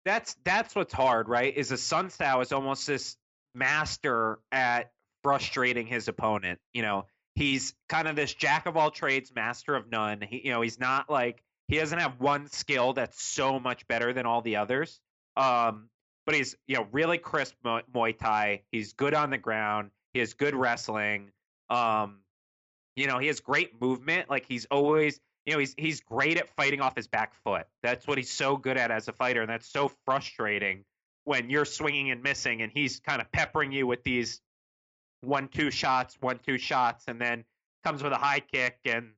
That's 0.06 0.36
that's 0.44 0.74
what's 0.74 0.94
hard, 0.94 1.30
right? 1.30 1.56
Is 1.56 1.72
a 1.72 1.76
Assunção 1.76 2.42
is 2.42 2.52
almost 2.52 2.88
this 2.88 3.16
master 3.54 4.40
at 4.52 4.92
frustrating 5.22 5.86
his 5.86 6.08
opponent. 6.08 6.60
You 6.74 6.82
know, 6.82 7.06
he's 7.36 7.76
kind 7.90 8.08
of 8.08 8.16
this 8.16 8.34
jack 8.34 8.66
of 8.66 8.76
all 8.76 8.90
trades, 8.90 9.32
master 9.36 9.76
of 9.76 9.92
none. 9.92 10.22
He, 10.22 10.42
you 10.46 10.52
know, 10.52 10.62
he's 10.62 10.80
not 10.80 11.10
like 11.10 11.44
he 11.68 11.78
doesn't 11.78 12.00
have 12.00 12.20
one 12.20 12.48
skill 12.48 12.94
that's 12.94 13.22
so 13.22 13.60
much 13.60 13.88
better 13.88 14.14
than 14.14 14.26
all 14.26 14.42
the 14.42 14.56
others. 14.56 15.00
Um, 15.36 15.90
but 16.28 16.36
he's 16.36 16.56
you 16.68 16.76
know 16.76 16.86
really 16.92 17.18
crisp 17.18 17.56
Muay 17.66 18.16
Thai. 18.16 18.62
He's 18.72 18.94
good 18.94 19.16
on 19.16 19.32
the 19.32 19.38
ground. 19.40 19.90
He 20.13 20.20
has 20.20 20.36
good 20.36 20.54
wrestling. 20.54 21.32
Um, 21.70 22.20
you 22.96 23.08
know, 23.08 23.18
he 23.18 23.28
has 23.28 23.40
great 23.40 23.82
movement. 23.82 24.30
Like 24.30 24.46
he's 24.46 24.66
always, 24.66 25.20
you 25.46 25.54
know, 25.54 25.60
he's 25.60 25.74
he's 25.78 26.02
great 26.02 26.38
at 26.38 26.50
fighting 26.50 26.82
off 26.82 26.98
his 26.98 27.08
back 27.08 27.34
foot. 27.46 27.66
That's 27.82 28.06
what 28.06 28.18
he's 28.18 28.30
so 28.30 28.58
good 28.58 28.78
at 28.78 28.92
as 28.92 29.08
a 29.08 29.13
fighter, 29.13 29.42
and 29.42 29.50
that's 29.50 29.72
so 29.72 29.90
frustrating 30.06 30.84
when 31.24 31.50
you're 31.50 31.66
swinging 31.66 32.12
and 32.12 32.22
missing, 32.22 32.62
and 32.62 32.72
he's 32.74 33.00
kind 33.00 33.22
of 33.22 33.32
peppering 33.32 33.72
you 33.72 33.88
with 33.88 34.04
these 34.04 34.42
one 35.22 35.48
two 35.48 35.72
shots, 35.72 36.18
one 36.20 36.40
two 36.46 36.58
shots, 36.58 37.06
and 37.08 37.22
then 37.22 37.46
comes 37.86 38.04
with 38.04 38.12
a 38.12 38.18
high 38.18 38.42
kick, 38.42 38.80
and 38.84 39.12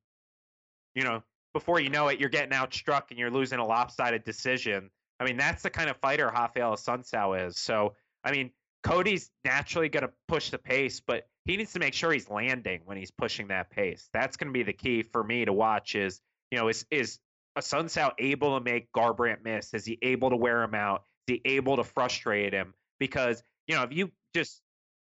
you 0.94 1.04
know, 1.04 1.24
before 1.54 1.80
you 1.80 1.90
know 1.90 2.10
it, 2.10 2.20
you're 2.20 2.30
getting 2.30 2.52
outstruck 2.52 3.06
and 3.10 3.18
you're 3.18 3.32
losing 3.32 3.58
a 3.58 3.66
lopsided 3.66 4.24
decision. 4.24 4.92
I 5.20 5.26
mean, 5.26 5.38
that's 5.38 5.64
the 5.64 5.70
kind 5.70 5.90
of 5.90 5.98
fighter 5.98 6.28
Raphael 6.28 6.74
Assunção 6.74 7.48
is. 7.48 7.58
So, 7.58 7.96
I 8.24 8.32
mean, 8.32 8.52
Cody's 8.84 9.30
naturally 9.44 9.90
going 9.90 10.06
to 10.06 10.12
push 10.28 10.50
the 10.50 10.58
pace, 10.58 11.02
but 11.06 11.28
he 11.46 11.58
needs 11.58 11.74
to 11.74 11.80
make 11.80 11.94
sure 11.94 12.12
he's 12.12 12.30
landing 12.30 12.82
when 12.86 12.98
he's 12.98 13.12
pushing 13.12 13.50
that 13.50 13.70
pace. 13.70 14.08
That's 14.14 14.38
going 14.38 14.48
to 14.48 14.54
be 14.54 14.64
the 14.64 14.74
key 14.74 15.04
for 15.04 15.24
me 15.24 15.46
to 15.46 15.54
watch. 15.54 15.96
Is 15.96 16.22
you 16.52 16.58
know, 16.58 16.70
is 16.70 16.86
is 16.90 17.20
a 17.56 17.62
Assunção 17.62 18.12
able 18.18 18.58
to 18.58 18.64
make 18.64 18.92
Garbrandt 18.94 19.44
miss? 19.44 19.74
Is 19.74 19.86
he 19.86 19.98
able 20.02 20.30
to 20.30 20.38
wear 20.38 20.64
him 20.64 20.76
out? 20.76 21.04
Is 21.28 21.40
he 21.44 21.52
able 21.56 21.76
to 21.78 21.84
frustrate 21.84 22.54
him? 22.54 22.74
Because 23.00 23.44
you 23.68 23.76
know, 23.76 23.84
if 23.84 23.92
you 23.92 24.12
just 24.34 24.62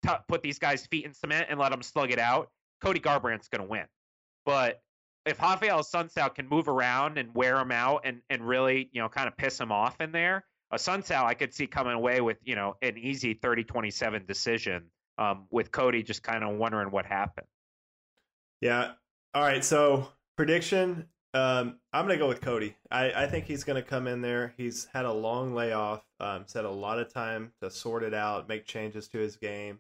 t- 0.06 0.14
put 0.28 0.44
these 0.44 0.60
guys' 0.60 0.86
feet 0.88 1.06
in 1.06 1.14
cement 1.14 1.48
and 1.50 1.60
let 1.60 1.72
them 1.72 1.82
slug 1.82 2.12
it 2.12 2.20
out, 2.20 2.50
Cody 2.82 3.00
Garbrandt's 3.00 3.48
going 3.48 3.64
to 3.64 3.70
win. 3.70 3.86
But 4.46 4.82
if 5.26 5.42
Raphael 5.42 5.80
Assunção 5.80 6.34
can 6.34 6.48
move 6.48 6.68
around 6.68 7.18
and 7.18 7.34
wear 7.34 7.58
him 7.58 7.72
out 7.72 8.02
and, 8.06 8.22
and 8.30 8.46
really, 8.48 8.90
you 8.92 9.02
know, 9.02 9.10
kind 9.10 9.28
of 9.28 9.38
piss 9.38 9.60
him 9.60 9.72
off 9.72 10.02
in 10.02 10.12
there, 10.12 10.46
a 10.72 10.76
Assunção 10.76 11.24
I 11.24 11.34
could 11.34 11.54
see 11.54 11.68
coming 11.68 11.94
away 11.94 12.22
with, 12.22 12.38
you 12.44 12.56
know, 12.56 12.76
an 12.82 12.98
easy 12.98 13.36
30-27 13.36 14.28
decision 14.28 14.86
um, 15.18 15.46
with 15.50 15.72
Cody 15.72 16.04
just 16.04 16.24
kind 16.24 16.44
of 16.44 16.56
wondering 16.58 16.92
what 16.92 17.06
happened. 17.06 17.48
Yeah. 18.60 18.92
All 19.34 19.44
right. 19.44 19.64
So 19.64 20.10
prediction, 20.36 21.08
um, 21.34 21.80
I'm 21.92 22.06
to 22.08 22.18
go 22.18 22.28
with 22.28 22.42
Cody. 22.42 22.76
I, 22.92 23.24
I 23.24 23.28
think 23.28 23.46
he's 23.46 23.64
to 23.82 23.88
come 23.88 24.08
in 24.08 24.22
there. 24.22 24.54
He's 24.58 24.88
had 24.94 25.06
a 25.06 25.14
long 25.14 25.54
layoff, 25.54 26.04
um, 26.20 26.46
had 26.54 26.66
a 26.66 26.72
lot 26.72 27.00
of 27.00 27.14
time 27.14 27.54
to 27.62 27.72
sort 27.72 28.04
it 28.04 28.14
out, 28.14 28.48
make 28.48 28.66
changes 28.66 29.08
to 29.10 29.18
his 29.20 29.36
game. 29.36 29.80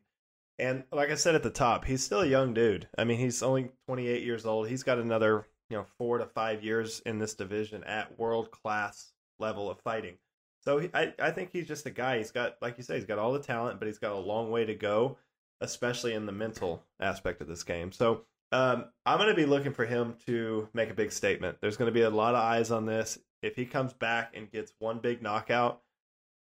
And 0.60 0.84
like 0.92 1.10
I 1.10 1.16
said 1.16 1.36
at 1.36 1.44
the 1.44 1.50
top, 1.50 1.86
he's 1.86 2.04
still 2.04 2.22
a 2.22 2.28
young 2.28 2.54
dude. 2.54 2.88
I 2.98 3.04
mean, 3.04 3.18
he's 3.18 3.42
only 3.42 3.72
28 3.88 4.24
years 4.24 4.46
old. 4.46 4.68
He's 4.68 4.84
got 4.84 5.00
another, 5.00 5.46
you 5.70 5.78
know, 5.78 5.86
four 5.98 6.20
to 6.20 6.26
five 6.26 6.63
years 6.63 7.02
in 7.06 7.20
this 7.20 7.34
division 7.34 7.84
at 7.84 8.20
world 8.20 8.52
class 8.52 9.13
level 9.39 9.70
of 9.70 9.80
fighting. 9.80 10.18
So 10.63 10.80
he, 10.80 10.89
I, 10.94 11.13
I 11.20 11.32
think 11.32 11.52
he's 11.52 11.68
just 11.68 11.86
a 11.86 11.92
guy. 11.92 12.20
He's 12.20 12.32
got, 12.32 12.58
like 12.62 12.78
you 12.78 12.84
say, 12.84 12.96
he's 12.96 13.06
got 13.06 13.20
all 13.20 13.34
the 13.34 13.39
talent, 13.39 13.80
but 13.80 13.88
he's 13.88 13.98
got 13.98 14.13
a 14.13 14.18
long 14.18 14.52
way 14.52 14.66
to 14.66 14.76
go, 14.76 15.18
especially 15.60 16.13
in 16.13 16.26
the 16.26 16.32
mental 16.32 16.84
aspect 17.00 17.42
of 17.42 17.48
this 17.48 17.63
game. 17.63 17.92
So 17.92 18.22
um, 18.52 18.86
I'm 19.06 19.18
going 19.18 19.30
to 19.30 19.36
be 19.36 19.46
looking 19.46 19.74
for 19.74 19.86
him 19.86 20.16
to 20.28 20.70
make 20.74 20.89
a 20.89 20.94
big 20.94 21.12
statement. 21.12 21.58
There's 21.60 21.76
going 21.76 21.88
to 21.88 21.94
be 21.94 22.04
a 22.04 22.10
lot 22.10 22.36
of 22.36 22.42
eyes 22.42 22.72
on 22.72 22.86
this. 22.86 23.18
If 23.42 23.56
he 23.56 23.66
comes 23.66 23.92
back 23.94 24.34
and 24.36 24.50
gets 24.52 24.72
one 24.80 25.00
big 25.00 25.22
knockout, 25.22 25.82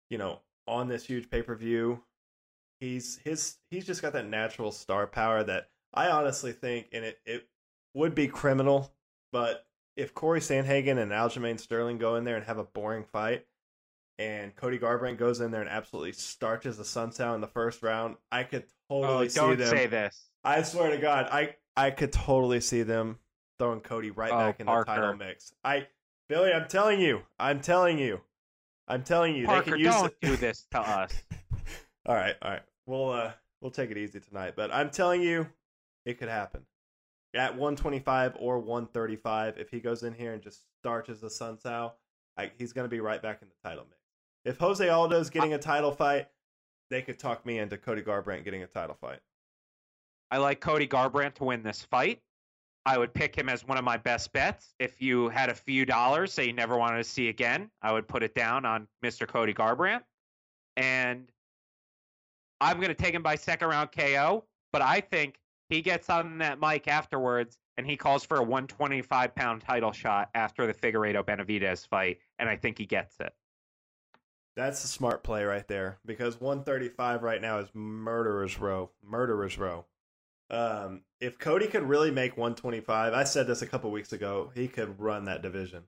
you 0.10 0.18
know, 0.18 0.42
on 0.68 0.88
this 0.88 1.06
huge 1.06 1.30
pay 1.30 1.42
per 1.42 1.56
view, 1.56 2.04
he's 2.80 3.20
his 3.24 3.58
he's 3.70 3.86
just 3.86 4.02
got 4.02 4.14
that 4.14 4.28
natural 4.28 4.72
star 4.72 5.08
power 5.08 5.44
that 5.44 5.70
I 5.94 6.10
honestly 6.10 6.52
think, 6.52 6.88
and 6.92 7.06
it 7.06 7.20
it 7.26 7.48
would 7.94 8.16
be 8.16 8.28
criminal, 8.28 8.94
but 9.32 9.66
if 9.96 10.14
Cory 10.14 10.42
Sandhagen 10.42 10.98
and 10.98 11.12
Aljamain 11.12 11.60
Sterling 11.60 11.98
go 11.98 12.16
in 12.16 12.26
there 12.26 12.36
and 12.36 12.46
have 12.46 12.58
a 12.58 12.66
boring 12.66 13.06
fight, 13.06 13.46
and 14.20 14.56
Cody 14.56 14.78
Garbrandt 14.78 15.18
goes 15.18 15.40
in 15.40 15.52
there 15.52 15.62
and 15.62 15.70
absolutely 15.70 16.12
starches 16.12 16.78
the 16.78 16.84
Assunção 16.84 17.36
in 17.36 17.42
the 17.42 17.48
first 17.48 17.82
round, 17.82 18.16
I 18.32 18.44
could 18.44 18.66
totally 18.90 19.26
oh, 19.26 19.28
see 19.28 19.40
don't 19.40 19.58
them. 19.58 19.70
say 19.70 19.88
this. 19.88 20.30
I 20.44 20.62
swear 20.62 20.92
to 20.92 20.98
God, 20.98 21.28
I 21.32 21.56
I 21.76 21.92
could 21.92 22.12
totally 22.12 22.62
see 22.62 22.84
them 22.84 23.20
throwing 23.58 23.82
Cody 23.82 24.12
right 24.12 24.32
oh, 24.32 24.38
back 24.38 24.60
in 24.60 24.66
Parker. 24.66 24.92
the 24.92 24.96
title 24.96 25.16
mix. 25.16 25.54
I 25.64 25.88
Billy, 26.28 26.52
I'm 26.52 26.68
telling 26.68 27.00
you, 27.00 27.22
I'm 27.40 27.62
telling 27.62 28.00
you, 28.00 28.20
I'm 28.88 29.04
telling 29.04 29.36
you, 29.36 29.46
Parker, 29.46 29.72
they 29.72 29.72
can 29.72 29.80
use 29.80 29.94
don't 29.94 30.14
do 30.22 30.36
this 30.36 30.68
to 30.72 30.80
us. 30.80 31.14
all 32.06 32.16
right, 32.16 32.36
all 32.42 32.52
right. 32.52 32.62
We'll 32.86 33.10
uh 33.10 33.32
we'll 33.62 33.72
take 33.72 33.92
it 33.92 33.98
easy 33.98 34.20
tonight, 34.20 34.54
but 34.56 34.74
I'm 34.74 34.90
telling 34.90 35.22
you, 35.22 35.48
it 36.06 36.20
could 36.20 36.30
happen. 36.30 36.62
At 37.34 37.52
125 37.52 38.38
or 38.40 38.60
135, 38.60 39.58
if 39.58 39.70
he 39.70 39.80
goes 39.80 40.04
in 40.04 40.14
here 40.14 40.34
and 40.34 40.42
just 40.42 40.62
starches 40.80 41.20
the 41.20 41.28
Assunção, 41.28 41.92
he's 42.58 42.72
going 42.72 42.86
to 42.86 42.90
be 42.90 43.02
right 43.02 43.22
back 43.22 43.42
in 43.42 43.50
the 43.50 43.70
title 43.70 43.86
mix. 43.90 44.02
If 44.46 44.58
Jose 44.58 44.88
Aldo's 44.88 45.30
getting 45.30 45.54
a 45.54 45.58
title 45.58 45.92
fight, 45.92 46.28
they 46.90 47.02
could 47.02 47.20
talk 47.20 47.46
me 47.46 47.60
into 47.60 47.78
Cody 47.78 48.04
Garbrandt 48.04 48.46
getting 48.46 48.64
a 48.64 48.68
title 48.68 48.96
fight. 49.02 49.20
I 50.32 50.38
like 50.38 50.62
Cody 50.62 50.88
Garbrandt 50.88 51.34
to 51.36 51.44
win 51.46 51.64
this 51.64 51.82
fight. 51.82 52.22
I 52.86 52.98
would 52.98 53.14
pick 53.14 53.36
him 53.36 53.50
as 53.50 53.68
one 53.68 53.80
of 53.80 53.84
my 53.84 53.98
best 53.98 54.32
bets. 54.32 54.76
If 54.80 55.02
you 55.02 55.30
had 55.30 55.50
a 55.50 55.56
few 55.56 55.86
dollars, 55.86 56.32
say 56.32 56.46
you 56.46 56.54
never 56.54 56.78
wanted 56.78 56.98
to 56.98 57.04
see 57.04 57.30
again, 57.30 57.72
I 57.82 57.92
would 57.92 58.08
put 58.08 58.22
it 58.22 58.36
down 58.36 58.64
on 58.64 58.88
Mr. 59.04 59.28
Cody 59.28 59.54
Garbrandt. 59.54 60.04
And 60.78 61.28
I'm 62.62 62.78
going 62.78 62.90
to 62.90 62.96
take 62.96 63.14
him 63.14 63.24
by 63.24 63.36
second 63.36 63.68
round 63.68 63.92
KO, 63.92 64.46
but 64.72 64.82
I 64.82 65.02
think 65.02 65.40
he 65.70 65.82
gets 65.82 66.10
on 66.10 66.38
that 66.40 66.60
mic 66.60 66.88
afterwards 66.88 67.58
and 67.78 67.86
he 67.86 67.98
calls 67.98 68.24
for 68.24 68.38
a 68.38 68.44
125 68.44 69.36
pound 69.36 69.62
title 69.62 69.92
shot 69.92 70.30
after 70.34 70.66
the 70.66 70.74
Figueiredo 70.74 71.24
Benavidez 71.24 71.88
fight, 71.88 72.20
and 72.40 72.48
I 72.48 72.56
think 72.56 72.78
he 72.78 72.86
gets 72.86 73.20
it. 73.20 73.34
That's 74.56 74.84
a 74.86 74.88
smart 74.88 75.24
play 75.24 75.44
right 75.44 75.68
there 75.68 75.98
because 76.06 76.40
135 76.40 77.24
right 77.24 77.42
now 77.42 77.60
is 77.60 77.68
murderer's 77.74 78.58
row. 78.58 78.92
Murderer's 79.04 79.58
row. 79.58 79.86
Um, 80.50 81.02
if 81.20 81.38
Cody 81.38 81.68
could 81.68 81.84
really 81.84 82.12
make 82.12 82.38
125, 82.38 83.14
I 83.14 83.24
said 83.26 83.48
this 83.48 83.62
a 83.62 83.68
couple 83.68 83.92
weeks 83.92 84.14
ago, 84.14 84.52
he 84.56 84.70
could 84.70 85.00
run 85.00 85.26
that 85.26 85.42
division. 85.42 85.84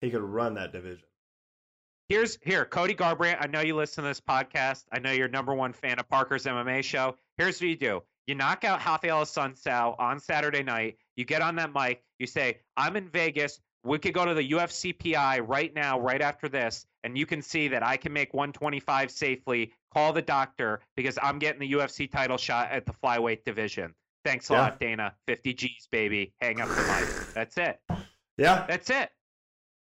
He 0.00 0.10
could 0.10 0.22
run 0.22 0.54
that 0.54 0.70
division 0.70 1.08
here's 2.08 2.38
here 2.42 2.64
cody 2.64 2.94
garbrandt 2.94 3.36
i 3.40 3.46
know 3.46 3.60
you 3.60 3.74
listen 3.74 4.02
to 4.04 4.08
this 4.08 4.20
podcast 4.20 4.84
i 4.92 4.98
know 4.98 5.10
you're 5.10 5.28
number 5.28 5.54
one 5.54 5.72
fan 5.72 5.98
of 5.98 6.08
parker's 6.08 6.44
mma 6.44 6.82
show 6.82 7.14
here's 7.38 7.60
what 7.60 7.68
you 7.68 7.76
do 7.76 8.02
you 8.26 8.34
knock 8.34 8.64
out 8.64 8.84
Raphael 8.84 9.22
Assunção 9.22 9.94
on 9.98 10.18
saturday 10.18 10.62
night 10.62 10.96
you 11.16 11.24
get 11.24 11.42
on 11.42 11.56
that 11.56 11.72
mic 11.74 12.02
you 12.18 12.26
say 12.26 12.58
i'm 12.76 12.96
in 12.96 13.08
vegas 13.08 13.60
we 13.84 13.98
could 14.00 14.14
go 14.14 14.24
to 14.24 14.34
the 14.34 14.50
UFC 14.50 14.92
PI 14.98 15.38
right 15.38 15.72
now, 15.72 16.00
right 16.00 16.20
after 16.20 16.48
this, 16.48 16.86
and 17.04 17.16
you 17.16 17.24
can 17.24 17.40
see 17.40 17.68
that 17.68 17.84
I 17.84 17.96
can 17.96 18.12
make 18.12 18.34
125 18.34 19.12
safely. 19.12 19.72
Call 19.94 20.12
the 20.12 20.22
doctor 20.22 20.80
because 20.96 21.16
I'm 21.22 21.38
getting 21.38 21.60
the 21.60 21.70
UFC 21.72 22.10
title 22.10 22.36
shot 22.36 22.72
at 22.72 22.84
the 22.84 22.92
flyweight 22.92 23.44
division. 23.44 23.94
Thanks 24.24 24.50
a 24.50 24.54
Yeah. 24.54 24.60
lot, 24.60 24.80
Dana. 24.80 25.14
50 25.28 25.54
G's, 25.54 25.86
baby. 25.92 26.32
Hang 26.40 26.60
up 26.60 26.68
the 26.68 26.82
mic. 26.82 27.32
That's 27.32 27.56
it. 27.58 27.80
Yeah. 28.36 28.66
That's 28.66 28.90
it. 28.90 29.08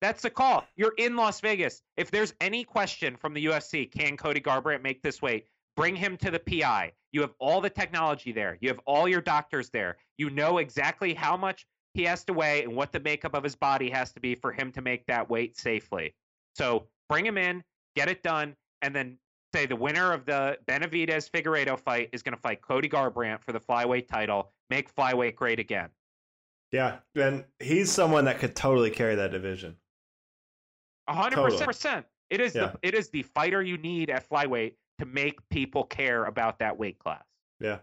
That's 0.00 0.22
the 0.22 0.30
call. 0.30 0.64
You're 0.76 0.94
in 0.98 1.16
Las 1.16 1.40
Vegas. 1.40 1.82
If 1.96 2.10
there's 2.10 2.34
any 2.40 2.64
question 2.64 3.16
from 3.16 3.34
the 3.34 3.46
UFC, 3.46 3.90
can 3.90 4.16
Cody 4.16 4.40
Garbrandt 4.40 4.82
make 4.82 5.02
this 5.02 5.20
weight? 5.20 5.46
Bring 5.76 5.96
him 5.96 6.16
to 6.18 6.30
the 6.30 6.38
PI. 6.38 6.92
You 7.12 7.20
have 7.22 7.34
all 7.38 7.60
the 7.60 7.70
technology 7.70 8.32
there. 8.32 8.58
You 8.60 8.68
have 8.68 8.80
all 8.86 9.08
your 9.08 9.20
doctors 9.20 9.70
there. 9.70 9.96
You 10.16 10.30
know 10.30 10.58
exactly 10.58 11.14
how 11.14 11.36
much 11.36 11.66
he 11.94 12.04
has 12.04 12.22
to 12.24 12.32
weigh 12.32 12.62
and 12.62 12.76
what 12.76 12.92
the 12.92 13.00
makeup 13.00 13.34
of 13.34 13.42
his 13.42 13.56
body 13.56 13.90
has 13.90 14.12
to 14.12 14.20
be 14.20 14.34
for 14.34 14.52
him 14.52 14.70
to 14.72 14.82
make 14.82 15.06
that 15.06 15.28
weight 15.28 15.56
safely. 15.56 16.14
So 16.54 16.86
bring 17.08 17.26
him 17.26 17.38
in, 17.38 17.64
get 17.96 18.08
it 18.08 18.22
done, 18.22 18.54
and 18.82 18.94
then 18.94 19.18
say 19.54 19.66
the 19.66 19.76
winner 19.76 20.12
of 20.12 20.26
the 20.26 20.58
Benavidez 20.66 21.30
Figueiredo 21.30 21.78
fight 21.78 22.10
is 22.12 22.22
going 22.22 22.34
to 22.34 22.40
fight 22.40 22.60
Cody 22.60 22.88
Garbrandt 22.88 23.42
for 23.42 23.52
the 23.52 23.60
flyweight 23.60 24.06
title. 24.06 24.52
Make 24.70 24.94
flyweight 24.94 25.34
great 25.34 25.58
again. 25.58 25.88
Yeah. 26.70 26.98
And 27.14 27.44
he's 27.58 27.90
someone 27.90 28.26
that 28.26 28.38
could 28.38 28.54
totally 28.54 28.90
carry 28.90 29.14
that 29.14 29.32
division. 29.32 29.76
Hundred 31.08 31.58
percent. 31.64 32.06
It 32.30 32.40
is 32.40 32.54
Yeah. 32.54 32.72
the 32.72 32.78
it 32.88 32.94
is 32.94 33.08
the 33.10 33.22
fighter 33.22 33.62
you 33.62 33.78
need 33.78 34.10
at 34.10 34.28
flyweight 34.28 34.74
to 34.98 35.06
make 35.06 35.38
people 35.48 35.84
care 35.84 36.24
about 36.24 36.58
that 36.58 36.78
weight 36.78 36.98
class. 36.98 37.24
Yeah, 37.60 37.78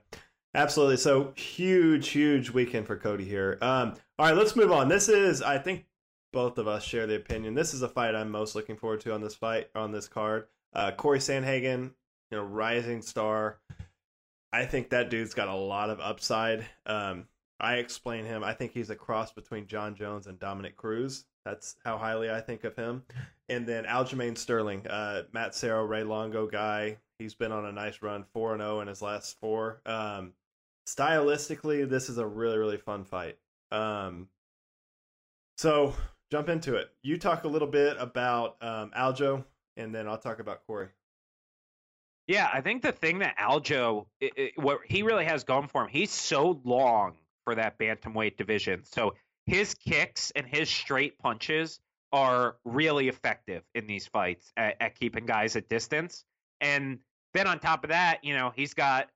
absolutely. 0.54 0.98
So 0.98 1.34
huge, 1.36 2.10
huge 2.10 2.50
weekend 2.52 2.86
for 2.88 2.98
Cody 2.98 3.26
here. 3.26 3.58
Um, 3.62 3.96
all 4.20 4.28
right, 4.28 4.36
let's 4.36 4.56
move 4.56 4.72
on. 4.72 4.88
This 4.90 5.10
is, 5.10 5.42
I 5.42 5.58
think, 5.58 5.86
both 6.32 6.58
of 6.58 6.68
us 6.68 6.84
share 6.84 7.08
the 7.08 7.16
opinion. 7.16 7.54
This 7.56 7.74
is 7.74 7.82
a 7.82 7.90
fight 7.90 8.16
I'm 8.16 8.30
most 8.30 8.56
looking 8.56 8.76
forward 8.78 9.02
to 9.02 9.14
on 9.14 9.22
this 9.22 9.36
fight 9.36 9.70
on 9.76 9.92
this 9.92 10.08
card. 10.08 10.48
Uh, 10.74 10.92
Cory 10.92 11.20
Sandhagen, 11.20 11.92
you 12.32 12.38
know, 12.38 12.44
rising 12.44 13.02
star. 13.02 13.60
I 14.54 14.66
think 14.66 14.90
that 14.90 15.10
dude's 15.10 15.34
got 15.34 15.48
a 15.48 15.56
lot 15.56 15.90
of 15.90 16.00
upside. 16.00 16.66
Um, 16.86 17.28
I 17.60 17.76
explain 17.76 18.26
him. 18.26 18.44
I 18.44 18.54
think 18.54 18.72
he's 18.74 18.90
a 18.90 18.96
cross 18.96 19.32
between 19.32 19.68
Jon 19.68 19.96
Jones 19.96 20.28
and 20.28 20.38
Dominick 20.40 20.76
Cruz. 20.76 21.26
That's 21.46 21.76
how 21.86 21.98
highly 21.98 22.32
I 22.32 22.42
think 22.42 22.64
of 22.64 22.76
him. 22.76 23.04
And 23.50 23.68
then 23.68 23.86
Aljamain 23.86 24.38
Sterling, 24.38 24.86
uh, 24.88 25.24
Matt 25.32 25.54
Serra, 25.54 25.86
Ray 25.86 26.04
Longo 26.04 26.48
guy. 26.48 26.98
He's 27.20 27.36
been 27.36 27.52
on 27.52 27.66
a 27.66 27.72
nice 27.72 28.02
run, 28.02 28.26
four 28.34 28.54
and 28.54 28.62
zero 28.62 28.82
in 28.82 28.88
his 28.88 29.02
last 29.02 29.40
four. 29.40 29.82
Um, 29.86 30.34
stylistically, 30.88 31.88
this 31.88 32.10
is 32.10 32.18
a 32.18 32.26
really 32.26 32.58
really 32.58 32.78
fun 32.78 33.06
fight. 33.06 33.38
Um, 33.72 34.28
so 35.58 35.94
jump 36.32 36.50
into 36.50 36.76
it. 36.76 36.90
You 37.04 37.18
talk 37.18 37.44
a 37.44 37.48
little 37.48 37.68
bit 37.68 37.96
about 38.00 38.58
um, 38.62 38.92
Aljo, 38.98 39.46
and 39.78 39.94
then 39.94 40.08
I'll 40.08 40.18
talk 40.18 40.40
about 40.40 40.66
Cory. 40.66 40.88
Yeah, 42.28 42.50
I 42.52 42.62
think 42.62 42.82
the 42.82 42.92
thing 42.92 43.20
that 43.20 43.38
Aljo, 43.38 44.08
i 44.22 44.32
i 44.38 44.52
what 44.56 44.80
he 44.86 45.04
really 45.04 45.26
has 45.26 45.44
going 45.44 45.68
for 45.68 45.84
him, 45.84 45.90
he's 45.90 46.12
so 46.12 46.60
long 46.64 47.14
for 47.44 47.56
that 47.56 47.78
bantamweight 47.78 48.36
division. 48.36 48.84
So 48.84 49.14
his 49.46 49.74
kicks 49.74 50.32
and 50.36 50.46
his 50.46 50.70
straight 50.70 51.20
punches 51.20 51.80
are 52.12 52.56
really 52.64 53.08
effective 53.10 53.64
in 53.74 53.88
these 53.88 54.08
fights 54.08 54.52
at, 54.56 54.78
at 54.80 54.96
keeping 54.96 55.26
guys 55.26 55.56
at 55.56 55.68
distance. 55.70 56.24
And 56.62 57.00
then 57.34 57.48
on 57.48 57.60
top 57.60 57.84
of 57.84 57.90
that, 57.90 58.24
you 58.24 58.34
know, 58.34 58.54
he's 58.56 58.74
got, 58.74 59.10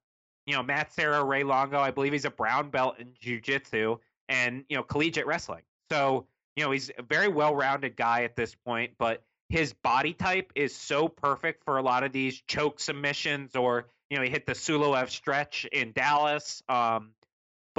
you 0.45 0.53
know, 0.55 0.63
Matt 0.63 0.91
Serra, 0.93 1.23
Ray 1.23 1.43
Longo. 1.43 1.79
I 1.79 1.91
believe 1.91 2.11
he's 2.11 2.25
a 2.25 2.31
brown 2.31 2.69
belt 2.69 2.95
in 2.99 3.13
jiu-jitsu 3.21 3.97
and, 4.27 4.65
you 4.67 4.75
know, 4.75 4.83
collegiate 4.83 5.25
wrestling. 5.25 5.61
So, 5.89 6.27
you 6.55 6.63
know, 6.63 6.71
he's 6.71 6.91
a 6.97 7.03
very 7.03 7.29
well-rounded 7.29 7.95
guy 7.95 8.23
at 8.23 8.35
this 8.35 8.53
point, 8.53 8.91
but 8.99 9.23
his 9.47 9.73
body 9.73 10.13
type 10.13 10.51
is 10.55 10.75
so 10.75 11.07
perfect 11.07 11.63
for 11.63 11.77
a 11.77 11.81
lot 11.81 12.03
of 12.03 12.11
these 12.11 12.41
choke 12.47 12.79
submissions 12.79 13.55
or, 13.55 13.87
you 14.09 14.17
know, 14.17 14.23
he 14.23 14.29
hit 14.29 14.45
the 14.45 14.53
Suloev 14.53 15.09
stretch 15.09 15.65
in 15.71 15.91
Dallas. 15.93 16.61
Um, 16.67 17.11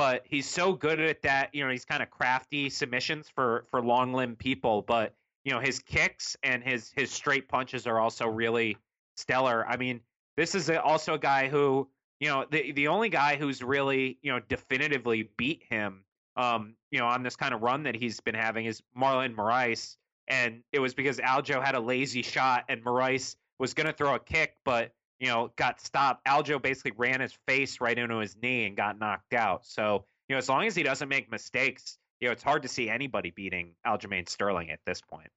but 0.01 0.25
he's 0.25 0.49
so 0.49 0.73
good 0.73 0.99
at 0.99 1.21
that. 1.21 1.55
You 1.55 1.63
know, 1.63 1.71
he's 1.71 1.85
kind 1.85 2.03
of 2.03 2.09
crafty 2.09 2.71
submissions 2.71 3.29
for 3.29 3.67
for 3.71 3.83
long 3.83 4.15
limb 4.15 4.35
people. 4.35 4.81
But 4.81 5.15
you 5.45 5.53
know, 5.53 5.61
his 5.61 5.79
kicks 5.79 6.39
and 6.43 6.65
his 6.65 6.91
his 6.97 7.11
straight 7.11 7.51
punches 7.51 7.87
are 7.87 7.99
also 7.99 8.27
really 8.27 8.79
stellar. 9.19 9.67
I 9.69 9.77
mean, 9.77 10.01
this 10.39 10.55
is 10.55 10.71
also 10.71 11.15
a 11.15 11.19
guy 11.19 11.49
who 11.49 11.87
you 12.19 12.29
know 12.29 12.47
the 12.51 12.73
the 12.73 12.89
only 12.89 13.11
guy 13.11 13.37
who's 13.37 13.63
really 13.63 14.17
you 14.23 14.33
know 14.33 14.41
definitively 14.49 15.29
beat 15.37 15.65
him. 15.69 16.05
Um, 16.35 16.77
you 16.91 16.99
know, 16.99 17.07
on 17.07 17.23
this 17.23 17.37
kind 17.37 17.53
of 17.53 17.61
run 17.61 17.83
that 17.83 17.95
he's 17.95 18.21
been 18.21 18.35
having 18.35 18.65
is 18.65 18.83
Marlon 18.99 19.35
Moraes, 19.35 19.99
and 20.29 20.63
it 20.73 20.79
was 20.79 20.95
because 20.95 21.19
Aljo 21.19 21.63
had 21.63 21.75
a 21.75 21.81
lazy 21.81 22.23
shot 22.23 22.65
and 22.71 22.83
Moraes 22.83 23.37
was 23.59 23.75
going 23.75 23.87
to 23.87 23.93
throw 23.93 24.15
a 24.15 24.19
kick, 24.19 24.57
but 24.65 24.95
you 25.21 25.29
know, 25.29 25.53
got 25.57 25.81
stopped. 25.81 26.27
Aljo 26.27 26.61
basically 26.61 26.93
ran 26.97 27.21
his 27.21 27.35
face 27.47 27.81
right 27.81 27.97
into 27.97 28.18
his 28.18 28.37
knee 28.43 28.66
and 28.66 28.77
got 28.77 28.99
knocked 28.99 29.35
out. 29.35 29.66
So, 29.66 30.07
you 30.29 30.35
know, 30.35 30.39
as 30.39 30.49
long 30.49 30.66
as 30.66 30.75
he 30.75 30.83
doesn't 30.83 31.09
make 31.09 31.31
mistakes, 31.31 31.99
you 32.21 32.29
know, 32.29 32.33
it's 32.33 32.43
hard 32.43 32.62
to 32.62 32.68
see 32.68 32.89
anybody 32.89 33.31
beating 33.31 33.75
Aljamain 33.87 34.29
Sterling 34.29 34.71
at 34.71 34.81
this 34.87 35.01
point. 35.01 35.29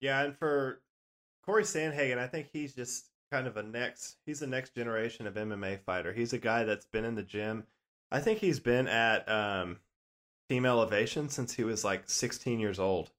Yeah, 0.00 0.22
and 0.22 0.36
for 0.36 0.80
Cory 1.44 1.64
Sandhagen, 1.64 2.18
I 2.18 2.26
think 2.26 2.48
he's 2.52 2.74
just 2.74 3.10
kind 3.30 3.46
of 3.46 3.56
a 3.58 3.62
next. 3.62 4.16
He's 4.24 4.40
the 4.40 4.46
next 4.46 4.74
generation 4.74 5.26
of 5.26 5.34
MMA 5.34 5.80
fighter. 5.80 6.12
He's 6.12 6.32
a 6.32 6.38
guy 6.38 6.64
that's 6.64 6.86
been 6.86 7.04
in 7.04 7.14
the 7.14 7.22
gym. 7.22 7.64
I 8.10 8.20
think 8.20 8.38
he's 8.38 8.58
been 8.58 8.88
at 8.88 9.28
um, 9.30 9.78
Team 10.48 10.64
Elevation 10.64 11.28
since 11.28 11.54
he 11.54 11.64
was 11.64 11.84
like 11.84 12.08
16 12.08 12.58
years 12.58 12.78
old. 12.78 13.10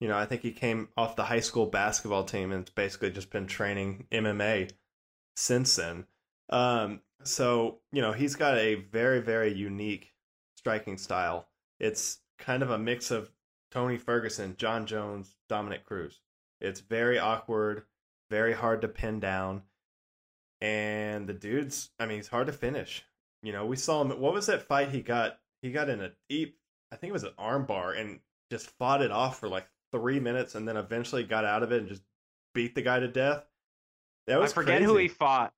You 0.00 0.08
know, 0.08 0.18
I 0.18 0.26
think 0.26 0.42
he 0.42 0.52
came 0.52 0.88
off 0.96 1.16
the 1.16 1.24
high 1.24 1.40
school 1.40 1.66
basketball 1.66 2.24
team 2.24 2.52
and 2.52 2.70
basically 2.74 3.10
just 3.10 3.30
been 3.30 3.46
training 3.46 4.06
MMA 4.12 4.70
since 5.36 5.76
then. 5.76 6.06
Um, 6.50 7.00
so 7.22 7.80
you 7.92 8.02
know, 8.02 8.12
he's 8.12 8.34
got 8.34 8.58
a 8.58 8.76
very, 8.76 9.20
very 9.20 9.52
unique 9.52 10.12
striking 10.56 10.98
style. 10.98 11.48
It's 11.78 12.18
kind 12.38 12.62
of 12.62 12.70
a 12.70 12.78
mix 12.78 13.10
of 13.10 13.30
Tony 13.70 13.98
Ferguson, 13.98 14.56
Jon 14.56 14.86
Jones, 14.86 15.36
Dominick 15.48 15.84
Cruz. 15.84 16.20
It's 16.60 16.80
very 16.80 17.18
awkward, 17.18 17.84
very 18.30 18.54
hard 18.54 18.80
to 18.82 18.88
pin 18.88 19.20
down. 19.20 19.62
And 20.60 21.28
the 21.28 21.34
dude's, 21.34 21.90
I 21.98 22.06
mean, 22.06 22.18
he's 22.18 22.28
hard 22.28 22.46
to 22.46 22.52
finish. 22.52 23.04
You 23.42 23.52
know, 23.52 23.66
we 23.66 23.76
saw 23.76 24.00
him. 24.00 24.10
What 24.20 24.32
was 24.32 24.46
that 24.46 24.66
fight 24.66 24.90
he 24.90 25.02
got? 25.02 25.38
He 25.62 25.70
got 25.70 25.90
in 25.90 26.00
a 26.00 26.12
deep, 26.28 26.58
I 26.92 26.96
think 26.96 27.10
it 27.10 27.12
was 27.12 27.24
an 27.24 27.32
armbar 27.38 27.98
and 27.98 28.20
just 28.50 28.70
fought 28.78 29.02
it 29.02 29.10
off 29.10 29.38
for 29.38 29.48
like 29.48 29.66
three 29.92 30.20
minutes 30.20 30.54
and 30.54 30.66
then 30.66 30.76
eventually 30.76 31.24
got 31.24 31.44
out 31.44 31.62
of 31.62 31.72
it 31.72 31.80
and 31.80 31.88
just 31.88 32.02
beat 32.54 32.74
the 32.74 32.82
guy 32.82 33.00
to 33.00 33.08
death. 33.08 33.44
That 34.26 34.40
was 34.40 34.52
I 34.52 34.54
forget 34.54 34.78
crazy. 34.78 34.84
who 34.84 34.96
he 34.98 35.08
fought, 35.08 35.52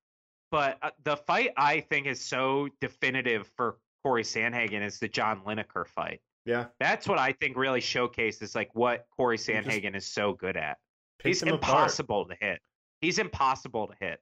but 0.51 0.77
uh, 0.81 0.91
the 1.03 1.17
fight 1.17 1.51
I 1.57 1.81
think 1.81 2.07
is 2.07 2.23
so 2.23 2.69
definitive 2.81 3.49
for 3.55 3.77
Cory 4.03 4.23
Sandhagen 4.23 4.83
is 4.83 4.99
the 4.99 5.07
John 5.07 5.41
Lineker 5.45 5.87
fight. 5.87 6.21
Yeah. 6.45 6.65
That's 6.79 7.07
what 7.07 7.19
I 7.19 7.33
think 7.33 7.57
really 7.57 7.81
showcases 7.81 8.55
like 8.55 8.69
what 8.73 9.05
Cory 9.15 9.37
just 9.37 9.49
Sandhagen 9.49 9.95
is 9.95 10.05
so 10.05 10.33
good 10.33 10.57
at. 10.57 10.77
He's 11.23 11.41
him 11.43 11.49
apart. 11.49 11.73
impossible 11.73 12.25
to 12.25 12.35
hit. 12.39 12.59
He's 13.01 13.19
impossible 13.19 13.87
to 13.87 13.93
hit. 13.99 14.19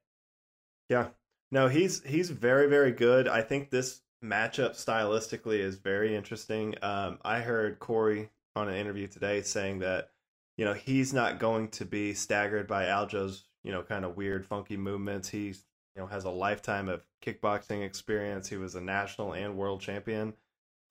Yeah. 0.90 1.08
No, 1.52 1.68
he's 1.68 2.04
he's 2.04 2.30
very 2.30 2.68
very 2.68 2.92
good. 2.92 3.28
I 3.28 3.42
think 3.42 3.70
this 3.70 4.02
matchup 4.24 4.72
stylistically 4.72 5.60
is 5.60 5.76
very 5.76 6.16
interesting. 6.16 6.76
Um, 6.82 7.20
I 7.24 7.40
heard 7.40 7.80
Cory 7.80 8.30
on 8.56 8.68
an 8.68 8.76
interview 8.76 9.08
today 9.08 9.42
saying 9.42 9.80
that 9.80 10.10
you 10.58 10.66
know 10.66 10.74
he's 10.74 11.14
not 11.14 11.40
going 11.40 11.70
to 11.70 11.86
be 11.86 12.14
staggered 12.14 12.68
by 12.68 12.86
Aljo's 12.86 13.46
you 13.64 13.72
know 13.72 13.84
kind 13.84 14.06
of 14.06 14.18
weird 14.18 14.46
funky 14.46 14.78
movements. 14.78 15.30
He, 15.30 15.48
you 15.48 16.04
know 16.04 16.08
has 16.08 16.26
a 16.26 16.30
lifetime 16.30 16.90
of 16.90 17.06
kickboxing 17.26 17.84
experience. 17.84 18.48
He 18.48 18.58
was 18.58 18.76
a 18.76 18.82
national 18.82 19.34
and 19.34 19.58
world 19.58 19.82
champion 19.82 20.34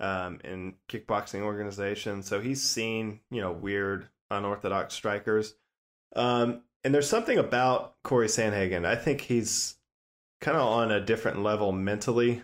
um, 0.00 0.40
in 0.44 0.74
kickboxing 0.88 1.42
organization, 1.42 2.22
so 2.22 2.40
he's 2.40 2.62
seen 2.62 3.20
you 3.30 3.40
know 3.40 3.52
weird 3.52 4.08
unorthodox 4.30 4.94
strikers. 4.94 5.54
Um, 6.14 6.62
and 6.84 6.94
there's 6.94 7.08
something 7.08 7.38
about 7.38 7.94
Cory 8.04 8.28
Sandhagen. 8.28 8.84
I 8.84 8.96
think 8.96 9.20
he's 9.20 9.76
kind 10.40 10.56
of 10.56 10.62
on 10.64 10.90
a 10.90 11.04
different 11.04 11.42
level 11.42 11.72
mentally. 11.72 12.42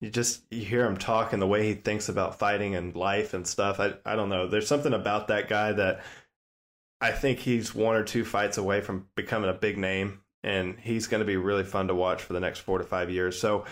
You 0.00 0.10
just 0.10 0.42
you 0.50 0.64
hear 0.64 0.86
him 0.86 0.96
talk 0.96 1.32
and 1.32 1.42
the 1.42 1.46
way 1.46 1.66
he 1.66 1.74
thinks 1.74 2.08
about 2.08 2.38
fighting 2.38 2.74
and 2.74 2.94
life 2.94 3.34
and 3.34 3.46
stuff. 3.46 3.80
I 3.80 3.94
I 4.04 4.14
don't 4.14 4.28
know. 4.28 4.46
There's 4.46 4.68
something 4.68 4.94
about 4.94 5.28
that 5.28 5.48
guy 5.48 5.72
that 5.72 6.02
I 7.00 7.12
think 7.12 7.38
he's 7.38 7.74
one 7.74 7.94
or 7.94 8.02
two 8.02 8.24
fights 8.24 8.58
away 8.58 8.80
from 8.80 9.06
becoming 9.14 9.50
a 9.50 9.54
big 9.54 9.78
name, 9.78 10.20
and 10.42 10.78
he's 10.78 11.06
going 11.06 11.20
to 11.20 11.26
be 11.26 11.36
really 11.36 11.64
fun 11.64 11.88
to 11.88 11.94
watch 11.94 12.22
for 12.22 12.32
the 12.32 12.40
next 12.40 12.60
four 12.60 12.78
to 12.78 12.84
five 12.84 13.10
years. 13.10 13.38
So 13.40 13.64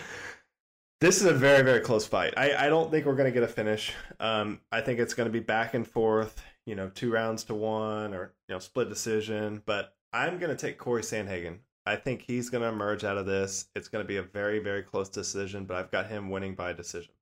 this 1.01 1.17
is 1.17 1.25
a 1.25 1.33
very 1.33 1.63
very 1.63 1.81
close 1.81 2.07
fight. 2.07 2.33
I 2.37 2.67
I 2.67 2.69
don't 2.69 2.89
think 2.89 3.05
we're 3.05 3.15
going 3.15 3.31
to 3.31 3.39
get 3.39 3.43
a 3.43 3.51
finish. 3.51 3.93
Um, 4.19 4.61
I 4.71 4.81
think 4.81 4.99
it's 4.99 5.13
going 5.13 5.27
to 5.27 5.33
be 5.33 5.39
back 5.39 5.73
and 5.73 5.87
forth. 5.87 6.41
You 6.65 6.75
know, 6.75 6.89
two 6.89 7.11
rounds 7.11 7.43
to 7.45 7.55
one 7.55 8.13
or 8.13 8.33
you 8.47 8.55
know 8.55 8.59
split 8.59 8.89
decision. 8.89 9.61
But 9.65 9.93
I'm 10.13 10.39
going 10.39 10.55
to 10.55 10.57
take 10.57 10.77
Cory 10.77 11.01
Sandhagen. 11.01 11.59
I 11.85 11.95
think 11.95 12.21
he's 12.21 12.49
going 12.49 12.63
to 12.63 12.67
emerge 12.67 13.05
out 13.05 13.17
of 13.17 13.25
this. 13.25 13.67
It's 13.73 13.87
going 13.87 14.03
to 14.03 14.07
be 14.07 14.17
a 14.17 14.23
very, 14.23 14.59
very 14.59 14.83
close 14.83 15.07
decision, 15.07 15.63
but 15.63 15.77
I've 15.77 15.89
got 15.89 16.07
him 16.07 16.29
winning 16.29 16.53
by 16.53 16.73
decision. 16.73 17.13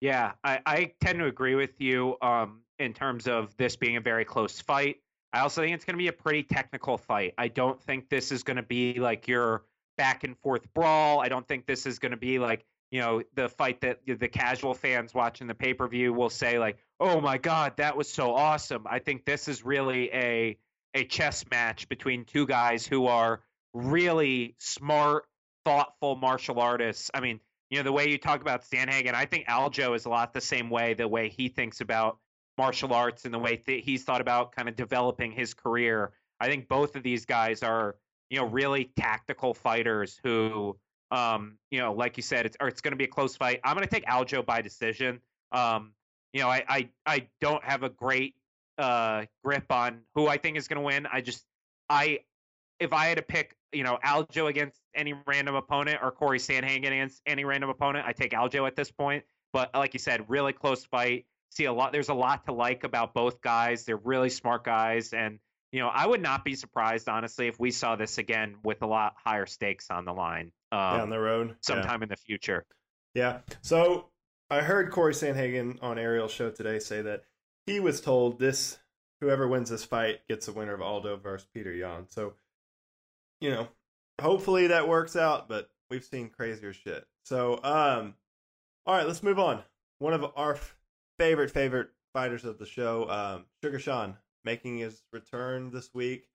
Yeah, 0.00 0.32
I, 0.44 0.60
I 0.64 0.92
tend 1.00 1.18
to 1.18 1.26
agree 1.26 1.56
with 1.56 1.80
you. 1.80 2.16
Um, 2.22 2.60
in 2.80 2.94
terms 2.94 3.28
of 3.28 3.56
this 3.56 3.76
being 3.76 3.96
a 3.96 4.00
very 4.00 4.24
close 4.24 4.60
fight. 4.60 4.96
I 5.32 5.40
also 5.40 5.62
think 5.62 5.74
it's 5.74 5.84
going 5.84 5.94
to 5.94 5.98
be 5.98 6.08
a 6.08 6.12
pretty 6.12 6.42
technical 6.42 6.98
fight. 6.98 7.34
I 7.38 7.48
don't 7.48 7.80
think 7.80 8.08
this 8.08 8.32
is 8.32 8.42
going 8.42 8.56
to 8.56 8.62
be 8.64 8.98
like 8.98 9.28
your 9.28 9.62
back 9.96 10.24
and 10.24 10.36
forth 10.38 10.62
brawl. 10.74 11.20
I 11.20 11.28
don't 11.28 11.46
think 11.46 11.66
this 11.66 11.86
is 11.86 11.98
going 11.98 12.10
to 12.10 12.16
be 12.16 12.38
like, 12.38 12.64
you 12.90 13.00
know, 13.00 13.22
the 13.34 13.48
fight 13.48 13.82
that 13.82 14.00
the 14.06 14.28
casual 14.28 14.74
fans 14.74 15.14
watching 15.14 15.46
the 15.46 15.54
pay 15.54 15.74
per 15.74 15.86
view 15.86 16.12
will 16.12 16.30
say, 16.30 16.58
like, 16.58 16.78
oh 16.98 17.20
my 17.20 17.38
God, 17.38 17.76
that 17.76 17.96
was 17.96 18.10
so 18.10 18.34
awesome. 18.34 18.86
I 18.90 18.98
think 18.98 19.24
this 19.24 19.46
is 19.46 19.64
really 19.64 20.10
a, 20.12 20.58
a 20.94 21.04
chess 21.04 21.44
match 21.50 21.88
between 21.88 22.24
two 22.24 22.46
guys 22.46 22.84
who 22.84 23.06
are 23.06 23.42
really 23.72 24.56
smart, 24.58 25.26
thoughtful 25.64 26.16
martial 26.16 26.58
artists. 26.58 27.10
I 27.14 27.20
mean, 27.20 27.38
you 27.68 27.78
know, 27.78 27.84
the 27.84 27.92
way 27.92 28.08
you 28.08 28.18
talk 28.18 28.40
about 28.40 28.64
Sandhagen, 28.64 29.14
I 29.14 29.26
think 29.26 29.46
Aljo 29.46 29.94
is 29.94 30.06
a 30.06 30.08
lot 30.08 30.32
the 30.32 30.40
same 30.40 30.70
way, 30.70 30.94
the 30.94 31.06
way 31.06 31.28
he 31.28 31.48
thinks 31.48 31.80
about 31.80 32.18
martial 32.60 32.92
arts 32.92 33.24
and 33.24 33.32
the 33.32 33.38
way 33.38 33.56
th- 33.56 33.82
he's 33.82 34.04
thought 34.04 34.20
about 34.20 34.52
kind 34.52 34.68
of 34.68 34.76
developing 34.76 35.32
his 35.32 35.54
career. 35.54 36.12
I 36.38 36.46
think 36.46 36.68
both 36.68 36.94
of 36.94 37.02
these 37.02 37.24
guys 37.24 37.62
are, 37.62 37.96
you 38.28 38.38
know, 38.38 38.46
really 38.46 38.92
tactical 38.98 39.54
fighters 39.54 40.20
who, 40.22 40.76
um, 41.10 41.56
you 41.70 41.80
know, 41.80 41.94
like 41.94 42.18
you 42.18 42.22
said, 42.22 42.44
it's 42.44 42.58
it's 42.60 42.82
going 42.82 42.92
to 42.92 42.98
be 42.98 43.04
a 43.04 43.08
close 43.08 43.34
fight. 43.34 43.60
I'm 43.64 43.74
going 43.74 43.88
to 43.88 43.90
take 43.90 44.04
Aljo 44.04 44.44
by 44.44 44.60
decision. 44.60 45.20
Um, 45.52 45.92
you 46.34 46.42
know, 46.42 46.48
I 46.48 46.62
I, 46.68 46.88
I 47.06 47.28
don't 47.40 47.64
have 47.64 47.82
a 47.82 47.88
great 47.88 48.34
uh, 48.76 49.24
grip 49.42 49.72
on 49.72 50.02
who 50.14 50.28
I 50.28 50.36
think 50.36 50.58
is 50.58 50.68
going 50.68 50.80
to 50.80 50.84
win. 50.84 51.06
I 51.10 51.22
just 51.22 51.42
I 51.88 52.20
if 52.78 52.92
I 52.92 53.06
had 53.06 53.16
to 53.16 53.22
pick, 53.22 53.56
you 53.72 53.84
know, 53.84 53.98
Aljo 54.04 54.48
against 54.50 54.80
any 54.94 55.14
random 55.26 55.54
opponent 55.54 56.00
or 56.02 56.10
Cory 56.10 56.38
Sandhagen 56.38 56.88
against 56.88 57.22
any 57.24 57.46
random 57.46 57.70
opponent, 57.70 58.06
I 58.06 58.12
take 58.12 58.32
Aljo 58.32 58.66
at 58.66 58.76
this 58.76 58.90
point. 58.90 59.24
But 59.54 59.70
like 59.74 59.94
you 59.94 59.98
said, 59.98 60.26
really 60.28 60.52
close 60.52 60.84
fight 60.84 61.24
see 61.50 61.64
a 61.66 61.72
lot. 61.72 61.92
There's 61.92 62.08
a 62.08 62.14
lot 62.14 62.46
to 62.46 62.52
like 62.52 62.84
about 62.84 63.14
both 63.14 63.40
guys. 63.40 63.84
They're 63.84 63.96
really 63.96 64.30
smart 64.30 64.64
guys, 64.64 65.12
and 65.12 65.38
you 65.72 65.80
know, 65.80 65.88
I 65.88 66.06
would 66.06 66.22
not 66.22 66.44
be 66.44 66.54
surprised 66.54 67.08
honestly 67.08 67.46
if 67.46 67.58
we 67.60 67.70
saw 67.70 67.96
this 67.96 68.18
again 68.18 68.56
with 68.64 68.82
a 68.82 68.86
lot 68.86 69.14
higher 69.24 69.46
stakes 69.46 69.90
on 69.90 70.04
the 70.04 70.12
line 70.12 70.52
um, 70.72 70.98
down 70.98 71.10
the 71.10 71.20
road 71.20 71.56
sometime 71.60 72.00
yeah. 72.00 72.04
in 72.04 72.08
the 72.08 72.16
future. 72.16 72.64
Yeah. 73.14 73.38
So 73.62 74.06
I 74.50 74.60
heard 74.60 74.90
Cory 74.90 75.14
Sandhagen 75.14 75.78
on 75.82 75.98
Ariel's 75.98 76.32
show 76.32 76.50
today 76.50 76.78
say 76.78 77.02
that 77.02 77.22
he 77.66 77.78
was 77.78 78.00
told 78.00 78.38
this 78.38 78.78
whoever 79.20 79.46
wins 79.46 79.70
this 79.70 79.84
fight 79.84 80.26
gets 80.28 80.46
the 80.46 80.52
winner 80.52 80.74
of 80.74 80.82
Aldo 80.82 81.16
versus 81.16 81.48
Petr 81.54 81.78
Yan. 81.78 82.06
So 82.08 82.34
you 83.40 83.50
know, 83.50 83.68
hopefully 84.20 84.68
that 84.68 84.88
works 84.88 85.16
out, 85.16 85.48
but 85.48 85.70
we've 85.88 86.04
seen 86.04 86.30
crazier 86.30 86.72
shit. 86.72 87.06
So 87.24 87.60
um, 87.62 88.14
all 88.86 88.94
right, 88.96 89.06
let's 89.06 89.22
move 89.22 89.38
on. 89.38 89.62
One 89.98 90.14
of 90.14 90.24
our 90.34 90.58
favorite 91.20 91.50
favorite 91.50 91.90
fighters 92.14 92.46
of 92.46 92.58
the 92.58 92.64
show, 92.64 93.08
um, 93.10 93.44
Sugar 93.62 93.78
Sean, 93.78 94.16
making 94.42 94.78
his 94.78 95.02
return 95.12 95.70
this 95.70 95.90
week 95.92 96.28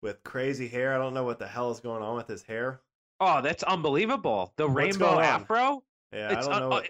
with 0.00 0.22
crazy 0.22 0.68
hair. 0.68 0.94
I 0.94 0.98
don't 0.98 1.12
know 1.12 1.24
what 1.24 1.40
the 1.40 1.48
hell 1.48 1.72
is 1.72 1.80
going 1.80 2.02
on 2.04 2.16
with 2.16 2.28
his 2.28 2.42
hair. 2.42 2.80
Oh, 3.18 3.42
that's 3.42 3.64
unbelievable! 3.64 4.52
The 4.56 4.68
what's 4.68 4.76
rainbow 4.76 5.18
afro. 5.18 5.82
Yeah, 6.12 6.38
it's 6.38 6.46
I 6.46 6.52
don't 6.52 6.60
know. 6.60 6.68
what, 6.68 6.88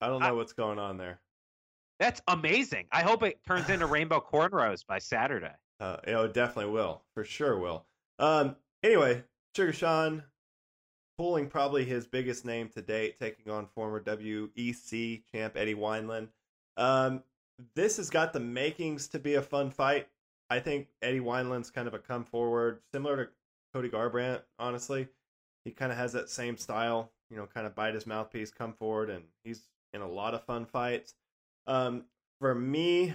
I 0.00 0.06
don't 0.06 0.20
know 0.20 0.28
I, 0.28 0.32
what's 0.32 0.52
going 0.52 0.78
on 0.78 0.96
there. 0.96 1.20
That's 1.98 2.22
amazing. 2.28 2.86
I 2.92 3.02
hope 3.02 3.24
it 3.24 3.40
turns 3.44 3.68
into 3.70 3.86
rainbow 3.98 4.20
cornrows 4.20 4.86
by 4.86 5.00
Saturday. 5.00 5.52
Uh, 5.80 5.96
it 6.04 6.32
definitely 6.32 6.72
will, 6.72 7.02
for 7.14 7.24
sure 7.24 7.58
will. 7.58 7.86
Um, 8.20 8.54
anyway, 8.84 9.24
Sugar 9.56 9.72
Sean 9.72 10.22
pulling 11.18 11.48
probably 11.48 11.84
his 11.84 12.06
biggest 12.06 12.44
name 12.44 12.68
to 12.68 12.82
date, 12.82 13.18
taking 13.18 13.52
on 13.52 13.66
former 13.74 14.00
WEC 14.00 15.22
champ 15.32 15.56
Eddie 15.56 15.74
Wineland. 15.74 16.28
Um, 16.76 17.22
this 17.74 17.96
has 17.98 18.10
got 18.10 18.32
the 18.32 18.40
makings 18.40 19.08
to 19.08 19.18
be 19.18 19.34
a 19.34 19.42
fun 19.42 19.70
fight. 19.70 20.08
I 20.50 20.60
think 20.60 20.88
Eddie 21.02 21.20
Wineland's 21.20 21.70
kind 21.70 21.88
of 21.88 21.94
a 21.94 21.98
come 21.98 22.24
forward, 22.24 22.80
similar 22.92 23.24
to 23.24 23.30
Cody 23.72 23.88
Garbrandt. 23.88 24.42
Honestly, 24.58 25.08
he 25.64 25.70
kind 25.70 25.92
of 25.92 25.98
has 25.98 26.12
that 26.12 26.28
same 26.28 26.56
style. 26.56 27.10
You 27.30 27.36
know, 27.36 27.46
kind 27.46 27.66
of 27.66 27.74
bite 27.74 27.94
his 27.94 28.06
mouthpiece, 28.06 28.50
come 28.50 28.74
forward, 28.74 29.10
and 29.10 29.24
he's 29.44 29.62
in 29.92 30.02
a 30.02 30.08
lot 30.08 30.34
of 30.34 30.44
fun 30.44 30.66
fights. 30.66 31.14
Um, 31.66 32.04
for 32.40 32.54
me, 32.54 33.14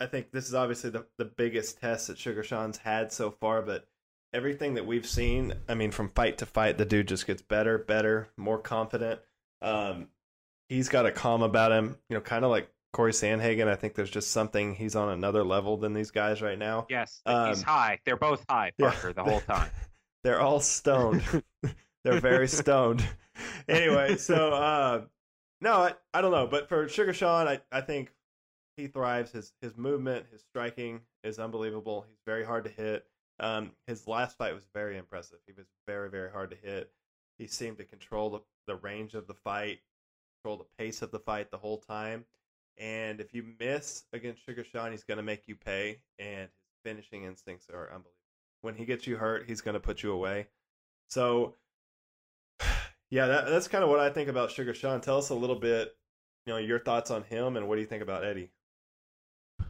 I 0.00 0.06
think 0.06 0.30
this 0.30 0.46
is 0.46 0.54
obviously 0.54 0.90
the, 0.90 1.06
the 1.16 1.24
biggest 1.24 1.80
test 1.80 2.06
that 2.06 2.18
Sugar 2.18 2.42
Sean's 2.42 2.78
had 2.78 3.12
so 3.12 3.30
far, 3.30 3.62
but 3.62 3.88
everything 4.32 4.74
that 4.74 4.86
we've 4.86 5.06
seen, 5.06 5.54
I 5.68 5.74
mean, 5.74 5.90
from 5.90 6.10
fight 6.10 6.38
to 6.38 6.46
fight, 6.46 6.78
the 6.78 6.84
dude 6.84 7.08
just 7.08 7.26
gets 7.26 7.42
better, 7.42 7.78
better, 7.78 8.28
more 8.36 8.58
confident. 8.58 9.20
Um, 9.60 10.08
he's 10.68 10.88
got 10.88 11.06
a 11.06 11.10
calm 11.10 11.42
about 11.42 11.72
him, 11.72 11.96
you 12.08 12.14
know, 12.14 12.20
kind 12.20 12.44
of 12.44 12.50
like 12.50 12.70
Cory 12.92 13.12
Sandhagen. 13.12 13.68
I 13.68 13.76
think 13.76 13.94
there's 13.94 14.10
just 14.10 14.30
something 14.30 14.74
he's 14.74 14.96
on 14.96 15.10
another 15.10 15.44
level 15.44 15.76
than 15.76 15.94
these 15.94 16.10
guys 16.10 16.40
right 16.42 16.58
now. 16.58 16.86
Yes, 16.88 17.20
um, 17.26 17.48
he's 17.48 17.62
high. 17.62 18.00
They're 18.04 18.16
both 18.16 18.44
high, 18.48 18.72
Parker, 18.78 19.08
yeah, 19.08 19.12
the 19.12 19.24
whole 19.24 19.40
time. 19.40 19.70
They're 20.24 20.40
all 20.40 20.60
stoned. 20.60 21.22
they're 22.04 22.20
very 22.20 22.48
stoned. 22.48 23.04
anyway, 23.68 24.16
so 24.16 24.52
uh, 24.52 25.02
no, 25.60 25.74
I, 25.74 25.94
I 26.12 26.20
don't 26.20 26.32
know, 26.32 26.48
but 26.48 26.68
for 26.68 26.88
Sugar 26.88 27.12
Sean, 27.12 27.46
I, 27.46 27.60
I 27.70 27.82
think 27.82 28.12
he 28.76 28.88
thrives. 28.88 29.30
His 29.30 29.52
his 29.62 29.76
movement, 29.76 30.26
his 30.32 30.42
striking 30.42 31.00
is 31.22 31.38
unbelievable. 31.38 32.04
He's 32.08 32.18
very 32.26 32.44
hard 32.44 32.64
to 32.64 32.70
hit. 32.70 33.06
Um, 33.38 33.70
his 33.86 34.08
last 34.08 34.36
fight 34.36 34.54
was 34.54 34.66
very 34.74 34.98
impressive. 34.98 35.38
He 35.46 35.52
was 35.52 35.66
very 35.86 36.10
very 36.10 36.30
hard 36.30 36.50
to 36.50 36.56
hit. 36.56 36.90
He 37.38 37.46
seemed 37.46 37.78
to 37.78 37.84
control 37.84 38.30
the, 38.30 38.40
the 38.66 38.76
range 38.76 39.14
of 39.14 39.28
the 39.28 39.34
fight, 39.34 39.78
control 40.42 40.56
the 40.56 40.82
pace 40.84 41.02
of 41.02 41.12
the 41.12 41.20
fight 41.20 41.50
the 41.50 41.58
whole 41.58 41.78
time. 41.78 42.24
And 42.78 43.20
if 43.20 43.34
you 43.34 43.44
miss 43.58 44.04
against 44.12 44.44
Sugar 44.44 44.64
Sean, 44.64 44.92
he's 44.92 45.04
going 45.04 45.16
to 45.16 45.22
make 45.22 45.42
you 45.46 45.56
pay. 45.56 45.98
And 46.18 46.42
his 46.42 46.78
finishing 46.84 47.24
instincts 47.24 47.68
are 47.70 47.86
unbelievable. 47.86 48.12
When 48.60 48.74
he 48.74 48.84
gets 48.84 49.06
you 49.06 49.16
hurt, 49.16 49.44
he's 49.46 49.60
going 49.60 49.74
to 49.74 49.80
put 49.80 50.02
you 50.02 50.12
away. 50.12 50.46
So, 51.08 51.54
yeah, 53.10 53.26
that, 53.26 53.48
that's 53.48 53.68
kind 53.68 53.82
of 53.82 53.90
what 53.90 54.00
I 54.00 54.10
think 54.10 54.28
about 54.28 54.50
Sugar 54.50 54.74
Sean. 54.74 55.00
Tell 55.00 55.18
us 55.18 55.30
a 55.30 55.34
little 55.34 55.58
bit, 55.58 55.96
you 56.46 56.52
know, 56.52 56.58
your 56.58 56.78
thoughts 56.78 57.10
on 57.10 57.24
him, 57.24 57.56
and 57.56 57.68
what 57.68 57.76
do 57.76 57.80
you 57.80 57.86
think 57.86 58.02
about 58.02 58.24
Eddie? 58.24 58.50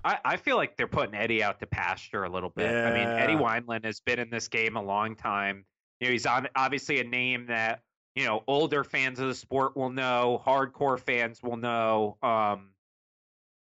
I, 0.04 0.18
I 0.24 0.36
feel 0.36 0.56
like 0.56 0.76
they're 0.76 0.86
putting 0.86 1.14
Eddie 1.14 1.42
out 1.42 1.60
to 1.60 1.66
pasture 1.66 2.24
a 2.24 2.28
little 2.28 2.50
bit. 2.50 2.70
Yeah. 2.70 2.88
I 2.88 2.92
mean, 2.92 3.08
Eddie 3.08 3.34
Wineland 3.34 3.84
has 3.84 4.00
been 4.00 4.18
in 4.18 4.30
this 4.30 4.48
game 4.48 4.76
a 4.76 4.82
long 4.82 5.16
time. 5.16 5.64
You 6.00 6.08
know, 6.08 6.12
he's 6.12 6.26
on, 6.26 6.48
obviously 6.54 7.00
a 7.00 7.04
name 7.04 7.46
that 7.46 7.82
you 8.14 8.24
know 8.24 8.42
older 8.46 8.84
fans 8.84 9.18
of 9.18 9.28
the 9.28 9.34
sport 9.34 9.76
will 9.76 9.90
know, 9.90 10.42
hardcore 10.44 10.98
fans 10.98 11.42
will 11.42 11.56
know. 11.56 12.16
Um, 12.22 12.70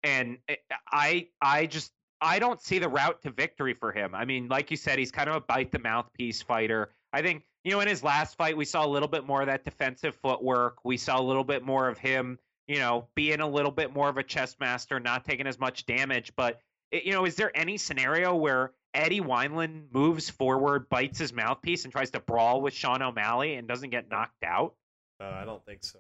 and 0.03 0.39
eh, 0.49 0.57
I 0.91 1.29
I 1.41 1.67
just 1.67 1.93
I 2.21 2.39
don't 2.39 2.61
see 2.61 2.79
the 2.79 2.89
route 2.89 3.23
to 3.23 3.31
victory 3.31 3.75
for 3.75 3.93
him. 3.93 4.15
I 4.15 4.25
mean, 4.25 4.49
like 4.49 4.71
you 4.71 4.77
said, 4.77 4.99
he's 4.99 5.11
kind 5.11 5.29
of 5.29 5.37
a 5.37 5.41
bite 5.41 5.73
the 5.73 5.79
mouthpiece 5.79 6.43
fighter. 6.43 6.91
I 7.13 7.23
think 7.23 7.43
you 7.65 7.73
know 7.73 7.81
in 7.81 7.89
his 7.89 8.03
last 8.03 8.37
fight 8.37 8.57
we 8.57 8.65
saw 8.65 8.87
a 8.87 8.89
little 8.89 9.09
bit 9.09 9.27
more 9.27 9.41
of 9.41 9.49
that 9.49 9.65
defensive 9.65 10.15
footwork. 10.17 10.79
We 10.85 10.97
saw 10.97 11.21
a 11.21 11.23
little 11.23 11.45
bit 11.45 11.65
more 11.65 11.89
of 11.89 11.99
him, 11.99 12.39
you 12.67 12.79
know, 12.79 13.09
being 13.15 13.41
a 13.41 13.49
little 13.49 13.73
bit 13.73 13.93
more 13.93 14.09
of 14.09 14.19
a 14.19 14.23
chess 14.23 14.57
master, 14.61 15.01
not 15.01 15.25
taking 15.25 15.47
as 15.47 15.59
much 15.59 15.87
damage. 15.87 16.33
But 16.37 16.61
it, 16.91 17.05
you 17.05 17.13
know, 17.13 17.25
is 17.25 17.37
there 17.37 17.51
any 17.55 17.77
scenario 17.77 18.35
where 18.35 18.73
Eddie 18.95 19.21
Wineland 19.21 19.93
moves 19.93 20.31
forward, 20.31 20.89
bites 20.89 21.19
his 21.19 21.33
mouthpiece, 21.33 21.85
and 21.85 21.93
tries 21.93 22.11
to 22.13 22.21
brawl 22.21 22.61
with 22.61 22.75
Sean 22.75 23.03
O'Malley 23.03 23.55
and 23.55 23.67
doesn't 23.67 23.91
get 23.91 24.11
knocked 24.11 24.45
out? 24.45 24.75
Uh, 25.21 25.25
I 25.25 25.45
don't 25.45 25.65
think 25.65 25.83
so. 25.85 25.99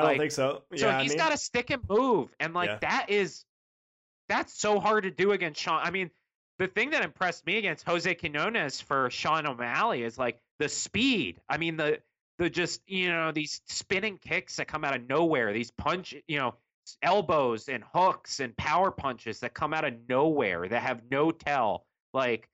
I 0.00 0.10
don't 0.10 0.18
think 0.18 0.32
so. 0.32 0.62
Yeah, 0.72 0.78
so 0.78 1.02
he's 1.02 1.12
I 1.12 1.14
mean, 1.14 1.18
got 1.18 1.30
to 1.30 1.38
stick 1.38 1.70
and 1.70 1.82
move, 1.88 2.30
and 2.40 2.54
like 2.54 2.70
yeah. 2.70 2.78
that 2.80 3.06
is 3.08 3.44
that's 4.28 4.58
so 4.58 4.80
hard 4.80 5.04
to 5.04 5.10
do 5.10 5.32
against 5.32 5.60
Sean. 5.60 5.80
I 5.82 5.90
mean, 5.90 6.10
the 6.58 6.68
thing 6.68 6.90
that 6.90 7.02
impressed 7.02 7.46
me 7.46 7.56
against 7.56 7.84
Jose 7.86 8.14
Quinones 8.14 8.80
for 8.80 9.10
Sean 9.10 9.46
O'Malley 9.46 10.02
is 10.02 10.18
like 10.18 10.38
the 10.58 10.68
speed. 10.68 11.40
I 11.48 11.56
mean, 11.56 11.76
the 11.76 12.00
the 12.38 12.50
just 12.50 12.80
you 12.86 13.08
know 13.08 13.32
these 13.32 13.60
spinning 13.66 14.18
kicks 14.18 14.56
that 14.56 14.68
come 14.68 14.84
out 14.84 14.94
of 14.94 15.08
nowhere, 15.08 15.52
these 15.52 15.70
punch, 15.70 16.14
you 16.28 16.38
know, 16.38 16.54
elbows 17.02 17.68
and 17.68 17.82
hooks 17.94 18.40
and 18.40 18.56
power 18.56 18.90
punches 18.90 19.40
that 19.40 19.54
come 19.54 19.72
out 19.74 19.84
of 19.84 19.94
nowhere 20.08 20.68
that 20.68 20.82
have 20.82 21.02
no 21.10 21.30
tell. 21.30 21.86
Like, 22.12 22.48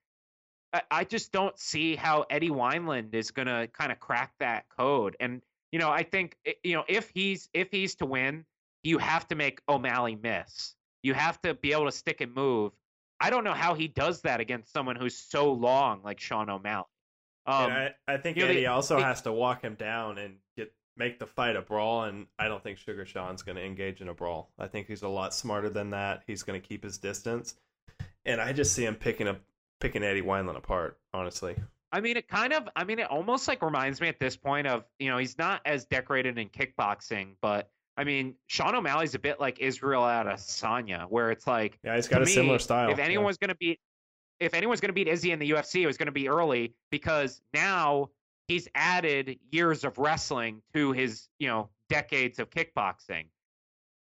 I, 0.72 0.82
I 0.90 1.04
just 1.04 1.32
don't 1.32 1.58
see 1.58 1.96
how 1.96 2.26
Eddie 2.30 2.50
Wineland 2.50 3.14
is 3.14 3.30
gonna 3.32 3.66
kind 3.68 3.92
of 3.92 4.00
crack 4.00 4.32
that 4.38 4.64
code. 4.76 5.16
And 5.20 5.42
you 5.72 5.78
know, 5.78 5.90
I 5.90 6.02
think 6.02 6.36
eh, 6.46 6.52
you 6.62 6.74
know 6.74 6.84
if 6.88 7.10
he's 7.10 7.48
if 7.52 7.70
he's 7.70 7.94
to 7.96 8.06
win, 8.06 8.44
you 8.82 8.98
have 8.98 9.26
to 9.28 9.34
make 9.34 9.60
O'Malley 9.68 10.16
miss. 10.16 10.74
You 11.02 11.14
have 11.14 11.40
to 11.42 11.54
be 11.54 11.72
able 11.72 11.86
to 11.86 11.92
stick 11.92 12.20
and 12.20 12.34
move. 12.34 12.72
I 13.20 13.30
don't 13.30 13.44
know 13.44 13.54
how 13.54 13.74
he 13.74 13.88
does 13.88 14.22
that 14.22 14.40
against 14.40 14.72
someone 14.72 14.96
who's 14.96 15.16
so 15.16 15.52
long 15.52 16.02
like 16.02 16.20
Sean 16.20 16.50
O'Malley. 16.50 16.84
Um, 17.46 17.70
I, 17.70 17.90
I, 18.08 18.16
think 18.16 18.38
Eddie 18.38 18.64
know, 18.64 18.72
also 18.72 18.98
has 18.98 19.22
to 19.22 19.32
walk 19.32 19.62
him 19.62 19.74
down 19.74 20.18
and 20.18 20.34
get 20.56 20.72
make 20.96 21.20
the 21.20 21.26
fight 21.26 21.54
a 21.54 21.62
brawl, 21.62 22.04
and 22.04 22.26
I 22.38 22.48
don't 22.48 22.62
think 22.62 22.78
Sugar 22.78 23.06
Sean's 23.06 23.42
going 23.42 23.54
to 23.56 23.64
engage 23.64 24.00
in 24.00 24.08
a 24.08 24.14
brawl. 24.14 24.50
I 24.58 24.66
think 24.66 24.88
he's 24.88 25.02
a 25.02 25.08
lot 25.08 25.32
smarter 25.32 25.70
than 25.70 25.90
that. 25.90 26.24
He's 26.26 26.42
going 26.42 26.60
to 26.60 26.66
keep 26.66 26.82
his 26.82 26.98
distance, 26.98 27.54
and 28.24 28.40
I 28.40 28.52
just 28.52 28.72
see 28.72 28.84
him 28.84 28.96
picking 28.96 29.28
up 29.28 29.40
picking 29.78 30.02
Eddie 30.02 30.22
Wineland 30.22 30.56
apart. 30.56 30.98
Honestly, 31.14 31.56
I 31.92 32.00
mean, 32.00 32.16
it 32.16 32.28
kind 32.28 32.52
of, 32.52 32.68
I 32.74 32.84
mean, 32.84 32.98
it 32.98 33.08
almost 33.08 33.48
like 33.48 33.62
reminds 33.62 34.00
me 34.00 34.08
at 34.08 34.18
this 34.18 34.36
point 34.36 34.66
of, 34.66 34.84
you 34.98 35.10
know, 35.10 35.18
he's 35.18 35.38
not 35.38 35.60
as 35.64 35.84
decorated 35.84 36.38
in 36.38 36.48
kickboxing, 36.48 37.34
but 37.40 37.70
I 37.96 38.04
mean, 38.04 38.34
Sean 38.46 38.74
O'Malley's 38.74 39.14
a 39.14 39.18
bit 39.18 39.40
like 39.40 39.58
Israel 39.60 40.02
Adesanya, 40.02 41.06
where 41.08 41.30
it's 41.30 41.46
like, 41.46 41.78
Yeah, 41.82 41.94
he's 41.96 42.08
got 42.08 42.22
a 42.22 42.26
similar 42.26 42.58
style. 42.58 42.90
if 42.90 42.98
yeah. 42.98 43.04
anyone's 43.04 43.38
going 43.38 43.48
to 43.48 43.56
beat, 43.56 43.80
if 44.38 44.52
anyone's 44.52 44.80
going 44.80 44.90
to 44.90 44.94
beat 44.94 45.08
Izzy 45.08 45.30
in 45.30 45.38
the 45.38 45.50
UFC, 45.50 45.82
it 45.82 45.86
was 45.86 45.96
going 45.96 46.06
to 46.06 46.12
be 46.12 46.28
early 46.28 46.74
because 46.90 47.40
now 47.54 48.10
he's 48.48 48.68
added 48.74 49.38
years 49.50 49.84
of 49.84 49.96
wrestling 49.96 50.62
to 50.74 50.92
his, 50.92 51.28
you 51.38 51.48
know, 51.48 51.70
decades 51.88 52.38
of 52.38 52.50
kickboxing. 52.50 53.26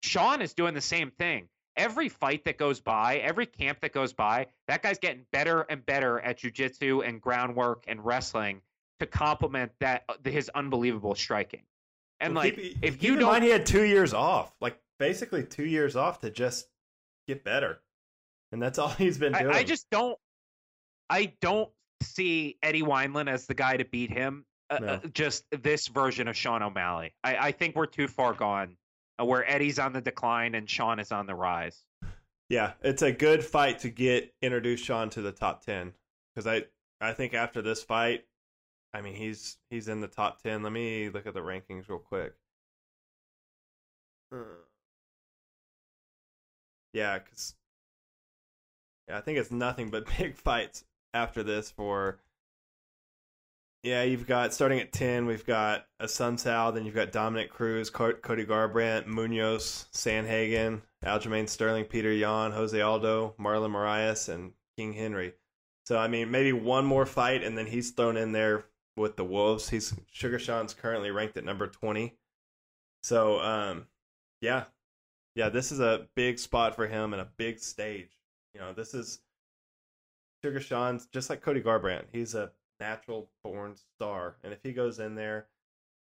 Sean 0.03 0.43
is 0.43 0.55
doing 0.55 0.74
the 0.74 0.81
same 0.81 1.11
thing. 1.12 1.49
Every 1.77 2.09
fight 2.09 2.45
that 2.45 2.57
goes 2.57 2.81
by, 2.81 3.18
every 3.18 3.47
camp 3.47 3.81
that 3.83 3.93
goes 3.93 4.12
by, 4.12 4.47
that 4.66 4.83
guy's 4.83 4.99
getting 4.99 5.27
better 5.33 5.62
and 5.62 5.85
better 5.85 6.18
at 6.20 6.39
jujitsu 6.39 7.07
and 7.07 7.20
groundwork 7.20 7.85
and 7.87 8.05
wrestling 8.05 8.62
to 9.01 9.07
complement 9.07 9.72
that 9.81 10.05
uh, 10.09 10.14
his 10.24 10.49
unbelievable 10.55 11.14
striking. 11.14 11.62
And 12.20 12.35
Well, 12.35 12.45
like, 12.45 12.57
keep, 12.57 12.79
if 12.83 12.95
keep 12.95 13.03
you 13.03 13.12
in 13.14 13.18
don't, 13.20 13.29
mind 13.31 13.45
he 13.45 13.51
had 13.51 13.66
two 13.66 13.85
years 13.85 14.14
off, 14.14 14.55
like 14.61 14.79
basically 14.99 15.43
two 15.43 15.66
years 15.66 15.97
off 15.97 16.20
to 16.20 16.31
just 16.31 16.66
get 17.29 17.45
better, 17.45 17.81
and 18.53 18.62
that's 18.62 18.79
all 18.81 18.89
he's 18.89 19.18
been 19.18 19.33
doing. 19.35 19.49
I, 19.49 19.59
I 19.59 19.62
just 19.64 19.87
don't. 19.91 20.18
I 21.11 21.35
don't 21.43 21.70
see 22.03 22.57
Eddie 22.62 22.83
Wineland 22.83 23.29
as 23.29 23.47
the 23.47 23.55
guy 23.55 23.77
to 23.77 23.85
beat 23.85 24.11
him. 24.11 24.47
Uh, 24.68 24.79
No. 24.81 24.87
uh, 24.89 25.01
just 25.12 25.45
this 25.51 25.87
version 25.89 26.27
of 26.27 26.37
Sean 26.37 26.62
O'Malley. 26.62 27.14
I, 27.22 27.37
I 27.37 27.53
think 27.53 27.77
we're 27.77 27.87
too 27.87 28.09
far 28.09 28.33
gone, 28.33 28.77
where 29.25 29.49
Eddie's 29.49 29.79
on 29.79 29.93
the 29.93 30.01
decline 30.01 30.55
and 30.55 30.69
Sean 30.69 30.99
is 30.99 31.12
on 31.12 31.27
the 31.27 31.35
rise. 31.35 31.85
yeah, 32.49 32.73
it's 32.83 33.03
a 33.03 33.12
good 33.12 33.45
fight 33.45 33.79
to 33.81 33.91
get 33.91 34.35
introduce 34.43 34.81
Sean 34.81 35.11
to 35.11 35.23
the 35.23 35.33
top 35.33 35.64
ten 35.64 35.93
because 36.35 36.47
I 36.47 36.64
I 37.01 37.12
think 37.12 37.35
after 37.35 37.62
this 37.62 37.83
fight, 37.83 38.25
I 38.93 39.01
mean 39.01 39.14
he's 39.14 39.59
he's 39.71 39.89
in 39.89 40.01
the 40.01 40.09
top 40.09 40.43
ten. 40.43 40.62
Let 40.62 40.73
me 40.73 41.09
look 41.09 41.27
at 41.27 41.35
the 41.35 41.41
rankings 41.41 41.89
real 41.89 41.99
quick. 41.99 42.35
Uh, 44.33 44.39
yeah, 46.93 47.19
because 47.19 47.55
yeah, 49.09 49.19
I 49.19 49.21
think 49.21 49.39
it's 49.39 49.51
nothing 49.51 49.91
but 49.91 50.07
big 50.19 50.37
fights 50.37 50.85
after 51.14 51.43
this 51.43 51.71
for. 51.71 52.19
Yeah, 53.83 54.03
you've 54.03 54.27
got 54.27 54.53
starting 54.53 54.81
at 54.81 54.93
ten. 54.93 55.27
We've 55.27 55.47
got 55.47 55.87
a 56.01 56.07
Assunção, 56.07 56.74
then 56.74 56.85
you've 56.85 56.95
got 56.95 57.12
Dominick 57.12 57.51
Cruz, 57.51 57.89
Co- 57.89 58.14
Cody 58.14 58.45
Garbrandt, 58.45 59.07
Munhoz, 59.07 59.87
Sandhagen, 59.93 60.83
Aljamain 61.05 61.49
Sterling, 61.49 61.85
Petr 61.85 62.18
Yan, 62.18 62.51
Jose 62.51 62.81
Aldo, 62.81 63.35
Marlon 63.39 63.70
Moraes, 63.70 64.29
and 64.29 64.53
King 64.77 64.93
Henry. 64.93 65.35
So 65.87 65.97
I 65.99 66.09
mean, 66.09 66.33
maybe 66.33 66.53
one 66.53 66.85
more 66.85 67.07
fight, 67.07 67.45
and 67.45 67.57
then 67.57 67.66
he's 67.66 67.93
thrown 67.93 68.16
in 68.16 68.33
there 68.33 68.64
with 68.97 69.16
the 69.16 69.24
Wolves. 69.24 69.68
He's 69.68 69.95
Sugar 70.11 70.41
Sean's 70.41 70.74
currently 70.74 71.12
ranked 71.12 71.37
at 71.37 71.45
number 71.45 71.68
twenty. 71.68 72.18
So 73.05 73.39
um, 73.39 73.87
yeah, 74.41 74.64
yeah, 75.37 75.49
this 75.49 75.70
is 75.70 75.79
a 75.79 76.09
big 76.16 76.41
spot 76.41 76.74
for 76.74 76.89
him 76.89 77.12
and 77.12 77.22
a 77.22 77.29
big 77.37 77.61
stage. 77.61 78.11
You 78.53 78.61
know, 78.62 78.72
this 78.72 78.95
is 78.95 79.20
Sugar 80.43 80.61
Sean's 80.61 81.07
just 81.07 81.31
like 81.31 81.41
Cody 81.41 81.61
Garbrandt. 81.62 82.07
He's 82.11 82.35
a 82.35 82.51
natural 82.81 83.29
born 83.43 83.74
star, 83.74 84.37
and 84.43 84.53
if 84.53 84.61
he 84.62 84.72
goes 84.72 84.99
in 84.99 85.14
there 85.14 85.47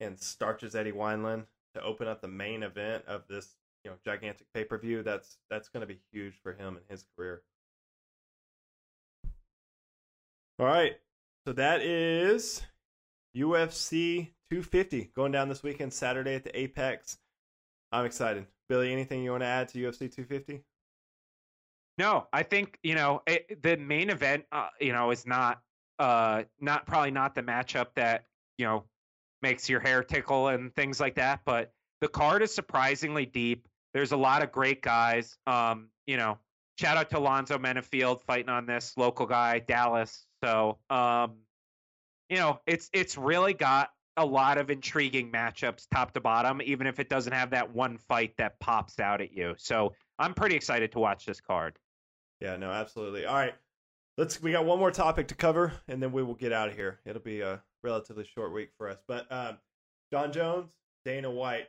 and 0.00 0.18
starches 0.18 0.74
Eddie 0.74 0.92
Wineland 0.92 1.44
to 1.74 1.82
open 1.82 2.08
up 2.08 2.20
the 2.20 2.28
main 2.28 2.62
event 2.62 3.04
of 3.06 3.22
this, 3.28 3.54
you 3.84 3.90
know, 3.90 3.96
gigantic 4.04 4.46
pay 4.54 4.64
per 4.64 4.78
view, 4.78 5.02
that's 5.02 5.38
that's 5.50 5.68
going 5.68 5.80
to 5.80 5.86
be 5.86 6.00
huge 6.12 6.34
for 6.42 6.52
him 6.52 6.76
and 6.76 6.84
his 6.88 7.04
career. 7.16 7.42
All 10.58 10.66
right, 10.66 10.96
so 11.46 11.52
that 11.52 11.82
is 11.82 12.62
UFC 13.36 14.30
250 14.50 15.10
going 15.16 15.32
down 15.32 15.48
this 15.48 15.62
weekend, 15.62 15.92
Saturday 15.92 16.34
at 16.34 16.44
the 16.44 16.58
Apex. 16.58 17.18
I'm 17.90 18.04
excited. 18.04 18.46
Billy, 18.68 18.92
anything 18.92 19.22
you 19.22 19.32
want 19.32 19.42
to 19.42 19.46
add 19.46 19.68
to 19.68 19.78
UFC 19.78 19.98
250? 19.98 20.62
No, 21.98 22.26
I 22.32 22.42
think 22.42 22.78
you 22.82 22.94
know 22.94 23.22
it, 23.26 23.62
the 23.62 23.76
main 23.76 24.10
event. 24.10 24.44
Uh, 24.50 24.68
you 24.80 24.92
know, 24.92 25.10
is 25.10 25.26
not 25.26 25.60
uh 25.98 26.42
not 26.60 26.86
probably 26.86 27.10
not 27.10 27.34
the 27.34 27.42
matchup 27.42 27.88
that 27.94 28.24
you 28.58 28.66
know 28.66 28.84
makes 29.42 29.68
your 29.68 29.80
hair 29.80 30.02
tickle 30.02 30.48
and 30.48 30.74
things 30.74 30.98
like 30.98 31.16
that. 31.16 31.40
But 31.44 31.72
the 32.00 32.08
card 32.08 32.42
is 32.42 32.54
surprisingly 32.54 33.26
deep. 33.26 33.68
There's 33.92 34.12
a 34.12 34.16
lot 34.16 34.42
of 34.42 34.50
great 34.50 34.82
guys. 34.82 35.36
Um, 35.46 35.88
you 36.06 36.16
know, 36.16 36.38
shout 36.80 36.96
out 36.96 37.10
to 37.10 37.18
Alonzo 37.18 37.58
Menifield 37.58 38.22
fighting 38.22 38.48
on 38.48 38.66
this 38.66 38.94
local 38.96 39.26
guy, 39.26 39.60
Dallas. 39.60 40.26
So, 40.42 40.78
um, 40.90 41.34
you 42.28 42.38
know, 42.38 42.58
it's 42.66 42.90
it's 42.92 43.16
really 43.16 43.54
got 43.54 43.90
a 44.16 44.24
lot 44.24 44.58
of 44.58 44.70
intriguing 44.70 45.30
matchups 45.30 45.86
top 45.92 46.12
to 46.12 46.20
bottom, 46.20 46.60
even 46.64 46.86
if 46.86 46.98
it 47.00 47.08
doesn't 47.08 47.32
have 47.32 47.50
that 47.50 47.74
one 47.74 47.98
fight 47.98 48.34
that 48.38 48.58
pops 48.60 48.98
out 48.98 49.20
at 49.20 49.32
you. 49.32 49.54
So 49.58 49.94
I'm 50.18 50.34
pretty 50.34 50.56
excited 50.56 50.92
to 50.92 50.98
watch 50.98 51.26
this 51.26 51.40
card. 51.40 51.78
Yeah, 52.40 52.56
no, 52.56 52.70
absolutely. 52.70 53.26
All 53.26 53.34
right. 53.34 53.54
Let's 54.16 54.40
we 54.40 54.52
got 54.52 54.64
one 54.64 54.78
more 54.78 54.90
topic 54.90 55.28
to 55.28 55.34
cover 55.34 55.72
and 55.88 56.02
then 56.02 56.12
we 56.12 56.22
will 56.22 56.34
get 56.34 56.52
out 56.52 56.68
of 56.68 56.76
here. 56.76 57.00
It'll 57.04 57.22
be 57.22 57.40
a 57.40 57.62
relatively 57.82 58.24
short 58.24 58.52
week 58.52 58.70
for 58.78 58.88
us. 58.88 58.98
But 59.08 59.30
um 59.30 59.58
Jon 60.12 60.32
Jones, 60.32 60.70
Dana 61.04 61.30
White 61.30 61.68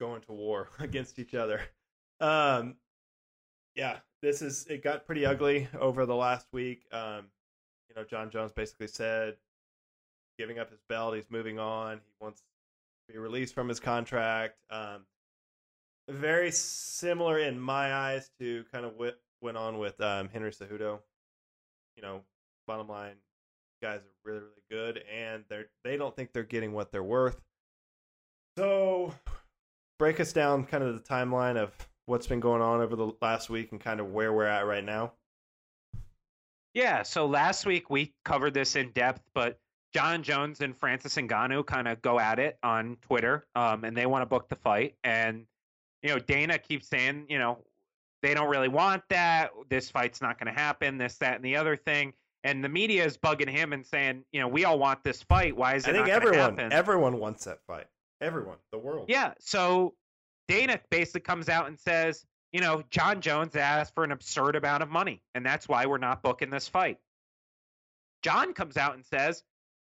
going 0.00 0.22
to 0.22 0.32
war 0.32 0.68
against 0.80 1.18
each 1.18 1.34
other. 1.34 1.60
Um 2.20 2.76
yeah, 3.74 3.98
this 4.22 4.42
is 4.42 4.66
it 4.68 4.82
got 4.82 5.06
pretty 5.06 5.24
ugly 5.24 5.68
over 5.78 6.04
the 6.04 6.16
last 6.16 6.46
week. 6.52 6.84
Um 6.92 7.26
you 7.88 7.94
know, 7.94 8.04
Jon 8.04 8.30
Jones 8.30 8.52
basically 8.52 8.88
said 8.88 9.36
giving 10.38 10.58
up 10.58 10.70
his 10.70 10.80
belt, 10.88 11.14
he's 11.14 11.30
moving 11.30 11.58
on. 11.58 11.98
He 11.98 12.12
wants 12.20 12.40
to 12.40 13.12
be 13.12 13.18
released 13.18 13.54
from 13.54 13.68
his 13.68 13.78
contract. 13.78 14.56
Um 14.68 15.06
very 16.08 16.50
similar 16.50 17.38
in 17.38 17.58
my 17.58 17.92
eyes 17.92 18.30
to 18.38 18.64
kind 18.72 18.84
of 18.84 18.96
what 18.96 19.20
went 19.40 19.56
on 19.56 19.78
with 19.78 20.00
um, 20.00 20.28
Henry 20.28 20.50
Cejudo. 20.50 21.00
You 21.96 22.02
know, 22.02 22.22
bottom 22.66 22.88
line, 22.88 23.14
guys 23.82 24.00
are 24.00 24.30
really, 24.30 24.40
really 24.40 24.62
good, 24.70 25.04
and 25.12 25.44
they're 25.48 25.66
they 25.84 25.96
don't 25.96 26.14
think 26.14 26.32
they're 26.32 26.42
getting 26.42 26.72
what 26.72 26.92
they're 26.92 27.02
worth. 27.02 27.40
So, 28.56 29.12
break 29.98 30.20
us 30.20 30.32
down 30.32 30.64
kind 30.64 30.82
of 30.82 30.94
the 30.94 31.00
timeline 31.00 31.56
of 31.56 31.72
what's 32.06 32.26
been 32.26 32.40
going 32.40 32.62
on 32.62 32.80
over 32.80 32.96
the 32.96 33.12
last 33.20 33.50
week 33.50 33.72
and 33.72 33.80
kind 33.80 34.00
of 34.00 34.12
where 34.12 34.32
we're 34.32 34.44
at 34.44 34.66
right 34.66 34.84
now. 34.84 35.12
Yeah, 36.74 37.02
so 37.02 37.26
last 37.26 37.64
week 37.64 37.88
we 37.90 38.12
covered 38.24 38.52
this 38.52 38.76
in 38.76 38.90
depth, 38.90 39.22
but 39.34 39.58
Jon 39.94 40.22
Jones 40.22 40.60
and 40.60 40.76
Francis 40.76 41.14
Ngannou 41.14 41.64
kind 41.64 41.88
of 41.88 42.02
go 42.02 42.20
at 42.20 42.38
it 42.38 42.58
on 42.62 42.98
Twitter, 43.00 43.46
um, 43.54 43.84
and 43.84 43.96
they 43.96 44.04
want 44.04 44.22
to 44.22 44.26
book 44.26 44.48
the 44.48 44.56
fight. 44.56 44.94
And 45.02 45.46
you 46.02 46.10
know, 46.10 46.18
Dana 46.18 46.58
keeps 46.58 46.88
saying, 46.88 47.26
you 47.28 47.38
know, 47.38 47.64
they 48.22 48.34
don't 48.34 48.48
really 48.48 48.68
want 48.68 49.02
that. 49.10 49.50
This 49.68 49.90
fight's 49.90 50.20
not 50.20 50.38
going 50.38 50.52
to 50.52 50.58
happen. 50.58 50.98
This, 50.98 51.16
that, 51.18 51.36
and 51.36 51.44
the 51.44 51.56
other 51.56 51.76
thing. 51.76 52.12
And 52.44 52.62
the 52.62 52.68
media 52.68 53.04
is 53.04 53.18
bugging 53.18 53.50
him 53.50 53.72
and 53.72 53.84
saying, 53.84 54.24
you 54.32 54.40
know, 54.40 54.48
we 54.48 54.64
all 54.64 54.78
want 54.78 55.02
this 55.02 55.22
fight. 55.22 55.56
Why 55.56 55.74
is 55.74 55.86
it 55.86 55.90
I 55.90 55.92
think 55.94 56.08
everyone 56.08 56.56
happen? 56.56 56.72
everyone 56.72 57.18
wants 57.18 57.44
that 57.44 57.58
fight. 57.66 57.86
Everyone, 58.20 58.56
the 58.72 58.78
world. 58.78 59.06
Yeah. 59.08 59.34
So 59.40 59.94
Dana 60.48 60.80
basically 60.90 61.22
comes 61.22 61.48
out 61.48 61.66
and 61.66 61.78
says, 61.78 62.24
you 62.52 62.60
know, 62.60 62.82
Jon 62.90 63.20
Jones 63.20 63.56
asked 63.56 63.94
for 63.94 64.04
an 64.04 64.12
absurd 64.12 64.56
amount 64.56 64.82
of 64.82 64.88
money, 64.88 65.22
and 65.34 65.44
that's 65.44 65.68
why 65.68 65.86
we're 65.86 65.98
not 65.98 66.22
booking 66.22 66.50
this 66.50 66.68
fight. 66.68 66.98
Jon 68.22 68.54
comes 68.54 68.76
out 68.76 68.94
and 68.94 69.04
says, 69.04 69.42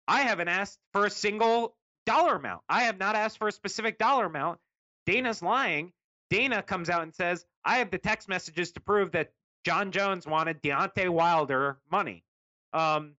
I 0.08 0.22
haven't 0.22 0.48
asked 0.48 0.78
for 0.92 1.04
a 1.04 1.10
single 1.10 1.76
dollar 2.06 2.36
amount. 2.36 2.62
I 2.68 2.84
have 2.84 2.98
not 2.98 3.14
asked 3.14 3.38
for 3.38 3.48
a 3.48 3.52
specific 3.52 3.98
dollar 3.98 4.26
amount. 4.26 4.58
Dana's 5.06 5.42
lying. 5.42 5.92
Dana 6.32 6.62
comes 6.62 6.88
out 6.88 7.02
and 7.02 7.14
says, 7.14 7.44
I 7.62 7.76
have 7.76 7.90
the 7.90 7.98
text 7.98 8.26
messages 8.26 8.72
to 8.72 8.80
prove 8.80 9.12
that 9.12 9.32
Jon 9.66 9.92
Jones 9.92 10.26
wanted 10.26 10.62
Deontay 10.62 11.10
Wilder 11.10 11.76
money. 11.90 12.24
Um, 12.72 13.12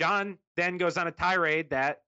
Jon 0.00 0.38
then 0.56 0.78
goes 0.78 0.96
on 0.96 1.06
a 1.06 1.10
tirade 1.10 1.68
that 1.70 2.00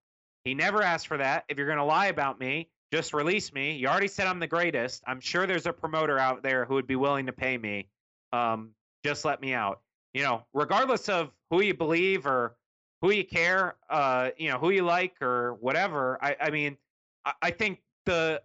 he 0.46 0.54
never 0.54 0.82
asked 0.82 1.08
for 1.08 1.18
that. 1.18 1.44
If 1.50 1.58
you're 1.58 1.66
going 1.66 1.76
to 1.76 1.84
lie 1.84 2.06
about 2.06 2.40
me, 2.40 2.70
just 2.90 3.12
release 3.12 3.52
me. 3.52 3.76
You 3.76 3.88
already 3.88 4.08
said 4.08 4.26
I'm 4.26 4.40
the 4.40 4.46
greatest. 4.46 5.02
I'm 5.06 5.20
sure 5.20 5.46
there's 5.46 5.66
a 5.66 5.74
promoter 5.74 6.18
out 6.18 6.42
there 6.42 6.64
who 6.64 6.72
would 6.74 6.86
be 6.86 6.96
willing 6.96 7.26
to 7.26 7.32
pay 7.32 7.58
me. 7.58 7.90
Um, 8.32 8.70
just 9.04 9.26
let 9.26 9.42
me 9.42 9.52
out. 9.52 9.82
You 10.14 10.22
know, 10.22 10.46
regardless 10.54 11.10
of 11.10 11.32
who 11.50 11.60
you 11.60 11.74
believe 11.74 12.26
or 12.26 12.56
who 13.02 13.10
you 13.10 13.24
care, 13.26 13.76
uh, 13.90 14.30
you 14.38 14.48
know, 14.48 14.58
who 14.58 14.70
you 14.70 14.84
like 14.84 15.20
or 15.20 15.54
whatever. 15.60 16.18
I, 16.22 16.36
I 16.40 16.50
mean, 16.50 16.78
I, 17.26 17.32
I 17.42 17.50
think 17.50 17.82
the 18.06 18.40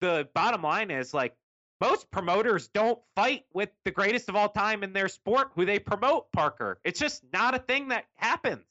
the 0.00 0.28
bottom 0.34 0.62
line 0.62 0.90
is 0.90 1.12
like 1.14 1.34
most 1.80 2.10
promoters 2.10 2.68
don't 2.68 2.98
fight 3.14 3.44
with 3.52 3.70
the 3.84 3.90
greatest 3.90 4.28
of 4.28 4.36
all 4.36 4.48
time 4.48 4.82
in 4.82 4.92
their 4.92 5.08
sport 5.08 5.50
who 5.54 5.66
they 5.66 5.78
promote, 5.78 6.32
Parker. 6.32 6.80
It's 6.84 6.98
just 6.98 7.22
not 7.32 7.54
a 7.54 7.58
thing 7.58 7.88
that 7.88 8.06
happens. 8.16 8.64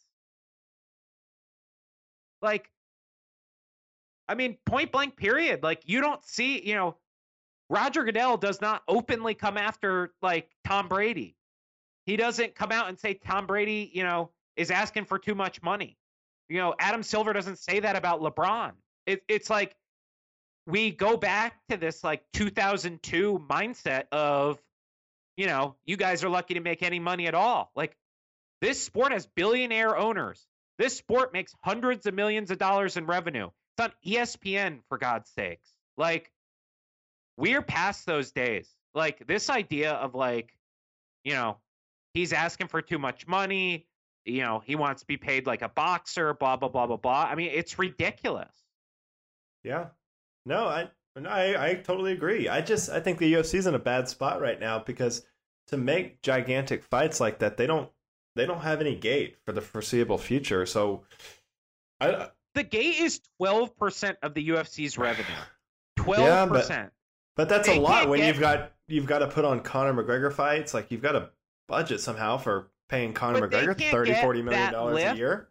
Like, 2.41 2.69
I 4.27 4.35
mean, 4.35 4.57
point 4.65 4.91
blank, 4.91 5.17
period. 5.17 5.61
Like, 5.61 5.83
you 5.85 6.01
don't 6.01 6.23
see, 6.25 6.67
you 6.67 6.75
know, 6.75 6.95
Roger 7.69 8.03
Goodell 8.03 8.37
does 8.37 8.61
not 8.61 8.83
openly 8.87 9.33
come 9.33 9.57
after 9.57 10.13
like 10.21 10.49
Tom 10.65 10.87
Brady. 10.87 11.35
He 12.05 12.17
doesn't 12.17 12.55
come 12.55 12.71
out 12.71 12.89
and 12.89 12.99
say 12.99 13.15
Tom 13.15 13.47
Brady, 13.47 13.89
you 13.93 14.03
know, 14.03 14.31
is 14.55 14.71
asking 14.71 15.05
for 15.05 15.17
too 15.17 15.35
much 15.35 15.61
money. 15.61 15.97
You 16.49 16.57
know, 16.57 16.75
Adam 16.79 17.01
Silver 17.01 17.33
doesn't 17.33 17.57
say 17.57 17.79
that 17.79 17.95
about 17.95 18.21
LeBron. 18.21 18.73
It, 19.07 19.23
it's 19.27 19.49
like 19.49 19.75
we 20.67 20.91
go 20.91 21.17
back 21.17 21.55
to 21.69 21.77
this 21.77 22.03
like 22.03 22.23
2002 22.33 23.45
mindset 23.49 24.05
of, 24.11 24.59
you 25.37 25.47
know, 25.47 25.75
you 25.85 25.97
guys 25.97 26.23
are 26.23 26.29
lucky 26.29 26.55
to 26.55 26.59
make 26.59 26.81
any 26.81 26.99
money 26.99 27.27
at 27.27 27.35
all. 27.35 27.71
Like 27.75 27.95
this 28.61 28.81
sport 28.81 29.11
has 29.11 29.27
billionaire 29.27 29.95
owners. 29.95 30.45
This 30.77 30.97
sport 30.97 31.33
makes 31.33 31.53
hundreds 31.63 32.05
of 32.05 32.13
millions 32.13 32.51
of 32.51 32.57
dollars 32.57 32.97
in 32.97 33.05
revenue. 33.05 33.49
It's 33.77 33.85
on 33.85 33.91
ESPN 34.05 34.79
for 34.89 34.97
God's 34.97 35.29
sakes. 35.31 35.69
Like 35.97 36.31
we're 37.37 37.61
past 37.61 38.05
those 38.05 38.31
days. 38.31 38.69
Like 38.93 39.27
this 39.27 39.49
idea 39.49 39.91
of 39.91 40.15
like, 40.15 40.51
you 41.23 41.33
know, 41.33 41.57
he's 42.13 42.33
asking 42.33 42.67
for 42.67 42.81
too 42.81 42.97
much 42.97 43.27
money. 43.27 43.87
You 44.25 44.41
know, 44.41 44.63
he 44.65 44.75
wants 44.75 45.01
to 45.01 45.07
be 45.07 45.17
paid 45.17 45.45
like 45.45 45.61
a 45.61 45.69
boxer, 45.69 46.33
blah, 46.33 46.55
blah, 46.55 46.69
blah, 46.69 46.87
blah, 46.87 46.97
blah. 46.97 47.27
I 47.29 47.35
mean, 47.35 47.51
it's 47.53 47.77
ridiculous. 47.77 48.55
Yeah. 49.63 49.87
No, 50.45 50.67
I 50.67 50.89
no, 51.15 51.29
I, 51.29 51.69
I 51.69 51.73
totally 51.75 52.11
agree. 52.11 52.49
I 52.49 52.61
just 52.61 52.89
I 52.89 52.99
think 52.99 53.19
the 53.19 53.33
UFC's 53.33 53.67
in 53.67 53.75
a 53.75 53.79
bad 53.79 54.09
spot 54.09 54.41
right 54.41 54.59
now 54.59 54.79
because 54.79 55.25
to 55.67 55.77
make 55.77 56.21
gigantic 56.21 56.83
fights 56.83 57.19
like 57.19 57.39
that, 57.39 57.57
they 57.57 57.67
don't 57.67 57.89
they 58.35 58.45
don't 58.45 58.61
have 58.61 58.81
any 58.81 58.95
gate 58.95 59.37
for 59.45 59.53
the 59.53 59.61
foreseeable 59.61 60.17
future. 60.17 60.65
So 60.65 61.03
I 61.99 62.09
uh, 62.09 62.29
the 62.53 62.63
gate 62.63 62.99
is 62.99 63.21
12% 63.41 64.15
of 64.21 64.33
the 64.33 64.49
UFC's 64.49 64.97
revenue. 64.97 65.27
12%. 65.99 66.17
Yeah, 66.17 66.45
but, 66.45 66.91
but 67.35 67.49
that's 67.49 67.67
they 67.67 67.77
a 67.77 67.81
lot 67.81 68.09
when 68.09 68.19
get... 68.19 68.27
you've 68.27 68.39
got 68.39 68.71
you've 68.87 69.07
got 69.07 69.19
to 69.19 69.27
put 69.27 69.45
on 69.45 69.61
Conor 69.61 69.93
McGregor 69.93 70.31
fights, 70.31 70.73
like 70.73 70.91
you've 70.91 71.01
got 71.01 71.13
to 71.13 71.29
budget 71.67 72.01
somehow 72.01 72.37
for 72.37 72.69
paying 72.89 73.13
Conor 73.13 73.47
but 73.47 73.51
McGregor 73.51 73.91
30 73.91 74.13
40 74.15 74.41
million 74.41 74.73
dollars 74.73 75.01
a 75.01 75.15
year. 75.15 75.49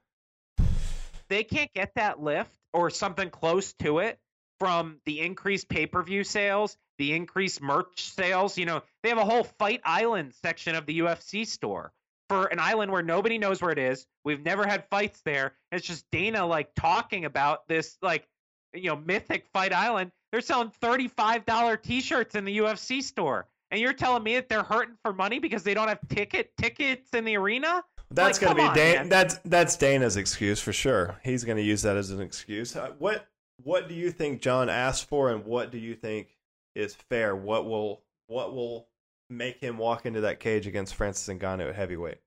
They 1.28 1.42
can't 1.42 1.72
get 1.72 1.94
that 1.94 2.22
lift 2.22 2.54
or 2.74 2.90
something 2.90 3.30
close 3.30 3.72
to 3.74 4.00
it 4.00 4.18
from 4.58 5.00
the 5.04 5.20
increased 5.20 5.68
pay-per-view 5.68 6.24
sales, 6.24 6.76
the 6.98 7.12
increased 7.12 7.60
merch 7.60 8.02
sales, 8.02 8.56
you 8.56 8.66
know, 8.66 8.82
they 9.02 9.08
have 9.08 9.18
a 9.18 9.24
whole 9.24 9.44
Fight 9.44 9.80
Island 9.84 10.34
section 10.42 10.74
of 10.74 10.86
the 10.86 11.00
UFC 11.00 11.46
store 11.46 11.92
for 12.28 12.46
an 12.46 12.58
island 12.58 12.90
where 12.90 13.02
nobody 13.02 13.38
knows 13.38 13.60
where 13.60 13.72
it 13.72 13.78
is. 13.78 14.06
We've 14.24 14.44
never 14.44 14.66
had 14.66 14.88
fights 14.88 15.20
there. 15.24 15.54
It's 15.72 15.86
just 15.86 16.04
Dana 16.10 16.46
like 16.46 16.74
talking 16.74 17.24
about 17.24 17.68
this 17.68 17.96
like 18.00 18.26
you 18.72 18.88
know 18.88 18.96
mythic 18.96 19.46
Fight 19.52 19.72
Island. 19.72 20.10
They're 20.32 20.40
selling 20.40 20.72
$35 20.82 21.82
t-shirts 21.82 22.34
in 22.34 22.44
the 22.44 22.58
UFC 22.58 23.02
store. 23.02 23.46
And 23.70 23.80
you're 23.80 23.92
telling 23.92 24.22
me 24.22 24.34
that 24.34 24.48
they're 24.48 24.62
hurting 24.62 24.96
for 25.02 25.12
money 25.12 25.38
because 25.38 25.62
they 25.62 25.74
don't 25.74 25.88
have 25.88 26.00
ticket 26.08 26.56
tickets 26.56 27.10
in 27.12 27.24
the 27.24 27.36
arena? 27.36 27.82
That's 28.10 28.40
like, 28.40 28.56
gonna 28.56 28.70
be 28.70 28.74
Dana. 28.74 29.08
That's 29.08 29.38
that's 29.44 29.76
Dana's 29.76 30.16
excuse 30.16 30.60
for 30.60 30.72
sure. 30.72 31.20
He's 31.24 31.44
gonna 31.44 31.60
use 31.60 31.82
that 31.82 31.96
as 31.96 32.10
an 32.10 32.20
excuse. 32.20 32.76
Uh, 32.76 32.92
what 32.98 33.26
what 33.62 33.88
do 33.88 33.94
you 33.94 34.10
think 34.10 34.40
Jon 34.40 34.68
asked 34.68 35.08
for, 35.08 35.30
and 35.30 35.44
what 35.44 35.70
do 35.70 35.78
you 35.78 35.94
think 35.94 36.36
is 36.74 36.94
fair? 36.94 37.34
What 37.34 37.66
will 37.66 38.02
what 38.26 38.54
will 38.54 38.88
make 39.30 39.58
him 39.60 39.78
walk 39.78 40.06
into 40.06 40.22
that 40.22 40.40
cage 40.40 40.66
against 40.66 40.94
Francis 40.94 41.32
Ngannou 41.32 41.68
at 41.68 41.74
heavyweight? 41.74 42.18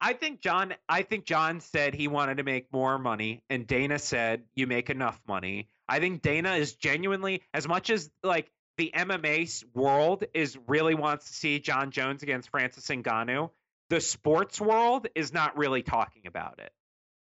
I 0.00 0.14
think 0.14 0.40
Jon 0.40 0.74
I 0.88 1.02
think 1.02 1.26
Jon 1.26 1.60
said 1.60 1.94
he 1.94 2.08
wanted 2.08 2.38
to 2.38 2.42
make 2.44 2.72
more 2.72 2.98
money, 2.98 3.42
and 3.50 3.66
Dana 3.66 3.98
said 3.98 4.44
you 4.54 4.66
make 4.66 4.90
enough 4.90 5.20
money. 5.28 5.68
I 5.88 6.00
think 6.00 6.22
Dana 6.22 6.54
is 6.54 6.74
genuinely 6.74 7.42
as 7.52 7.68
much 7.68 7.90
as 7.90 8.10
like 8.22 8.50
the 8.78 8.92
MMA 8.94 9.64
world 9.74 10.24
is 10.32 10.56
really 10.66 10.94
wants 10.94 11.26
to 11.26 11.32
see 11.34 11.58
Jon 11.58 11.90
Jones 11.90 12.22
against 12.22 12.50
Francis 12.50 12.86
Ngannou. 12.86 13.50
The 13.90 14.00
sports 14.00 14.60
world 14.60 15.08
is 15.14 15.32
not 15.34 15.58
really 15.58 15.82
talking 15.82 16.26
about 16.26 16.60
it. 16.60 16.72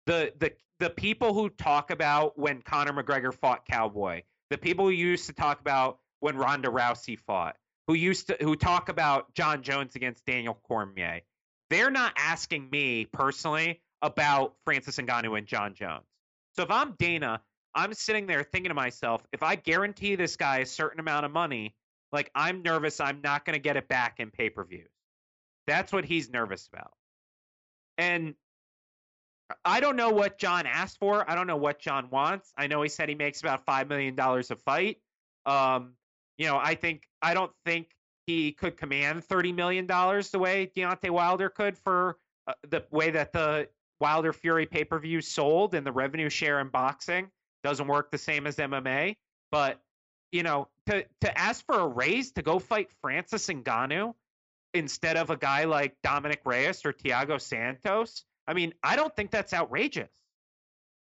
The 0.09 0.33
the 0.39 0.53
the 0.79 0.89
people 0.89 1.35
who 1.35 1.51
talk 1.51 1.91
about 1.91 2.39
when 2.39 2.63
Conor 2.63 2.95
McGregor 2.95 3.35
fought 3.35 3.67
Cowboy, 3.67 4.23
the 4.49 4.57
people 4.57 4.87
who 4.87 4.91
used 4.91 5.27
to 5.27 5.35
talk 5.35 5.61
about 5.61 5.99
when 6.21 6.35
Ronda 6.35 6.69
Rousey 6.69 7.19
fought, 7.19 7.57
who 7.87 7.93
used 7.93 8.29
to 8.29 8.37
who 8.41 8.57
talk 8.57 8.89
about 8.89 9.35
Jon 9.35 9.63
Jones 9.63 9.97
against 9.97 10.25
Daniel 10.25 10.59
Cormier, 10.67 11.21
they're 11.69 11.91
not 11.91 12.15
asking 12.17 12.71
me 12.71 13.05
personally 13.05 13.83
about 14.01 14.55
Francis 14.65 14.97
Ngannou 14.97 15.37
and 15.37 15.47
Jon 15.47 15.75
Jones. 15.75 16.07
So 16.57 16.63
if 16.63 16.71
I'm 16.71 16.95
Dana, 16.99 17.43
I'm 17.75 17.93
sitting 17.93 18.27
there 18.27 18.43
thinking 18.45 18.71
to 18.71 18.75
myself, 18.75 19.27
if 19.31 19.43
I 19.43 19.57
guarantee 19.57 20.17
this 20.17 20.37
guy 20.37 20.61
a 20.61 20.67
certain 20.67 21.01
amount 21.01 21.27
of 21.27 21.33
money, 21.33 21.75
like 22.13 22.31
I'm 22.35 22.63
nervous 22.63 22.99
I'm 22.99 23.21
not 23.23 23.45
going 23.45 23.57
to 23.57 23.61
get 23.61 23.77
it 23.77 23.89
back 23.89 24.21
in 24.21 24.31
pay-per-views. 24.31 24.89
That's 25.67 25.93
what 25.93 26.07
he's 26.07 26.31
nervous 26.31 26.67
about. 26.73 26.95
And 27.99 28.35
I 29.64 29.80
don't 29.80 29.96
know 29.96 30.11
what 30.11 30.38
Jon 30.38 30.66
asked 30.66 30.99
for. 30.99 31.28
I 31.28 31.34
don't 31.34 31.46
know 31.46 31.57
what 31.57 31.78
Jon 31.78 32.11
wants. 32.11 32.53
I 32.57 32.66
know 32.66 32.82
he 32.82 32.88
said 32.88 33.09
he 33.09 33.14
makes 33.14 33.40
about 33.40 33.64
five 33.64 33.88
million 33.88 34.14
dollars 34.14 34.51
a 34.51 34.57
fight. 34.57 34.99
Um, 35.46 35.94
you 36.36 36.46
know, 36.46 36.59
I 36.59 36.74
think 36.74 37.09
I 37.22 37.34
don't 37.34 37.53
think 37.64 37.88
he 38.26 38.53
could 38.53 38.76
command 38.76 39.24
thirty 39.24 39.53
million 39.53 39.86
dollars 39.86 40.30
the 40.30 40.38
way 40.38 40.70
Deontay 40.76 41.11
Wilder 41.11 41.49
could 41.49 41.78
for 41.78 42.18
uh, 42.46 42.53
the 42.68 42.84
way 42.90 43.11
that 43.11 43.32
the 43.32 43.68
Wilder 44.01 44.32
Fury 44.32 44.66
pay 44.66 44.84
per 44.84 44.99
view 44.99 45.20
sold 45.20 45.74
and 45.74 45.86
the 45.86 45.92
revenue 45.92 46.28
share 46.28 46.61
in 46.61 46.68
boxing 46.68 47.30
doesn't 47.64 47.86
work 47.86 48.11
the 48.11 48.18
same 48.18 48.46
as 48.46 48.57
MMA. 48.57 49.16
But 49.51 49.80
you 50.30 50.42
know, 50.42 50.68
to 50.86 51.07
to 51.22 51.38
ask 51.38 51.64
for 51.64 51.80
a 51.80 51.86
raise 51.86 52.32
to 52.32 52.42
go 52.42 52.59
fight 52.59 52.90
Francis 53.01 53.46
Ngannou 53.46 54.14
instead 54.74 55.16
of 55.16 55.30
a 55.30 55.36
guy 55.38 55.64
like 55.64 55.96
Dominick 56.03 56.42
Reyes 56.44 56.84
or 56.84 56.92
Thiago 56.92 57.40
Santos 57.40 58.24
I 58.49 58.55
mean, 58.55 58.72
I 58.82 58.96
don't 58.96 59.14
think 59.14 59.30
that's 59.30 59.53
outrageous. 59.53 60.11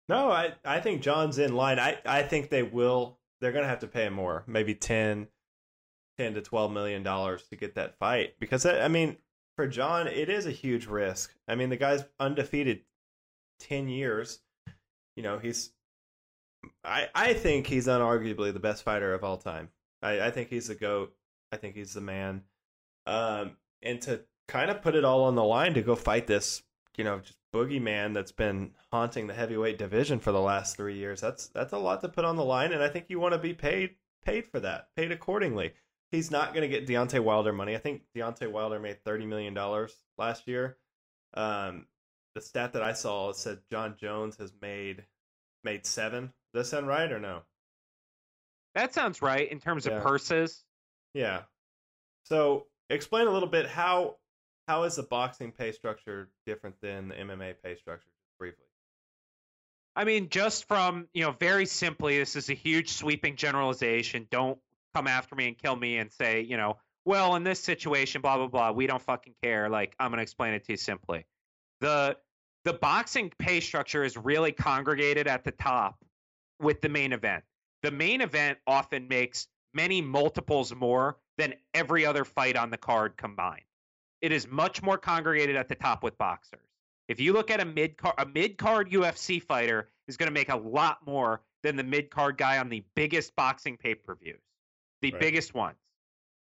No, 0.09 0.29
I, 0.29 0.53
I 0.65 0.81
think 0.81 1.01
Jon's 1.01 1.39
in 1.39 1.55
line. 1.55 1.79
I, 1.79 1.97
I 2.05 2.21
think 2.23 2.49
they 2.49 2.63
will. 2.63 3.17
They're 3.39 3.53
going 3.53 3.63
to 3.63 3.69
have 3.69 3.79
to 3.79 3.87
pay 3.87 4.05
him 4.05 4.13
more, 4.13 4.43
maybe 4.45 4.75
10, 4.75 5.27
10 6.17 6.33
to 6.33 6.41
12 6.41 6.71
million 6.71 7.01
dollars 7.01 7.43
to 7.49 7.55
get 7.55 7.75
that 7.75 7.97
fight. 7.97 8.33
Because, 8.39 8.65
I 8.65 8.89
mean, 8.89 9.17
for 9.55 9.67
Jon, 9.67 10.07
it 10.07 10.29
is 10.29 10.45
a 10.45 10.51
huge 10.51 10.87
risk. 10.87 11.33
I 11.47 11.55
mean, 11.55 11.69
the 11.69 11.77
guy's 11.77 12.03
undefeated 12.19 12.81
10 13.61 13.87
years. 13.87 14.39
You 15.15 15.23
know, 15.23 15.39
he's. 15.39 15.71
I, 16.83 17.07
I 17.15 17.33
think 17.33 17.67
he's 17.67 17.87
unarguably 17.87 18.51
the 18.51 18.59
best 18.59 18.83
fighter 18.83 19.13
of 19.13 19.23
all 19.23 19.37
time. 19.37 19.69
I, 20.01 20.21
I 20.21 20.31
think 20.31 20.49
he's 20.49 20.67
the 20.67 20.75
GOAT. 20.75 21.13
I 21.53 21.57
think 21.57 21.75
he's 21.75 21.93
the 21.93 22.01
man. 22.01 22.43
Um, 23.05 23.57
and 23.81 24.01
to 24.01 24.21
kind 24.49 24.69
of 24.69 24.81
put 24.81 24.95
it 24.95 25.05
all 25.05 25.23
on 25.23 25.35
the 25.35 25.43
line 25.43 25.73
to 25.75 25.81
go 25.81 25.95
fight 25.95 26.27
this 26.27 26.63
you 26.99 27.05
know 27.05 27.19
just 27.19 27.39
boogeyman 27.55 28.13
that's 28.13 28.33
been 28.33 28.71
haunting 28.91 29.25
the 29.25 29.33
heavyweight 29.33 29.77
division 29.77 30.19
for 30.19 30.33
the 30.33 30.41
last 30.41 30.75
three 30.75 30.97
years. 30.97 31.21
That's 31.21 31.47
that's 31.47 31.71
a 31.71 31.77
lot 31.77 32.01
to 32.01 32.09
put 32.09 32.25
on 32.25 32.35
the 32.35 32.43
line, 32.43 32.73
and 32.73 32.83
I 32.83 32.89
think 32.89 33.05
you 33.07 33.21
want 33.21 33.33
to 33.33 33.39
be 33.39 33.53
paid 33.53 33.95
paid 34.25 34.45
for 34.45 34.59
that, 34.59 34.89
paid 34.97 35.13
accordingly. 35.13 35.71
He's 36.11 36.29
not 36.29 36.53
going 36.53 36.69
to 36.69 36.79
get 36.79 36.87
Deontay 36.87 37.21
Wilder 37.21 37.53
money. 37.53 37.73
I 37.73 37.77
think 37.77 38.01
Deontay 38.13 38.51
Wilder 38.51 38.79
made 38.81 39.01
thirty 39.05 39.25
million 39.25 39.53
dollars 39.53 39.95
last 40.17 40.45
year. 40.45 40.77
Um, 41.35 41.85
the 42.35 42.41
stat 42.41 42.73
that 42.73 42.83
I 42.83 42.91
saw 42.91 43.31
said 43.31 43.59
Jon 43.71 43.95
Jones 43.97 44.35
has 44.35 44.51
made 44.61 45.05
made 45.63 45.85
seven. 45.85 46.33
Does 46.53 46.65
that 46.65 46.75
sound 46.75 46.87
right 46.87 47.09
or 47.09 47.19
no? 47.19 47.43
That 48.75 48.93
sounds 48.93 49.21
right 49.21 49.49
in 49.49 49.61
terms 49.61 49.85
yeah. 49.85 49.93
of 49.93 50.03
purses. 50.03 50.65
Yeah. 51.13 51.43
So 52.23 52.67
explain 52.89 53.27
a 53.27 53.31
little 53.31 53.47
bit 53.47 53.67
how 53.67 54.17
how 54.69 54.83
is 54.83 54.97
the 54.97 55.03
boxing 55.03 55.51
pay 55.51 55.71
structure 55.71 56.29
different 56.45 56.79
than 56.79 57.07
the 57.07 57.15
MMA 57.15 57.55
pay 57.63 57.75
structure? 57.75 58.11
Briefly. 58.37 58.65
I 59.95 60.03
mean, 60.03 60.29
just 60.29 60.67
from 60.67 61.07
you 61.11 61.23
know, 61.23 61.31
very 61.31 61.65
simply, 61.65 62.19
this 62.19 62.35
is 62.35 62.51
a 62.51 62.53
huge 62.53 62.91
sweeping 62.91 63.35
generalization. 63.35 64.27
Don't 64.29 64.59
come 64.93 65.07
after 65.07 65.35
me 65.35 65.47
and 65.47 65.57
kill 65.57 65.75
me 65.75 65.97
and 65.97 66.11
say, 66.11 66.41
you 66.41 66.55
know, 66.55 66.77
well, 67.03 67.35
in 67.35 67.43
this 67.43 67.59
situation, 67.59 68.21
blah 68.21 68.37
blah 68.37 68.45
blah. 68.45 68.71
We 68.71 68.85
don't 68.85 69.01
fucking 69.01 69.33
care. 69.41 69.69
Like, 69.69 69.95
I'm 69.99 70.11
gonna 70.11 70.21
explain 70.21 70.53
it 70.53 70.63
to 70.65 70.73
you 70.73 70.77
simply. 70.77 71.25
The 71.81 72.15
the 72.63 72.73
boxing 72.73 73.33
pay 73.39 73.61
structure 73.61 74.03
is 74.03 74.17
really 74.17 74.51
congregated 74.51 75.27
at 75.27 75.43
the 75.43 75.51
top 75.51 75.97
with 76.61 76.79
the 76.79 76.89
main 76.89 77.11
event. 77.11 77.43
The 77.81 77.89
main 77.89 78.21
event 78.21 78.59
often 78.67 79.07
makes 79.07 79.47
many 79.73 79.99
multiples 80.03 80.75
more 80.75 81.17
than 81.39 81.55
every 81.73 82.05
other 82.05 82.23
fight 82.23 82.55
on 82.55 82.69
the 82.69 82.77
card 82.77 83.17
combined 83.17 83.63
it 84.21 84.31
is 84.31 84.47
much 84.47 84.81
more 84.81 84.97
congregated 84.97 85.55
at 85.55 85.67
the 85.67 85.75
top 85.75 86.03
with 86.03 86.17
boxers. 86.17 86.59
If 87.07 87.19
you 87.19 87.33
look 87.33 87.49
at 87.49 87.59
a 87.59 87.65
mid 87.65 87.97
card, 87.97 88.15
a 88.17 88.25
mid 88.25 88.57
card 88.57 88.91
UFC 88.91 89.41
fighter 89.41 89.89
is 90.07 90.17
going 90.17 90.27
to 90.27 90.33
make 90.33 90.49
a 90.49 90.57
lot 90.57 90.99
more 91.05 91.41
than 91.63 91.75
the 91.75 91.83
mid 91.83 92.09
card 92.11 92.37
guy 92.37 92.57
on 92.57 92.69
the 92.69 92.83
biggest 92.95 93.35
boxing 93.35 93.77
pay 93.77 93.95
per 93.95 94.15
views, 94.15 94.41
the 95.01 95.11
right. 95.11 95.19
biggest 95.19 95.53
ones. 95.53 95.77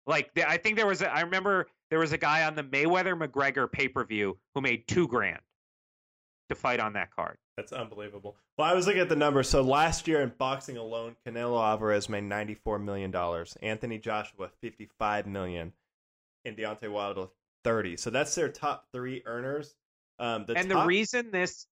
Like 0.07 0.33
the, 0.33 0.47
I 0.47 0.57
think 0.57 0.75
there 0.75 0.87
was, 0.87 1.01
a, 1.01 1.13
I 1.13 1.21
remember 1.21 1.67
there 1.89 1.99
was 1.99 2.13
a 2.13 2.17
guy 2.17 2.43
on 2.43 2.55
the 2.55 2.63
Mayweather 2.63 3.19
McGregor 3.19 3.71
pay 3.71 3.87
per 3.87 4.03
view 4.03 4.37
who 4.53 4.61
made 4.61 4.87
two 4.87 5.07
grand 5.07 5.39
to 6.49 6.55
fight 6.55 6.79
on 6.79 6.93
that 6.93 7.15
card. 7.15 7.37
That's 7.57 7.71
unbelievable. 7.71 8.35
Well, 8.57 8.67
I 8.67 8.73
was 8.73 8.85
looking 8.85 9.01
at 9.01 9.09
the 9.09 9.15
numbers. 9.15 9.49
So 9.49 9.61
last 9.61 10.07
year 10.07 10.21
in 10.21 10.33
boxing 10.37 10.77
alone, 10.77 11.15
Canelo 11.25 11.63
Alvarez 11.63 12.09
made 12.09 12.23
ninety 12.23 12.53
four 12.53 12.79
million 12.79 13.11
dollars. 13.11 13.57
Anthony 13.61 13.97
Joshua 13.97 14.49
fifty 14.61 14.89
five 14.99 15.25
million, 15.25 15.73
and 16.43 16.57
Deontay 16.57 16.89
Wilder 16.89 17.27
30. 17.65 17.97
So 17.97 18.09
that's 18.11 18.35
their 18.35 18.47
top 18.47 18.85
three 18.93 19.23
earners. 19.25 19.75
Um, 20.19 20.45
the 20.45 20.53
and 20.55 20.69
top... 20.69 20.83
the 20.83 20.87
reason 20.87 21.31
this, 21.31 21.65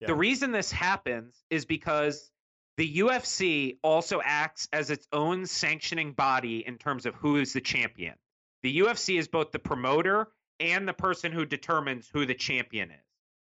yeah. 0.00 0.06
the 0.06 0.14
reason 0.14 0.52
this 0.52 0.72
happens 0.72 1.34
is 1.50 1.66
because 1.66 2.30
the 2.78 2.98
UFC 2.98 3.78
also 3.82 4.22
acts 4.24 4.68
as 4.72 4.90
its 4.90 5.06
own 5.12 5.46
sanctioning 5.46 6.12
body 6.12 6.64
in 6.66 6.78
terms 6.78 7.06
of 7.06 7.14
who 7.16 7.36
is 7.36 7.52
the 7.52 7.60
champion. 7.60 8.14
The 8.62 8.80
UFC 8.80 9.18
is 9.18 9.28
both 9.28 9.50
the 9.50 9.58
promoter 9.58 10.28
and 10.60 10.88
the 10.88 10.94
person 10.94 11.32
who 11.32 11.44
determines 11.44 12.08
who 12.12 12.24
the 12.24 12.34
champion 12.34 12.90
is. 12.90 13.04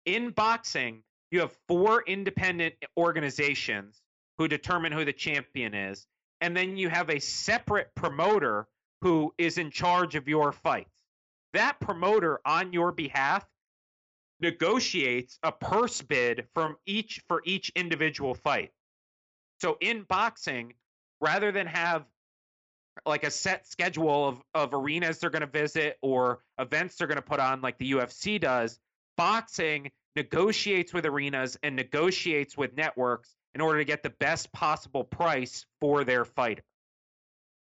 In 0.07 0.31
boxing, 0.31 1.03
you 1.31 1.41
have 1.41 1.53
four 1.67 2.05
independent 2.07 2.75
organizations 2.97 4.01
who 4.39 4.47
determine 4.47 4.93
who 4.93 5.05
the 5.05 5.13
champion 5.13 5.75
is, 5.75 6.07
and 6.41 6.57
then 6.57 6.77
you 6.77 6.89
have 6.89 7.11
a 7.11 7.21
separate 7.21 7.95
promoter 7.95 8.69
who 9.01 9.35
is 9.39 9.59
in 9.59 9.71
charge 9.71 10.15
of 10.15 10.29
your 10.29 10.53
fights. 10.53 10.94
That 11.55 11.79
promoter 11.81 12.41
on 12.45 12.73
your 12.73 12.93
behalf 12.93 13.47
negotiates 14.41 15.39
a 15.43 15.53
purse 15.53 16.03
bid 16.03 16.47
from 16.53 16.77
each 16.85 17.23
for 17.29 17.43
each 17.45 17.71
individual 17.77 18.35
fight. 18.35 18.71
So 19.61 19.77
in 19.81 20.03
boxing, 20.03 20.75
rather 21.21 21.53
than 21.53 21.69
have 21.69 22.05
like 23.07 23.25
a 23.25 23.31
set 23.31 23.67
schedule 23.67 24.29
of, 24.29 24.43
of 24.53 24.75
arenas 24.75 25.19
they're 25.19 25.31
going 25.31 25.41
to 25.41 25.47
visit 25.47 25.97
or 26.03 26.41
events 26.59 26.97
they're 26.97 27.07
going 27.07 27.17
to 27.17 27.23
put 27.23 27.41
on 27.41 27.61
like 27.61 27.79
the 27.79 27.93
UFC 27.93 28.41
does, 28.41 28.79
boxing 29.17 29.91
negotiates 30.17 30.93
with 30.93 31.07
arenas 31.07 31.57
and 31.63 31.77
negotiates 31.77 32.57
with 32.57 32.77
networks 32.77 33.35
in 33.55 33.61
order 33.61 33.79
to 33.79 33.85
get 33.85 34.03
the 34.03 34.11
best 34.11 34.53
possible 34.53 35.05
price 35.05 35.67
for 35.81 36.03
their 36.03 36.25
fighter. 36.25 36.63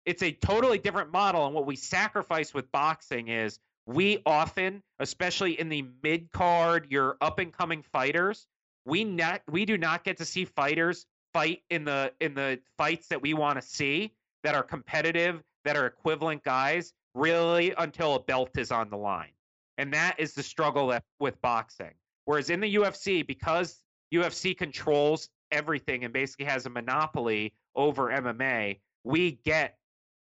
It's 0.06 0.22
a 0.22 0.30
totally 0.30 0.78
different 0.78 1.10
model. 1.12 1.46
And 1.46 1.54
what 1.54 1.66
we 1.66 1.76
sacrifice 1.76 2.54
with 2.54 2.70
boxing 2.72 3.28
is 3.28 3.58
we 3.86 4.22
often, 4.26 4.82
especially 4.98 5.58
in 5.58 5.68
the 5.68 5.84
mid 6.02 6.30
card, 6.32 6.86
your 6.90 7.16
up 7.20 7.38
and 7.38 7.52
coming 7.52 7.82
fighters, 7.82 8.46
we 8.84 9.04
not 9.04 9.42
we 9.50 9.64
do 9.64 9.76
not 9.76 10.04
get 10.04 10.18
to 10.18 10.24
see 10.24 10.44
fighters 10.44 11.06
fight 11.32 11.62
in 11.70 11.84
the 11.84 12.12
in 12.20 12.34
the 12.34 12.60
fights 12.76 13.08
that 13.08 13.22
we 13.22 13.34
want 13.34 13.60
to 13.60 13.66
see 13.66 14.12
that 14.42 14.54
are 14.54 14.62
competitive, 14.62 15.42
that 15.64 15.76
are 15.76 15.86
equivalent 15.86 16.42
guys, 16.44 16.92
really 17.14 17.74
until 17.78 18.14
a 18.14 18.20
belt 18.20 18.56
is 18.56 18.70
on 18.70 18.90
the 18.90 18.96
line. 18.96 19.32
And 19.78 19.92
that 19.94 20.16
is 20.18 20.34
the 20.34 20.42
struggle 20.42 20.98
with 21.18 21.40
boxing. 21.40 21.92
Whereas 22.24 22.50
in 22.50 22.60
the 22.60 22.74
UFC, 22.76 23.26
because 23.26 23.78
UFC 24.12 24.56
controls 24.56 25.28
everything 25.50 26.04
and 26.04 26.12
basically 26.12 26.46
has 26.46 26.66
a 26.66 26.70
monopoly 26.70 27.54
over 27.74 28.08
MMA, 28.08 28.78
we 29.04 29.32
get 29.44 29.78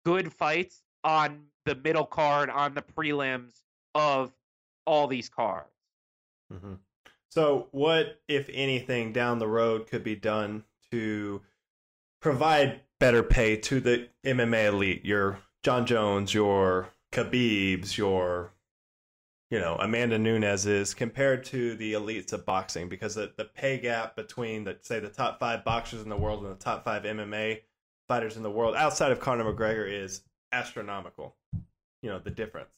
good 0.05 0.33
fights 0.33 0.83
on 1.03 1.45
the 1.65 1.75
middle 1.75 2.07
card, 2.07 2.51
on 2.51 2.75
the 2.75 2.83
prelims 2.83 3.53
of 3.95 4.33
all 4.87 5.07
these 5.07 5.29
cards. 5.29 5.69
Mm-hmm. 6.53 6.75
So, 7.31 7.69
what, 7.73 8.21
if 8.29 8.49
anything, 8.53 9.13
down 9.13 9.39
the 9.39 9.49
road 9.49 9.89
could 9.89 10.05
be 10.05 10.17
done 10.17 10.65
to 10.91 11.43
provide 12.21 12.81
better 13.01 13.23
pay 13.23 13.57
to 13.57 13.81
the 13.81 14.09
MMA 14.25 14.67
elite? 14.67 15.05
Your 15.05 15.41
Jon 15.63 15.87
Jones, 15.87 16.33
your 16.33 16.91
Khabibs, 17.13 17.97
your 17.97 18.53
you 19.51 19.59
know 19.59 19.77
Amanda 19.77 20.19
Nunes 20.19 20.67
is 20.67 20.95
compared 20.95 21.45
to 21.45 21.77
the 21.77 21.93
elites 21.93 22.33
of 22.33 22.45
boxing 22.45 22.89
because 22.89 23.15
the, 23.15 23.33
the 23.37 23.45
pay 23.45 23.79
gap 23.79 24.17
between 24.17 24.65
the 24.65 24.79
say 24.83 25.01
the 25.01 25.09
top 25.09 25.39
five 25.39 25.65
boxers 25.65 26.03
in 26.03 26.09
the 26.09 26.17
world 26.17 26.43
and 26.43 26.53
the 26.53 26.63
top 26.63 26.85
five 26.85 27.03
MMA 27.03 27.61
fighters 28.09 28.37
in 28.37 28.43
the 28.43 28.51
world 28.51 28.75
outside 28.75 29.13
of 29.13 29.21
Conor 29.21 29.45
McGregor 29.45 29.91
is 29.91 30.23
astronomical. 30.55 31.35
You 32.03 32.11
know 32.11 32.19
the 32.19 32.31
difference. 32.31 32.69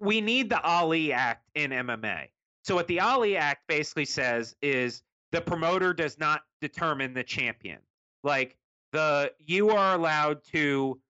We 0.00 0.20
need 0.20 0.48
the 0.50 0.60
Ali 0.60 1.12
Act 1.12 1.48
in 1.54 1.70
MMA. 1.70 2.28
So 2.64 2.74
what 2.74 2.88
the 2.88 3.00
Ali 3.00 3.36
Act 3.36 3.62
basically 3.68 4.06
says 4.06 4.56
is 4.62 5.02
the 5.32 5.40
promoter 5.40 5.92
does 5.92 6.18
not 6.18 6.42
determine 6.60 7.14
the 7.14 7.22
champion. 7.22 7.78
Like 8.24 8.56
the 8.92 9.32
you 9.38 9.70
are 9.70 9.94
allowed 9.94 10.42
to 10.52 11.00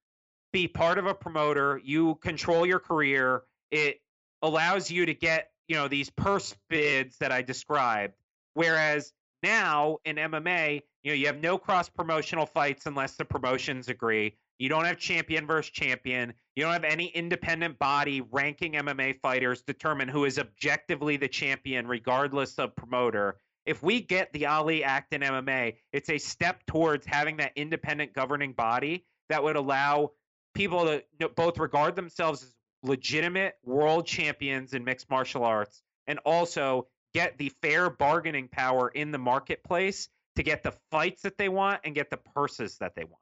be 0.52 0.68
part 0.68 0.98
of 0.98 1.06
a 1.06 1.14
promoter, 1.14 1.80
you 1.84 2.16
control 2.16 2.66
your 2.66 2.78
career. 2.78 3.42
It 3.70 4.00
allows 4.42 4.90
you 4.90 5.06
to 5.06 5.14
get, 5.14 5.50
you 5.68 5.76
know, 5.76 5.88
these 5.88 6.10
purse 6.10 6.54
bids 6.68 7.18
that 7.18 7.32
I 7.32 7.42
described. 7.42 8.14
Whereas 8.54 9.12
now 9.42 9.98
in 10.04 10.16
MMA, 10.16 10.82
you 11.02 11.10
know, 11.10 11.14
you 11.14 11.26
have 11.26 11.40
no 11.40 11.58
cross 11.58 11.88
promotional 11.88 12.46
fights 12.46 12.86
unless 12.86 13.16
the 13.16 13.24
promotions 13.24 13.88
agree. 13.88 14.36
You 14.58 14.68
don't 14.68 14.84
have 14.86 14.98
champion 14.98 15.46
versus 15.46 15.70
champion. 15.70 16.32
You 16.54 16.64
don't 16.64 16.72
have 16.72 16.84
any 16.84 17.06
independent 17.08 17.78
body 17.78 18.22
ranking 18.30 18.72
MMA 18.72 19.20
fighters 19.20 19.62
determine 19.62 20.08
who 20.08 20.24
is 20.24 20.38
objectively 20.38 21.16
the 21.16 21.28
champion, 21.28 21.86
regardless 21.86 22.58
of 22.58 22.74
promoter. 22.74 23.36
If 23.66 23.82
we 23.82 24.00
get 24.00 24.32
the 24.32 24.46
Ali 24.46 24.82
Act 24.82 25.12
in 25.12 25.20
MMA, 25.20 25.74
it's 25.92 26.08
a 26.08 26.18
step 26.18 26.64
towards 26.66 27.04
having 27.04 27.36
that 27.38 27.52
independent 27.56 28.14
governing 28.14 28.52
body 28.52 29.04
that 29.28 29.42
would 29.42 29.56
allow 29.56 30.12
people 30.54 31.00
to 31.20 31.28
both 31.28 31.58
regard 31.58 31.96
themselves 31.96 32.42
as 32.42 32.54
legitimate 32.82 33.54
world 33.64 34.06
champions 34.06 34.72
in 34.72 34.84
mixed 34.84 35.10
martial 35.10 35.44
arts 35.44 35.82
and 36.06 36.18
also 36.20 36.86
get 37.12 37.36
the 37.36 37.50
fair 37.62 37.90
bargaining 37.90 38.48
power 38.48 38.88
in 38.88 39.10
the 39.10 39.18
marketplace 39.18 40.08
to 40.36 40.42
get 40.42 40.62
the 40.62 40.72
fights 40.90 41.22
that 41.22 41.36
they 41.36 41.48
want 41.48 41.80
and 41.84 41.94
get 41.94 42.08
the 42.10 42.16
purses 42.16 42.78
that 42.78 42.94
they 42.94 43.04
want. 43.04 43.20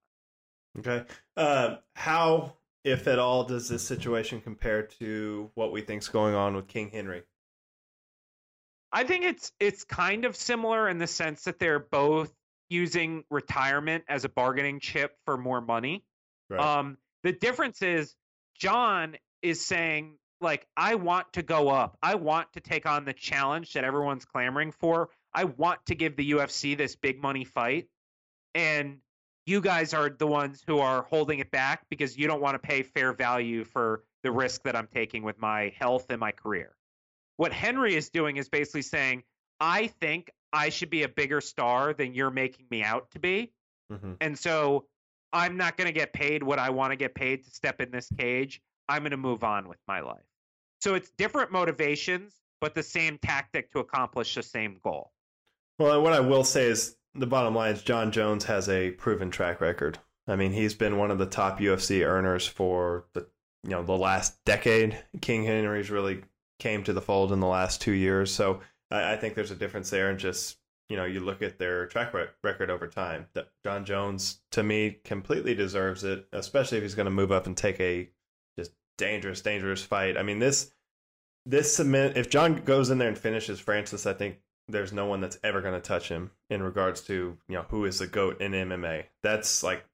Okay. 0.79 1.05
Uh, 1.37 1.77
how, 1.95 2.55
if 2.85 3.07
at 3.07 3.18
all, 3.18 3.45
does 3.45 3.68
this 3.68 3.87
situation 3.87 4.41
compare 4.41 4.83
to 5.01 5.51
what 5.55 5.72
we 5.72 5.81
think's 5.81 6.09
going 6.09 6.35
on 6.35 6.55
with 6.57 6.68
King 6.68 6.91
Henry? 6.91 7.22
I 8.93 9.03
think 9.05 9.25
it's 9.25 9.51
it's 9.59 9.83
kind 9.85 10.25
of 10.25 10.37
similar 10.37 10.89
in 10.89 10.99
the 10.99 11.09
sense 11.09 11.45
that 11.45 11.59
they're 11.59 11.81
both 11.81 12.33
using 12.68 13.25
retirement 13.29 14.05
as 14.09 14.25
a 14.25 14.29
bargaining 14.29 14.79
chip 14.79 15.16
for 15.25 15.37
more 15.37 15.61
money. 15.61 16.05
Right. 16.49 16.61
Um, 16.61 16.99
the 17.25 17.33
difference 17.33 17.83
is 17.83 18.14
Jon 18.57 19.16
is 19.43 19.64
saying 19.64 20.16
like 20.41 20.66
I 20.77 20.95
want 20.95 21.33
to 21.33 21.43
go 21.43 21.70
up. 21.70 21.99
I 22.03 22.14
want 22.14 22.53
to 22.53 22.61
take 22.61 22.87
on 22.87 23.05
the 23.05 23.12
challenge 23.12 23.72
that 23.72 23.83
everyone's 23.83 24.25
clamoring 24.25 24.70
for. 24.70 25.09
I 25.33 25.45
want 25.45 25.85
to 25.87 25.97
give 25.97 26.16
the 26.16 26.33
UFC 26.33 26.77
this 26.77 26.95
big 26.95 27.20
money 27.20 27.45
fight. 27.45 27.89
And 28.55 28.99
you 29.47 29.61
guys 29.61 29.92
are 29.92 30.09
the 30.09 30.26
ones 30.26 30.62
who 30.66 30.78
are 30.78 31.03
holding 31.03 31.38
it 31.38 31.51
back 31.51 31.84
because 31.90 32.16
you 32.16 32.26
don't 32.26 32.40
want 32.40 32.55
to 32.55 32.59
pay 32.59 32.82
fair 32.82 33.12
value 33.12 33.64
for 33.64 34.03
the 34.22 34.32
risk 34.32 34.62
that 34.62 34.74
I'm 34.74 34.88
taking 34.92 35.22
with 35.22 35.38
my 35.38 35.72
health 35.78 36.07
and 36.11 36.18
my 36.18 36.32
career. 36.32 36.74
What 37.36 37.53
Henry 37.53 37.95
is 37.95 38.11
doing 38.11 38.36
is 38.36 38.49
basically 38.49 38.82
saying, 38.82 39.22
I 39.61 39.88
think 39.88 40.30
I 40.53 40.70
should 40.70 40.90
be 40.90 41.03
a 41.03 41.09
bigger 41.09 41.40
star 41.40 41.92
than 41.92 42.14
you're 42.14 42.30
making 42.30 42.66
me 42.70 42.82
out 42.82 43.11
to 43.11 43.18
be. 43.18 43.53
Mm-hmm. 43.92 44.12
And 44.20 44.38
so 44.38 44.86
I'm 45.32 45.57
not 45.57 45.76
going 45.76 45.86
to 45.86 45.92
get 45.92 46.12
paid 46.12 46.42
what 46.42 46.59
I 46.59 46.70
want 46.70 46.92
to 46.92 46.97
get 46.97 47.14
paid 47.14 47.45
to 47.45 47.51
step 47.51 47.80
in 47.80 47.90
this 47.90 48.09
cage. 48.18 48.62
I'm 48.88 49.03
going 49.03 49.11
to 49.11 49.16
move 49.16 49.45
on 49.45 49.68
with 49.68 49.78
my 49.86 50.01
life. 50.01 50.24
So 50.80 50.95
it's 50.95 51.11
different 51.18 51.51
motivations, 51.51 52.34
but 52.61 52.74
the 52.74 52.82
same 52.82 53.18
tactic 53.18 53.72
to 53.72 53.80
accomplish 53.80 54.34
the 54.34 54.42
same 54.42 54.78
goal. 54.82 55.11
Well, 55.78 56.01
what 56.03 56.12
I 56.12 56.20
will 56.20 56.45
say 56.45 56.66
is 56.66 56.97
the 57.15 57.27
bottom 57.27 57.55
line 57.55 57.75
is 57.75 57.83
Jon 57.83 58.11
Jones 58.11 58.45
has 58.45 58.69
a 58.69 58.91
proven 58.93 59.31
track 59.31 59.61
record. 59.61 59.99
I 60.27 60.37
mean, 60.37 60.53
he's 60.53 60.75
been 60.75 60.97
one 60.97 61.11
of 61.11 61.19
the 61.19 61.27
top 61.27 61.61
UFC 61.61 62.05
earners 62.05 62.47
for 62.47 63.07
the 63.12 63.27
you 63.62 63.71
know 63.71 63.83
the 63.83 63.97
last 63.97 64.45
decade. 64.45 64.99
King 65.21 65.45
Henry's 65.45 65.91
really 65.91 66.23
came 66.59 66.83
to 66.85 66.93
the 66.93 67.03
fold 67.03 67.33
in 67.33 67.41
the 67.41 67.47
last 67.47 67.81
two 67.81 67.93
years, 67.93 68.33
so 68.33 68.61
I, 68.91 69.12
I 69.12 69.17
think 69.17 69.35
there's 69.35 69.51
a 69.51 69.57
difference 69.57 69.91
there. 69.91 70.11
And 70.11 70.19
just 70.19 70.59
you 70.89 70.97
know, 70.97 71.05
you 71.05 71.21
look 71.21 71.43
at 71.43 71.59
their 71.59 71.87
track 71.87 72.12
record 72.43 72.71
over 72.71 72.87
time. 72.87 73.27
Jon 73.65 73.85
Jones, 73.85 74.41
to 74.53 74.62
me, 74.62 74.99
completely 75.05 75.55
deserves 75.55 76.05
it, 76.05 76.27
especially 76.33 76.79
if 76.79 76.85
he's 76.85 76.95
going 76.95 77.07
to 77.07 77.11
move 77.11 77.33
up 77.33 77.47
and 77.47 77.57
take 77.57 77.81
a 77.81 78.11
just 78.59 78.73
dangerous, 78.99 79.41
dangerous 79.41 79.83
fight. 79.83 80.19
I 80.19 80.23
mean, 80.23 80.39
this 80.39 80.73
this 81.47 81.75
cement. 81.77 82.17
If 82.17 82.31
John 82.31 82.57
goes 82.65 82.91
in 82.91 82.99
there 82.99 83.09
and 83.09 83.19
finishes 83.19 83.61
Francis, 83.61 84.07
I 84.07 84.12
think 84.12 84.39
there's 84.69 84.93
no 84.93 85.07
one 85.07 85.21
that's 85.21 85.39
ever 85.45 85.61
going 85.61 85.75
to 85.75 85.81
touch 85.81 86.09
him 86.09 86.31
in 86.51 86.62
regards 86.62 87.01
to 87.03 87.37
you 87.49 87.55
know 87.55 87.65
who 87.69 87.85
is 87.85 87.99
the 87.99 88.07
goat 88.07 88.41
in 88.41 88.53
MMA. 88.53 89.05
That's 89.23 89.62
like 89.62 89.85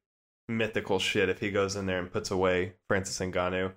mythical 0.49 0.99
shit. 0.99 1.29
If 1.29 1.41
he 1.41 1.51
goes 1.51 1.77
in 1.77 1.87
there 1.87 1.99
and 1.99 2.11
puts 2.11 2.31
away 2.31 2.75
Francis 2.89 3.19
Ngannou. 3.19 3.73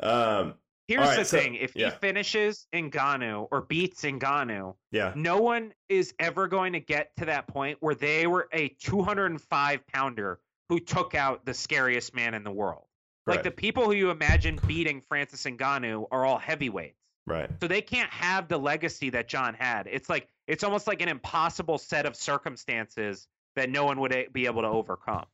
Um, 0.00 0.54
Here's 0.86 1.08
right, 1.08 1.18
the 1.18 1.24
so, 1.24 1.38
thing: 1.38 1.54
if 1.54 1.74
yeah. 1.74 1.90
he 1.90 1.96
finishes 1.98 2.66
Ngannou 2.74 3.48
or 3.50 3.62
beats 3.62 4.02
Ngannou, 4.02 4.74
yeah, 4.90 5.12
no 5.16 5.38
one 5.38 5.72
is 5.88 6.14
ever 6.18 6.46
going 6.46 6.74
to 6.74 6.80
get 6.80 7.10
to 7.18 7.26
that 7.26 7.46
point 7.46 7.78
where 7.80 7.94
they 7.94 8.26
were 8.26 8.48
a 8.52 8.68
205 8.80 9.86
pounder 9.86 10.40
who 10.68 10.78
took 10.80 11.14
out 11.14 11.44
the 11.46 11.54
scariest 11.54 12.14
man 12.14 12.34
in 12.34 12.44
the 12.44 12.52
world. 12.52 12.84
Like 13.26 13.42
the 13.42 13.50
people 13.50 13.84
who 13.84 13.92
you 13.92 14.10
imagine 14.10 14.58
beating 14.66 15.00
Francis 15.08 15.44
Ngannou 15.44 16.08
are 16.10 16.26
all 16.26 16.38
heavyweights. 16.38 16.98
Right. 17.26 17.50
So 17.60 17.68
they 17.68 17.80
can't 17.80 18.10
have 18.10 18.48
the 18.48 18.58
legacy 18.58 19.10
that 19.10 19.28
Jon 19.28 19.54
had. 19.54 19.88
It's 19.90 20.10
like 20.10 20.28
it's 20.46 20.62
almost 20.62 20.86
like 20.86 21.00
an 21.00 21.08
impossible 21.08 21.78
set 21.78 22.06
of 22.06 22.16
circumstances 22.16 23.26
that 23.56 23.70
no 23.70 23.84
one 23.84 24.00
would 24.00 24.28
be 24.32 24.46
able 24.46 24.62
to 24.62 24.68
overcome. 24.68 25.26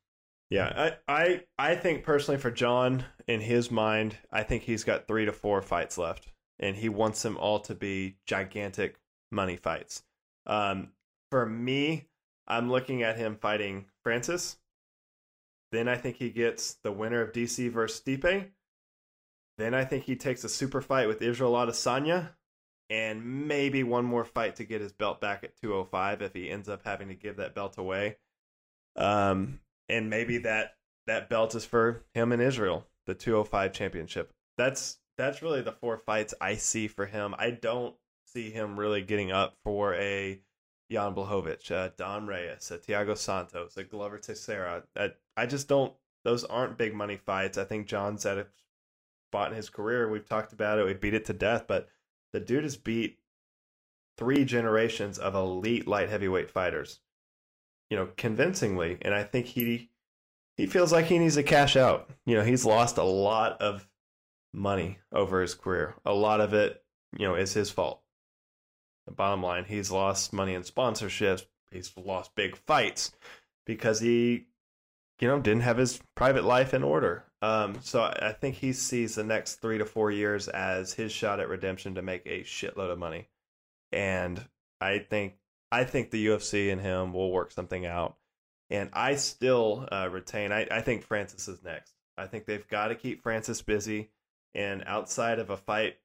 Yeah, 0.50 0.92
I, 1.08 1.14
I 1.14 1.40
I 1.58 1.74
think 1.76 2.04
personally 2.04 2.40
for 2.40 2.50
Jon, 2.50 3.04
in 3.26 3.40
his 3.40 3.70
mind, 3.70 4.16
I 4.32 4.42
think 4.42 4.64
he's 4.64 4.84
got 4.84 5.06
three 5.06 5.24
to 5.24 5.32
four 5.32 5.62
fights 5.62 5.96
left, 5.96 6.28
and 6.58 6.76
he 6.76 6.88
wants 6.88 7.22
them 7.22 7.36
all 7.36 7.60
to 7.60 7.74
be 7.74 8.16
gigantic 8.26 8.96
money 9.30 9.56
fights. 9.56 10.02
Um, 10.46 10.88
for 11.30 11.46
me, 11.46 12.08
I'm 12.48 12.70
looking 12.70 13.02
at 13.02 13.16
him 13.16 13.36
fighting 13.36 13.86
Francis. 14.02 14.56
Then 15.70 15.86
I 15.86 15.96
think 15.96 16.16
he 16.16 16.30
gets 16.30 16.74
the 16.82 16.90
winner 16.90 17.22
of 17.22 17.32
DC 17.32 17.70
versus 17.70 18.00
Stipe. 18.00 18.48
Then 19.60 19.74
I 19.74 19.84
think 19.84 20.04
he 20.04 20.16
takes 20.16 20.42
a 20.42 20.48
super 20.48 20.80
fight 20.80 21.06
with 21.06 21.20
Israel 21.20 21.52
Adesanya, 21.52 22.30
and 22.88 23.46
maybe 23.46 23.82
one 23.82 24.06
more 24.06 24.24
fight 24.24 24.56
to 24.56 24.64
get 24.64 24.80
his 24.80 24.92
belt 24.92 25.20
back 25.20 25.44
at 25.44 25.60
205 25.60 26.22
if 26.22 26.32
he 26.32 26.48
ends 26.48 26.66
up 26.66 26.80
having 26.82 27.08
to 27.08 27.14
give 27.14 27.36
that 27.36 27.54
belt 27.54 27.76
away. 27.76 28.16
Um, 28.96 29.60
and 29.88 30.08
maybe 30.08 30.38
that 30.38 30.76
that 31.06 31.28
belt 31.28 31.54
is 31.54 31.66
for 31.66 32.04
him 32.14 32.32
in 32.32 32.40
Israel, 32.40 32.86
the 33.04 33.14
205 33.14 33.74
championship. 33.74 34.32
That's 34.56 34.98
that's 35.18 35.42
really 35.42 35.60
the 35.60 35.72
four 35.72 35.98
fights 35.98 36.32
I 36.40 36.54
see 36.54 36.88
for 36.88 37.04
him. 37.04 37.34
I 37.38 37.50
don't 37.50 37.94
see 38.24 38.50
him 38.50 38.80
really 38.80 39.02
getting 39.02 39.30
up 39.30 39.56
for 39.62 39.94
a 39.94 40.40
Jan 40.90 41.14
Blachowicz, 41.14 41.70
uh, 41.70 41.90
Dom 41.98 42.26
Reyes, 42.26 42.70
a 42.70 42.78
Thiago 42.78 43.14
Santos, 43.14 43.76
a 43.76 43.84
Glover 43.84 44.16
Teixeira. 44.16 44.84
I, 44.96 45.10
I 45.36 45.44
just 45.44 45.68
don't. 45.68 45.92
Those 46.24 46.44
aren't 46.44 46.78
big 46.78 46.94
money 46.94 47.18
fights. 47.18 47.58
I 47.58 47.64
think 47.64 47.86
Jon's 47.86 48.24
at 48.24 48.38
a 48.38 48.46
spot 49.30 49.52
in 49.52 49.56
his 49.56 49.70
career. 49.70 50.08
We've 50.08 50.28
talked 50.28 50.52
about 50.52 50.80
it. 50.80 50.84
We 50.84 50.94
beat 50.94 51.14
it 51.14 51.26
to 51.26 51.32
death, 51.32 51.66
but 51.68 51.88
the 52.32 52.40
dude 52.40 52.64
has 52.64 52.76
beat 52.76 53.20
three 54.18 54.44
generations 54.44 55.18
of 55.18 55.36
elite 55.36 55.86
light 55.86 56.08
heavyweight 56.08 56.50
fighters, 56.50 56.98
you 57.90 57.96
know, 57.96 58.08
convincingly. 58.16 58.98
And 59.02 59.14
I 59.14 59.22
think 59.22 59.46
he 59.46 59.88
he 60.56 60.66
feels 60.66 60.92
like 60.92 61.06
he 61.06 61.20
needs 61.20 61.36
to 61.36 61.44
cash 61.44 61.76
out. 61.76 62.10
You 62.26 62.36
know, 62.36 62.42
he's 62.42 62.66
lost 62.66 62.98
a 62.98 63.04
lot 63.04 63.62
of 63.62 63.88
money 64.52 64.98
over 65.12 65.40
his 65.40 65.54
career. 65.54 65.94
A 66.04 66.12
lot 66.12 66.40
of 66.40 66.52
it, 66.52 66.82
you 67.16 67.26
know, 67.26 67.36
is 67.36 67.54
his 67.54 67.70
fault. 67.70 68.02
The 69.06 69.12
bottom 69.12 69.44
line, 69.44 69.64
he's 69.64 69.92
lost 69.92 70.32
money 70.32 70.54
in 70.54 70.62
sponsorships. 70.62 71.46
He's 71.70 71.92
lost 71.96 72.34
big 72.34 72.56
fights 72.56 73.12
because 73.64 74.00
he, 74.00 74.46
you 75.20 75.28
know, 75.28 75.38
didn't 75.38 75.62
have 75.62 75.78
his 75.78 76.00
private 76.16 76.44
life 76.44 76.74
in 76.74 76.82
order. 76.82 77.29
Um, 77.42 77.78
so 77.82 78.02
I 78.02 78.32
think 78.32 78.56
he 78.56 78.72
sees 78.72 79.14
the 79.14 79.24
next 79.24 79.56
three 79.56 79.78
to 79.78 79.86
four 79.86 80.10
years 80.10 80.48
as 80.48 80.92
his 80.92 81.10
shot 81.10 81.40
at 81.40 81.48
redemption 81.48 81.94
to 81.94 82.02
make 82.02 82.26
a 82.26 82.42
shitload 82.42 82.90
of 82.90 82.98
money. 82.98 83.28
And 83.92 84.44
I 84.80 84.98
think 84.98 85.34
I 85.72 85.84
think 85.84 86.10
the 86.10 86.26
UFC 86.26 86.72
and 86.72 86.80
him 86.80 87.12
will 87.12 87.30
work 87.30 87.52
something 87.52 87.86
out. 87.86 88.16
And 88.70 88.90
I 88.92 89.16
still 89.16 89.88
uh, 89.90 90.08
retain. 90.10 90.52
I, 90.52 90.66
I 90.70 90.80
think 90.80 91.04
Francis 91.04 91.48
is 91.48 91.62
next. 91.62 91.94
I 92.16 92.26
think 92.26 92.44
they've 92.44 92.66
got 92.68 92.88
to 92.88 92.94
keep 92.94 93.22
Francis 93.22 93.62
busy. 93.62 94.10
And 94.54 94.84
outside 94.86 95.38
of 95.38 95.50
a 95.50 95.56
fight, 95.56 95.96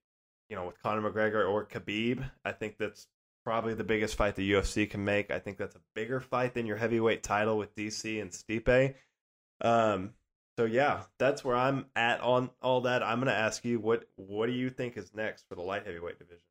you 0.50 0.56
know, 0.56 0.66
with 0.68 0.82
Conor 0.82 1.10
McGregor 1.10 1.50
or 1.50 1.66
Khabib, 1.66 2.30
I 2.44 2.52
think 2.52 2.78
that's 2.78 3.08
probably 3.44 3.74
the 3.74 3.84
biggest 3.84 4.16
fight 4.16 4.36
the 4.36 4.52
UFC 4.52 4.90
can 4.90 5.04
make. 5.04 5.32
I 5.32 5.40
think 5.40 5.58
that's 5.58 5.76
a 5.76 5.82
bigger 5.94 6.20
fight 6.20 6.54
than 6.54 6.66
your 6.66 6.78
heavyweight 6.78 7.24
title 7.24 7.58
with 7.58 7.76
DC 7.76 8.22
and 8.22 8.32
Stipe. 8.32 8.96
Um, 9.62 10.12
so 10.58 10.66
yeah, 10.66 11.02
that's 11.20 11.44
where 11.44 11.56
I'm 11.56 11.86
at 11.96 12.22
on 12.22 12.50
all 12.62 12.82
that. 12.82 13.04
I'm 13.04 13.20
going 13.20 13.28
to 13.28 13.38
ask 13.38 13.66
you 13.66 13.80
what 13.80 14.06
what 14.16 14.48
do 14.48 14.54
you 14.54 14.70
think 14.70 14.98
is 14.98 15.14
next 15.14 15.46
for 15.50 15.56
the 15.56 15.62
light 15.62 15.86
heavyweight 15.86 16.20
division? 16.20 16.42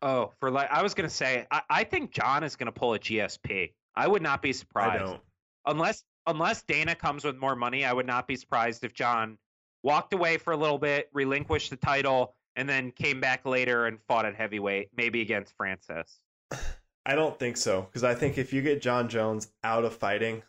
Oh, 0.00 0.32
for 0.38 0.50
light, 0.50 0.68
I 0.70 0.82
was 0.82 0.94
going 0.94 1.08
to 1.08 1.14
say 1.14 1.46
I, 1.50 1.62
I 1.68 1.84
think 1.84 2.12
Jon 2.12 2.44
is 2.44 2.56
going 2.56 2.66
to 2.66 2.72
pull 2.72 2.94
a 2.94 2.98
GSP. 2.98 3.72
I 3.94 4.06
would 4.06 4.22
not 4.22 4.42
be 4.42 4.52
surprised. 4.52 5.18
Unless 5.66 6.04
unless 6.26 6.62
Dana 6.62 6.94
comes 6.94 7.24
with 7.24 7.36
more 7.36 7.56
money, 7.56 7.84
I 7.84 7.92
would 7.92 8.06
not 8.06 8.26
be 8.26 8.36
surprised 8.36 8.84
if 8.84 8.94
Jon 8.94 9.36
walked 9.82 10.12
away 10.12 10.38
for 10.38 10.52
a 10.52 10.56
little 10.56 10.78
bit, 10.78 11.08
relinquished 11.12 11.70
the 11.70 11.76
title, 11.76 12.34
and 12.56 12.68
then 12.68 12.90
came 12.90 13.20
back 13.20 13.44
later 13.44 13.86
and 13.86 13.98
fought 14.08 14.24
at 14.24 14.34
heavyweight, 14.34 14.90
maybe 14.96 15.20
against 15.20 15.54
Francis. 15.56 16.20
I 17.06 17.14
don't 17.14 17.38
think 17.38 17.56
so 17.56 17.82
because 17.82 18.04
I 18.04 18.14
think 18.14 18.38
if 18.38 18.52
you 18.52 18.62
get 18.62 18.82
Jon 18.82 19.08
Jones 19.08 19.48
out 19.64 19.84
of 19.84 19.96
fighting, 19.96 20.42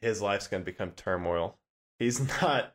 his 0.00 0.20
life's 0.22 0.46
going 0.48 0.62
to 0.62 0.64
become 0.64 0.90
turmoil. 0.92 1.58
He's 1.98 2.20
not. 2.42 2.74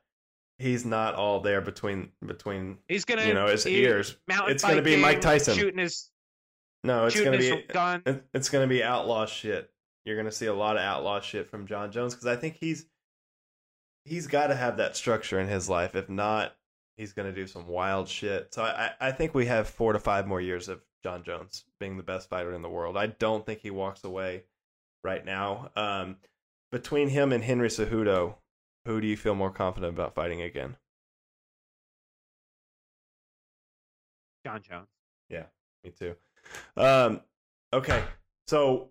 He's 0.57 0.85
not 0.85 1.15
all 1.15 1.41
there 1.41 1.59
between 1.59 2.11
between. 2.25 2.77
He's 2.87 3.03
gonna, 3.03 3.25
you 3.25 3.33
know, 3.33 3.47
his 3.47 3.65
ears. 3.67 4.15
It's 4.29 4.63
gonna 4.63 4.81
be 4.81 4.95
Mike 4.95 5.19
Tyson. 5.19 5.57
shooting 5.57 5.79
his 5.79 6.09
No, 6.83 7.05
it's 7.07 7.19
going 7.19 7.33
to 7.33 7.37
be 7.37 7.63
gun. 7.73 8.01
it- 8.05 8.23
it's 8.33 8.47
going 8.49 8.63
to 8.63 8.73
be 8.73 8.81
outlaw 8.81 9.25
shit. 9.25 9.69
You're 10.05 10.15
going 10.15 10.27
to 10.27 10.31
see 10.31 10.45
a 10.45 10.53
lot 10.53 10.77
of 10.77 10.83
outlaw 10.83 11.19
shit 11.19 11.49
from 11.49 11.67
Jon 11.67 11.91
Jones 11.91 12.13
because 12.13 12.27
I 12.27 12.35
think 12.37 12.55
he's 12.55 12.85
he's 14.05 14.27
got 14.27 14.47
to 14.47 14.55
have 14.55 14.77
that 14.77 14.95
structure 14.95 15.39
in 15.39 15.47
his 15.47 15.67
life. 15.69 15.95
If 15.95 16.09
not, 16.09 16.55
he's 16.95 17.11
going 17.11 17.27
to 17.27 17.35
do 17.35 17.47
some 17.47 17.67
wild 17.67 18.07
shit. 18.07 18.53
So 18.53 18.63
I, 18.63 18.91
I 19.01 19.07
I 19.07 19.11
think 19.11 19.33
we 19.33 19.47
have 19.47 19.67
four 19.67 19.93
to 19.93 19.99
five 19.99 20.25
more 20.27 20.39
years 20.39 20.69
of 20.69 20.79
Jon 21.03 21.23
Jones 21.23 21.65
being 21.79 21.97
the 21.97 22.03
best 22.03 22.29
fighter 22.29 22.53
in 22.53 22.61
the 22.61 22.69
world. 22.69 22.95
I 22.97 23.07
don't 23.07 23.45
think 23.45 23.59
he 23.59 23.71
walks 23.71 24.03
away 24.03 24.43
right 25.03 25.25
now. 25.25 25.71
Um, 25.75 26.17
between 26.71 27.09
him 27.09 27.31
and 27.31 27.43
Henry 27.43 27.69
Cejudo, 27.69 28.35
who 28.85 29.01
do 29.01 29.07
you 29.07 29.17
feel 29.17 29.35
more 29.35 29.51
confident 29.51 29.93
about 29.93 30.15
fighting 30.15 30.41
again? 30.41 30.77
Jon 34.45 34.61
Jones. 34.61 34.87
Yeah, 35.29 35.45
me 35.83 35.91
too. 35.91 36.15
Um, 36.77 37.21
okay, 37.73 38.03
so 38.47 38.89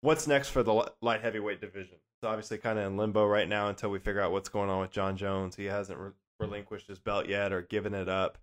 what's 0.00 0.26
next 0.26 0.50
for 0.50 0.62
the 0.62 0.90
light 1.00 1.22
heavyweight 1.22 1.60
division? 1.60 1.96
It's 2.16 2.24
obviously 2.24 2.58
kind 2.58 2.78
of 2.78 2.86
in 2.86 2.96
limbo 2.96 3.26
right 3.26 3.48
now 3.48 3.68
until 3.68 3.90
we 3.90 3.98
figure 3.98 4.20
out 4.20 4.30
what's 4.30 4.48
going 4.48 4.70
on 4.70 4.80
with 4.80 4.92
Jon 4.92 5.16
Jones. 5.16 5.56
He 5.56 5.64
hasn't 5.64 5.98
re- 5.98 6.12
relinquished 6.38 6.86
his 6.86 7.00
belt 7.00 7.28
yet 7.28 7.52
or 7.52 7.62
given 7.62 7.94
it 7.94 8.08
up. 8.08 8.38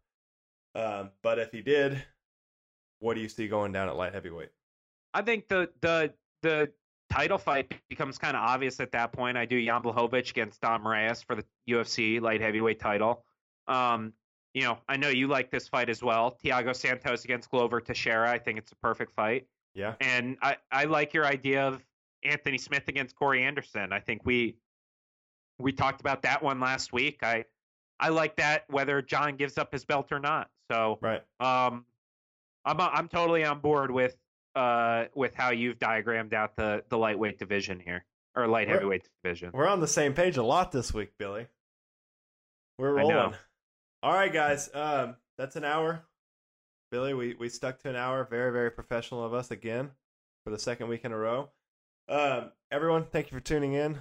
Um, 0.76 1.12
but 1.24 1.40
if 1.40 1.52
he 1.52 1.62
did, 1.62 2.04
what 3.00 3.14
do 3.14 3.22
you 3.22 3.30
see 3.30 3.48
going 3.48 3.72
down 3.72 3.88
at 3.88 3.96
light 3.96 4.14
heavyweight? 4.14 4.50
I 5.14 5.22
think 5.22 5.48
the 5.48 5.70
the 5.82 6.14
the 6.42 6.72
title 7.10 7.38
fight 7.38 7.74
becomes 7.90 8.18
kind 8.18 8.36
of 8.36 8.44
obvious 8.44 8.80
at 8.80 8.92
that 8.92 9.12
point. 9.12 9.38
I 9.38 9.46
do 9.46 9.64
Jan 9.64 9.82
Blachowicz 9.82 10.30
against 10.32 10.62
Dom 10.62 10.88
Reyes 10.88 11.22
for 11.22 11.36
the 11.36 11.44
UFC 11.70 12.22
light 12.22 12.42
heavyweight 12.42 12.80
title. 12.80 13.24
Um, 13.68 14.14
you 14.54 14.64
know, 14.64 14.80
I 14.88 14.98
know 14.98 15.10
you 15.10 15.28
like 15.28 15.52
this 15.52 15.68
fight 15.68 15.90
as 15.90 16.02
well. 16.02 16.38
Thiago 16.44 16.76
Santos 16.76 17.24
against 17.24 17.50
Glover 17.52 17.82
Teixeira. 17.82 18.30
I 18.30 18.40
think 18.40 18.58
it's 18.58 18.72
a 18.72 18.76
perfect 18.78 19.14
fight. 19.14 19.48
Yeah, 19.76 19.94
And 20.02 20.38
I, 20.42 20.58
I 20.72 20.86
like 20.86 21.14
your 21.14 21.26
idea 21.26 21.68
of 21.68 21.84
Anthony 22.24 22.58
Smith 22.58 22.88
against 22.88 23.16
Corey 23.16 23.44
Anderson. 23.44 23.94
I 23.94 24.00
think 24.00 24.22
we 24.26 24.56
we 25.60 25.72
talked 25.72 26.02
about 26.02 26.24
that 26.24 26.42
one 26.42 26.60
last 26.60 26.92
week. 26.92 27.20
I 27.22 27.46
I 28.00 28.10
like 28.10 28.38
that 28.38 28.64
whether 28.70 29.02
Jon 29.02 29.36
gives 29.36 29.58
up 29.58 29.72
his 29.72 29.86
belt 29.86 30.12
or 30.12 30.20
not. 30.20 30.50
So 30.72 30.98
right. 31.02 31.22
um, 31.40 31.86
I'm 32.66 32.80
I'm 32.80 33.08
totally 33.08 33.44
on 33.44 33.60
board 33.60 33.92
with 33.92 34.16
uh 34.60 35.06
with 35.16 35.34
how 35.36 35.52
you've 35.52 35.80
diagrammed 35.80 36.34
out 36.34 36.56
the 36.56 36.84
the 36.90 36.98
lightweight 36.98 37.38
division 37.40 37.80
here 37.80 38.06
or 38.36 38.48
light 38.48 38.68
We're- 38.68 38.78
heavyweight 38.80 39.08
division. 39.24 39.52
We're 39.54 39.68
on 39.68 39.80
the 39.80 39.88
same 39.88 40.14
page 40.14 40.38
a 40.38 40.44
lot 40.44 40.72
this 40.72 40.94
week, 40.94 41.12
Billy. 41.18 41.48
We're 42.78 42.94
rolling. 42.94 43.34
All 44.02 44.14
right, 44.14 44.32
guys. 44.32 44.70
Um, 44.74 45.18
that's 45.38 45.56
an 45.58 45.66
hour. 45.66 46.04
Billy, 46.92 47.14
we, 47.14 47.36
we 47.38 47.50
stuck 47.50 47.78
to 47.80 47.90
an 47.90 47.96
hour. 47.96 48.26
Very, 48.30 48.52
very 48.52 48.72
professional 48.72 49.24
of 49.24 49.34
us 49.34 49.52
again 49.52 49.92
for 50.44 50.52
the 50.52 50.58
second 50.60 50.88
week 50.88 51.04
in 51.04 51.12
a 51.12 51.18
row. 51.18 51.50
Um, 52.08 52.52
everyone, 52.72 53.06
thank 53.06 53.30
you 53.30 53.38
for 53.38 53.44
tuning 53.44 53.74
in. 53.74 54.00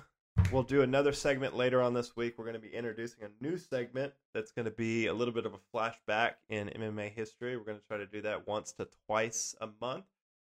We'll 0.52 0.62
do 0.62 0.82
another 0.82 1.12
segment 1.12 1.56
later 1.56 1.82
on 1.82 1.92
this 1.92 2.16
week. 2.16 2.34
We're 2.38 2.44
going 2.44 2.54
to 2.54 2.60
be 2.60 2.72
introducing 2.72 3.24
a 3.24 3.44
new 3.44 3.58
segment 3.58 4.12
that's 4.32 4.52
going 4.52 4.64
to 4.66 4.70
be 4.70 5.06
a 5.08 5.12
little 5.12 5.34
bit 5.34 5.44
of 5.44 5.52
a 5.54 5.76
flashback 5.76 6.34
in 6.48 6.68
MMA 6.68 7.12
history. 7.12 7.56
We're 7.56 7.64
going 7.64 7.78
to 7.78 7.86
try 7.86 7.98
to 7.98 8.06
do 8.06 8.22
that 8.22 8.46
once 8.46 8.72
to 8.74 8.86
twice 9.06 9.56
a 9.60 9.68
month. 9.80 10.04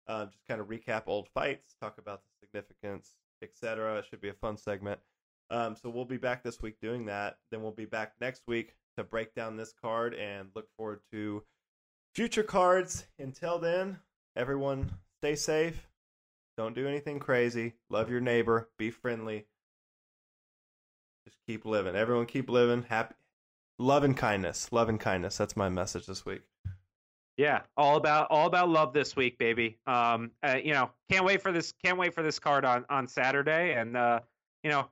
Uh, 0.09 0.25
just 0.25 0.47
kind 0.47 0.59
of 0.59 0.67
recap 0.67 1.03
old 1.05 1.29
fights, 1.35 1.75
talk 1.79 1.99
about 1.99 2.21
the 2.23 2.47
significance, 2.47 3.11
etc. 3.43 3.99
It 3.99 4.05
should 4.09 4.21
be 4.21 4.29
a 4.29 4.33
fun 4.33 4.57
segment. 4.57 4.99
Um, 5.51 5.75
so 5.75 5.89
we'll 5.89 6.03
be 6.03 6.17
back 6.17 6.43
this 6.43 6.61
week 6.61 6.81
doing 6.81 7.05
that. 7.05 7.37
Then 7.51 7.61
we'll 7.61 7.71
be 7.71 7.85
back 7.85 8.13
next 8.19 8.41
week 8.47 8.75
to 8.97 9.03
break 9.03 9.35
down 9.35 9.55
this 9.55 9.71
card 9.81 10.15
and 10.15 10.49
look 10.55 10.67
forward 10.77 11.01
to 11.11 11.43
future 12.15 12.43
cards. 12.43 13.05
Until 13.19 13.59
then, 13.59 13.99
everyone 14.35 14.91
stay 15.21 15.35
safe. 15.35 15.87
Don't 16.57 16.75
do 16.75 16.87
anything 16.87 17.19
crazy. 17.19 17.73
Love 17.89 18.09
your 18.09 18.19
neighbor. 18.19 18.67
Be 18.77 18.89
friendly. 18.89 19.45
Just 21.25 21.37
keep 21.47 21.65
living. 21.65 21.95
Everyone 21.95 22.25
keep 22.25 22.49
living. 22.49 22.83
Happy 22.89 23.13
love 23.77 24.03
and 24.03 24.17
kindness. 24.17 24.71
Love 24.71 24.89
and 24.89 24.99
kindness. 24.99 25.37
That's 25.37 25.55
my 25.55 25.69
message 25.69 26.05
this 26.07 26.25
week. 26.25 26.41
Yeah, 27.39 27.61
all 27.77 27.95
about 27.95 28.27
all 28.31 28.47
about 28.47 28.67
love 28.67 28.91
this 28.91 29.15
week, 29.15 29.37
baby. 29.37 29.77
Um, 29.87 30.31
uh, 30.43 30.57
you 30.61 30.73
know, 30.73 30.89
can't 31.09 31.23
wait 31.23 31.41
for 31.41 31.53
this. 31.53 31.71
Can't 31.81 31.97
wait 31.97 32.13
for 32.13 32.21
this 32.21 32.37
card 32.37 32.65
on 32.65 32.83
on 32.89 33.07
Saturday, 33.07 33.71
and 33.71 33.95
uh, 33.95 34.19
you 34.61 34.69
know, 34.69 34.89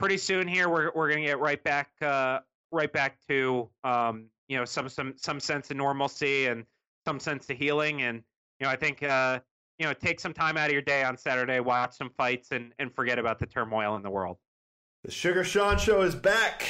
pretty 0.00 0.16
soon 0.16 0.48
here 0.48 0.68
we're 0.68 0.90
we're 0.96 1.08
gonna 1.08 1.24
get 1.24 1.38
right 1.38 1.62
back 1.62 1.90
uh 2.02 2.40
right 2.72 2.92
back 2.92 3.18
to 3.28 3.68
um 3.84 4.24
you 4.48 4.58
know 4.58 4.64
some 4.64 4.88
some 4.88 5.14
some 5.16 5.38
sense 5.38 5.70
of 5.70 5.76
normalcy 5.76 6.46
and 6.46 6.64
some 7.06 7.20
sense 7.20 7.48
of 7.50 7.56
healing, 7.56 8.02
and 8.02 8.24
you 8.58 8.66
know 8.66 8.72
I 8.72 8.74
think 8.74 9.04
uh 9.04 9.38
you 9.78 9.86
know 9.86 9.92
take 9.92 10.18
some 10.18 10.32
time 10.32 10.56
out 10.56 10.66
of 10.66 10.72
your 10.72 10.82
day 10.82 11.04
on 11.04 11.16
Saturday, 11.16 11.60
watch 11.60 11.96
some 11.96 12.10
fights, 12.16 12.48
and 12.50 12.72
and 12.80 12.92
forget 12.92 13.20
about 13.20 13.38
the 13.38 13.46
turmoil 13.46 13.94
in 13.94 14.02
the 14.02 14.10
world. 14.10 14.38
The 15.04 15.12
Sugar 15.12 15.44
Sean 15.44 15.78
Show 15.78 16.02
is 16.02 16.16
back. 16.16 16.66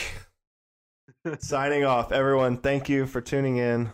Signing 1.38 1.84
off. 1.86 2.12
Everyone, 2.12 2.58
thank 2.58 2.90
you 2.90 3.06
for 3.06 3.22
tuning 3.22 3.56
in. 3.56 3.92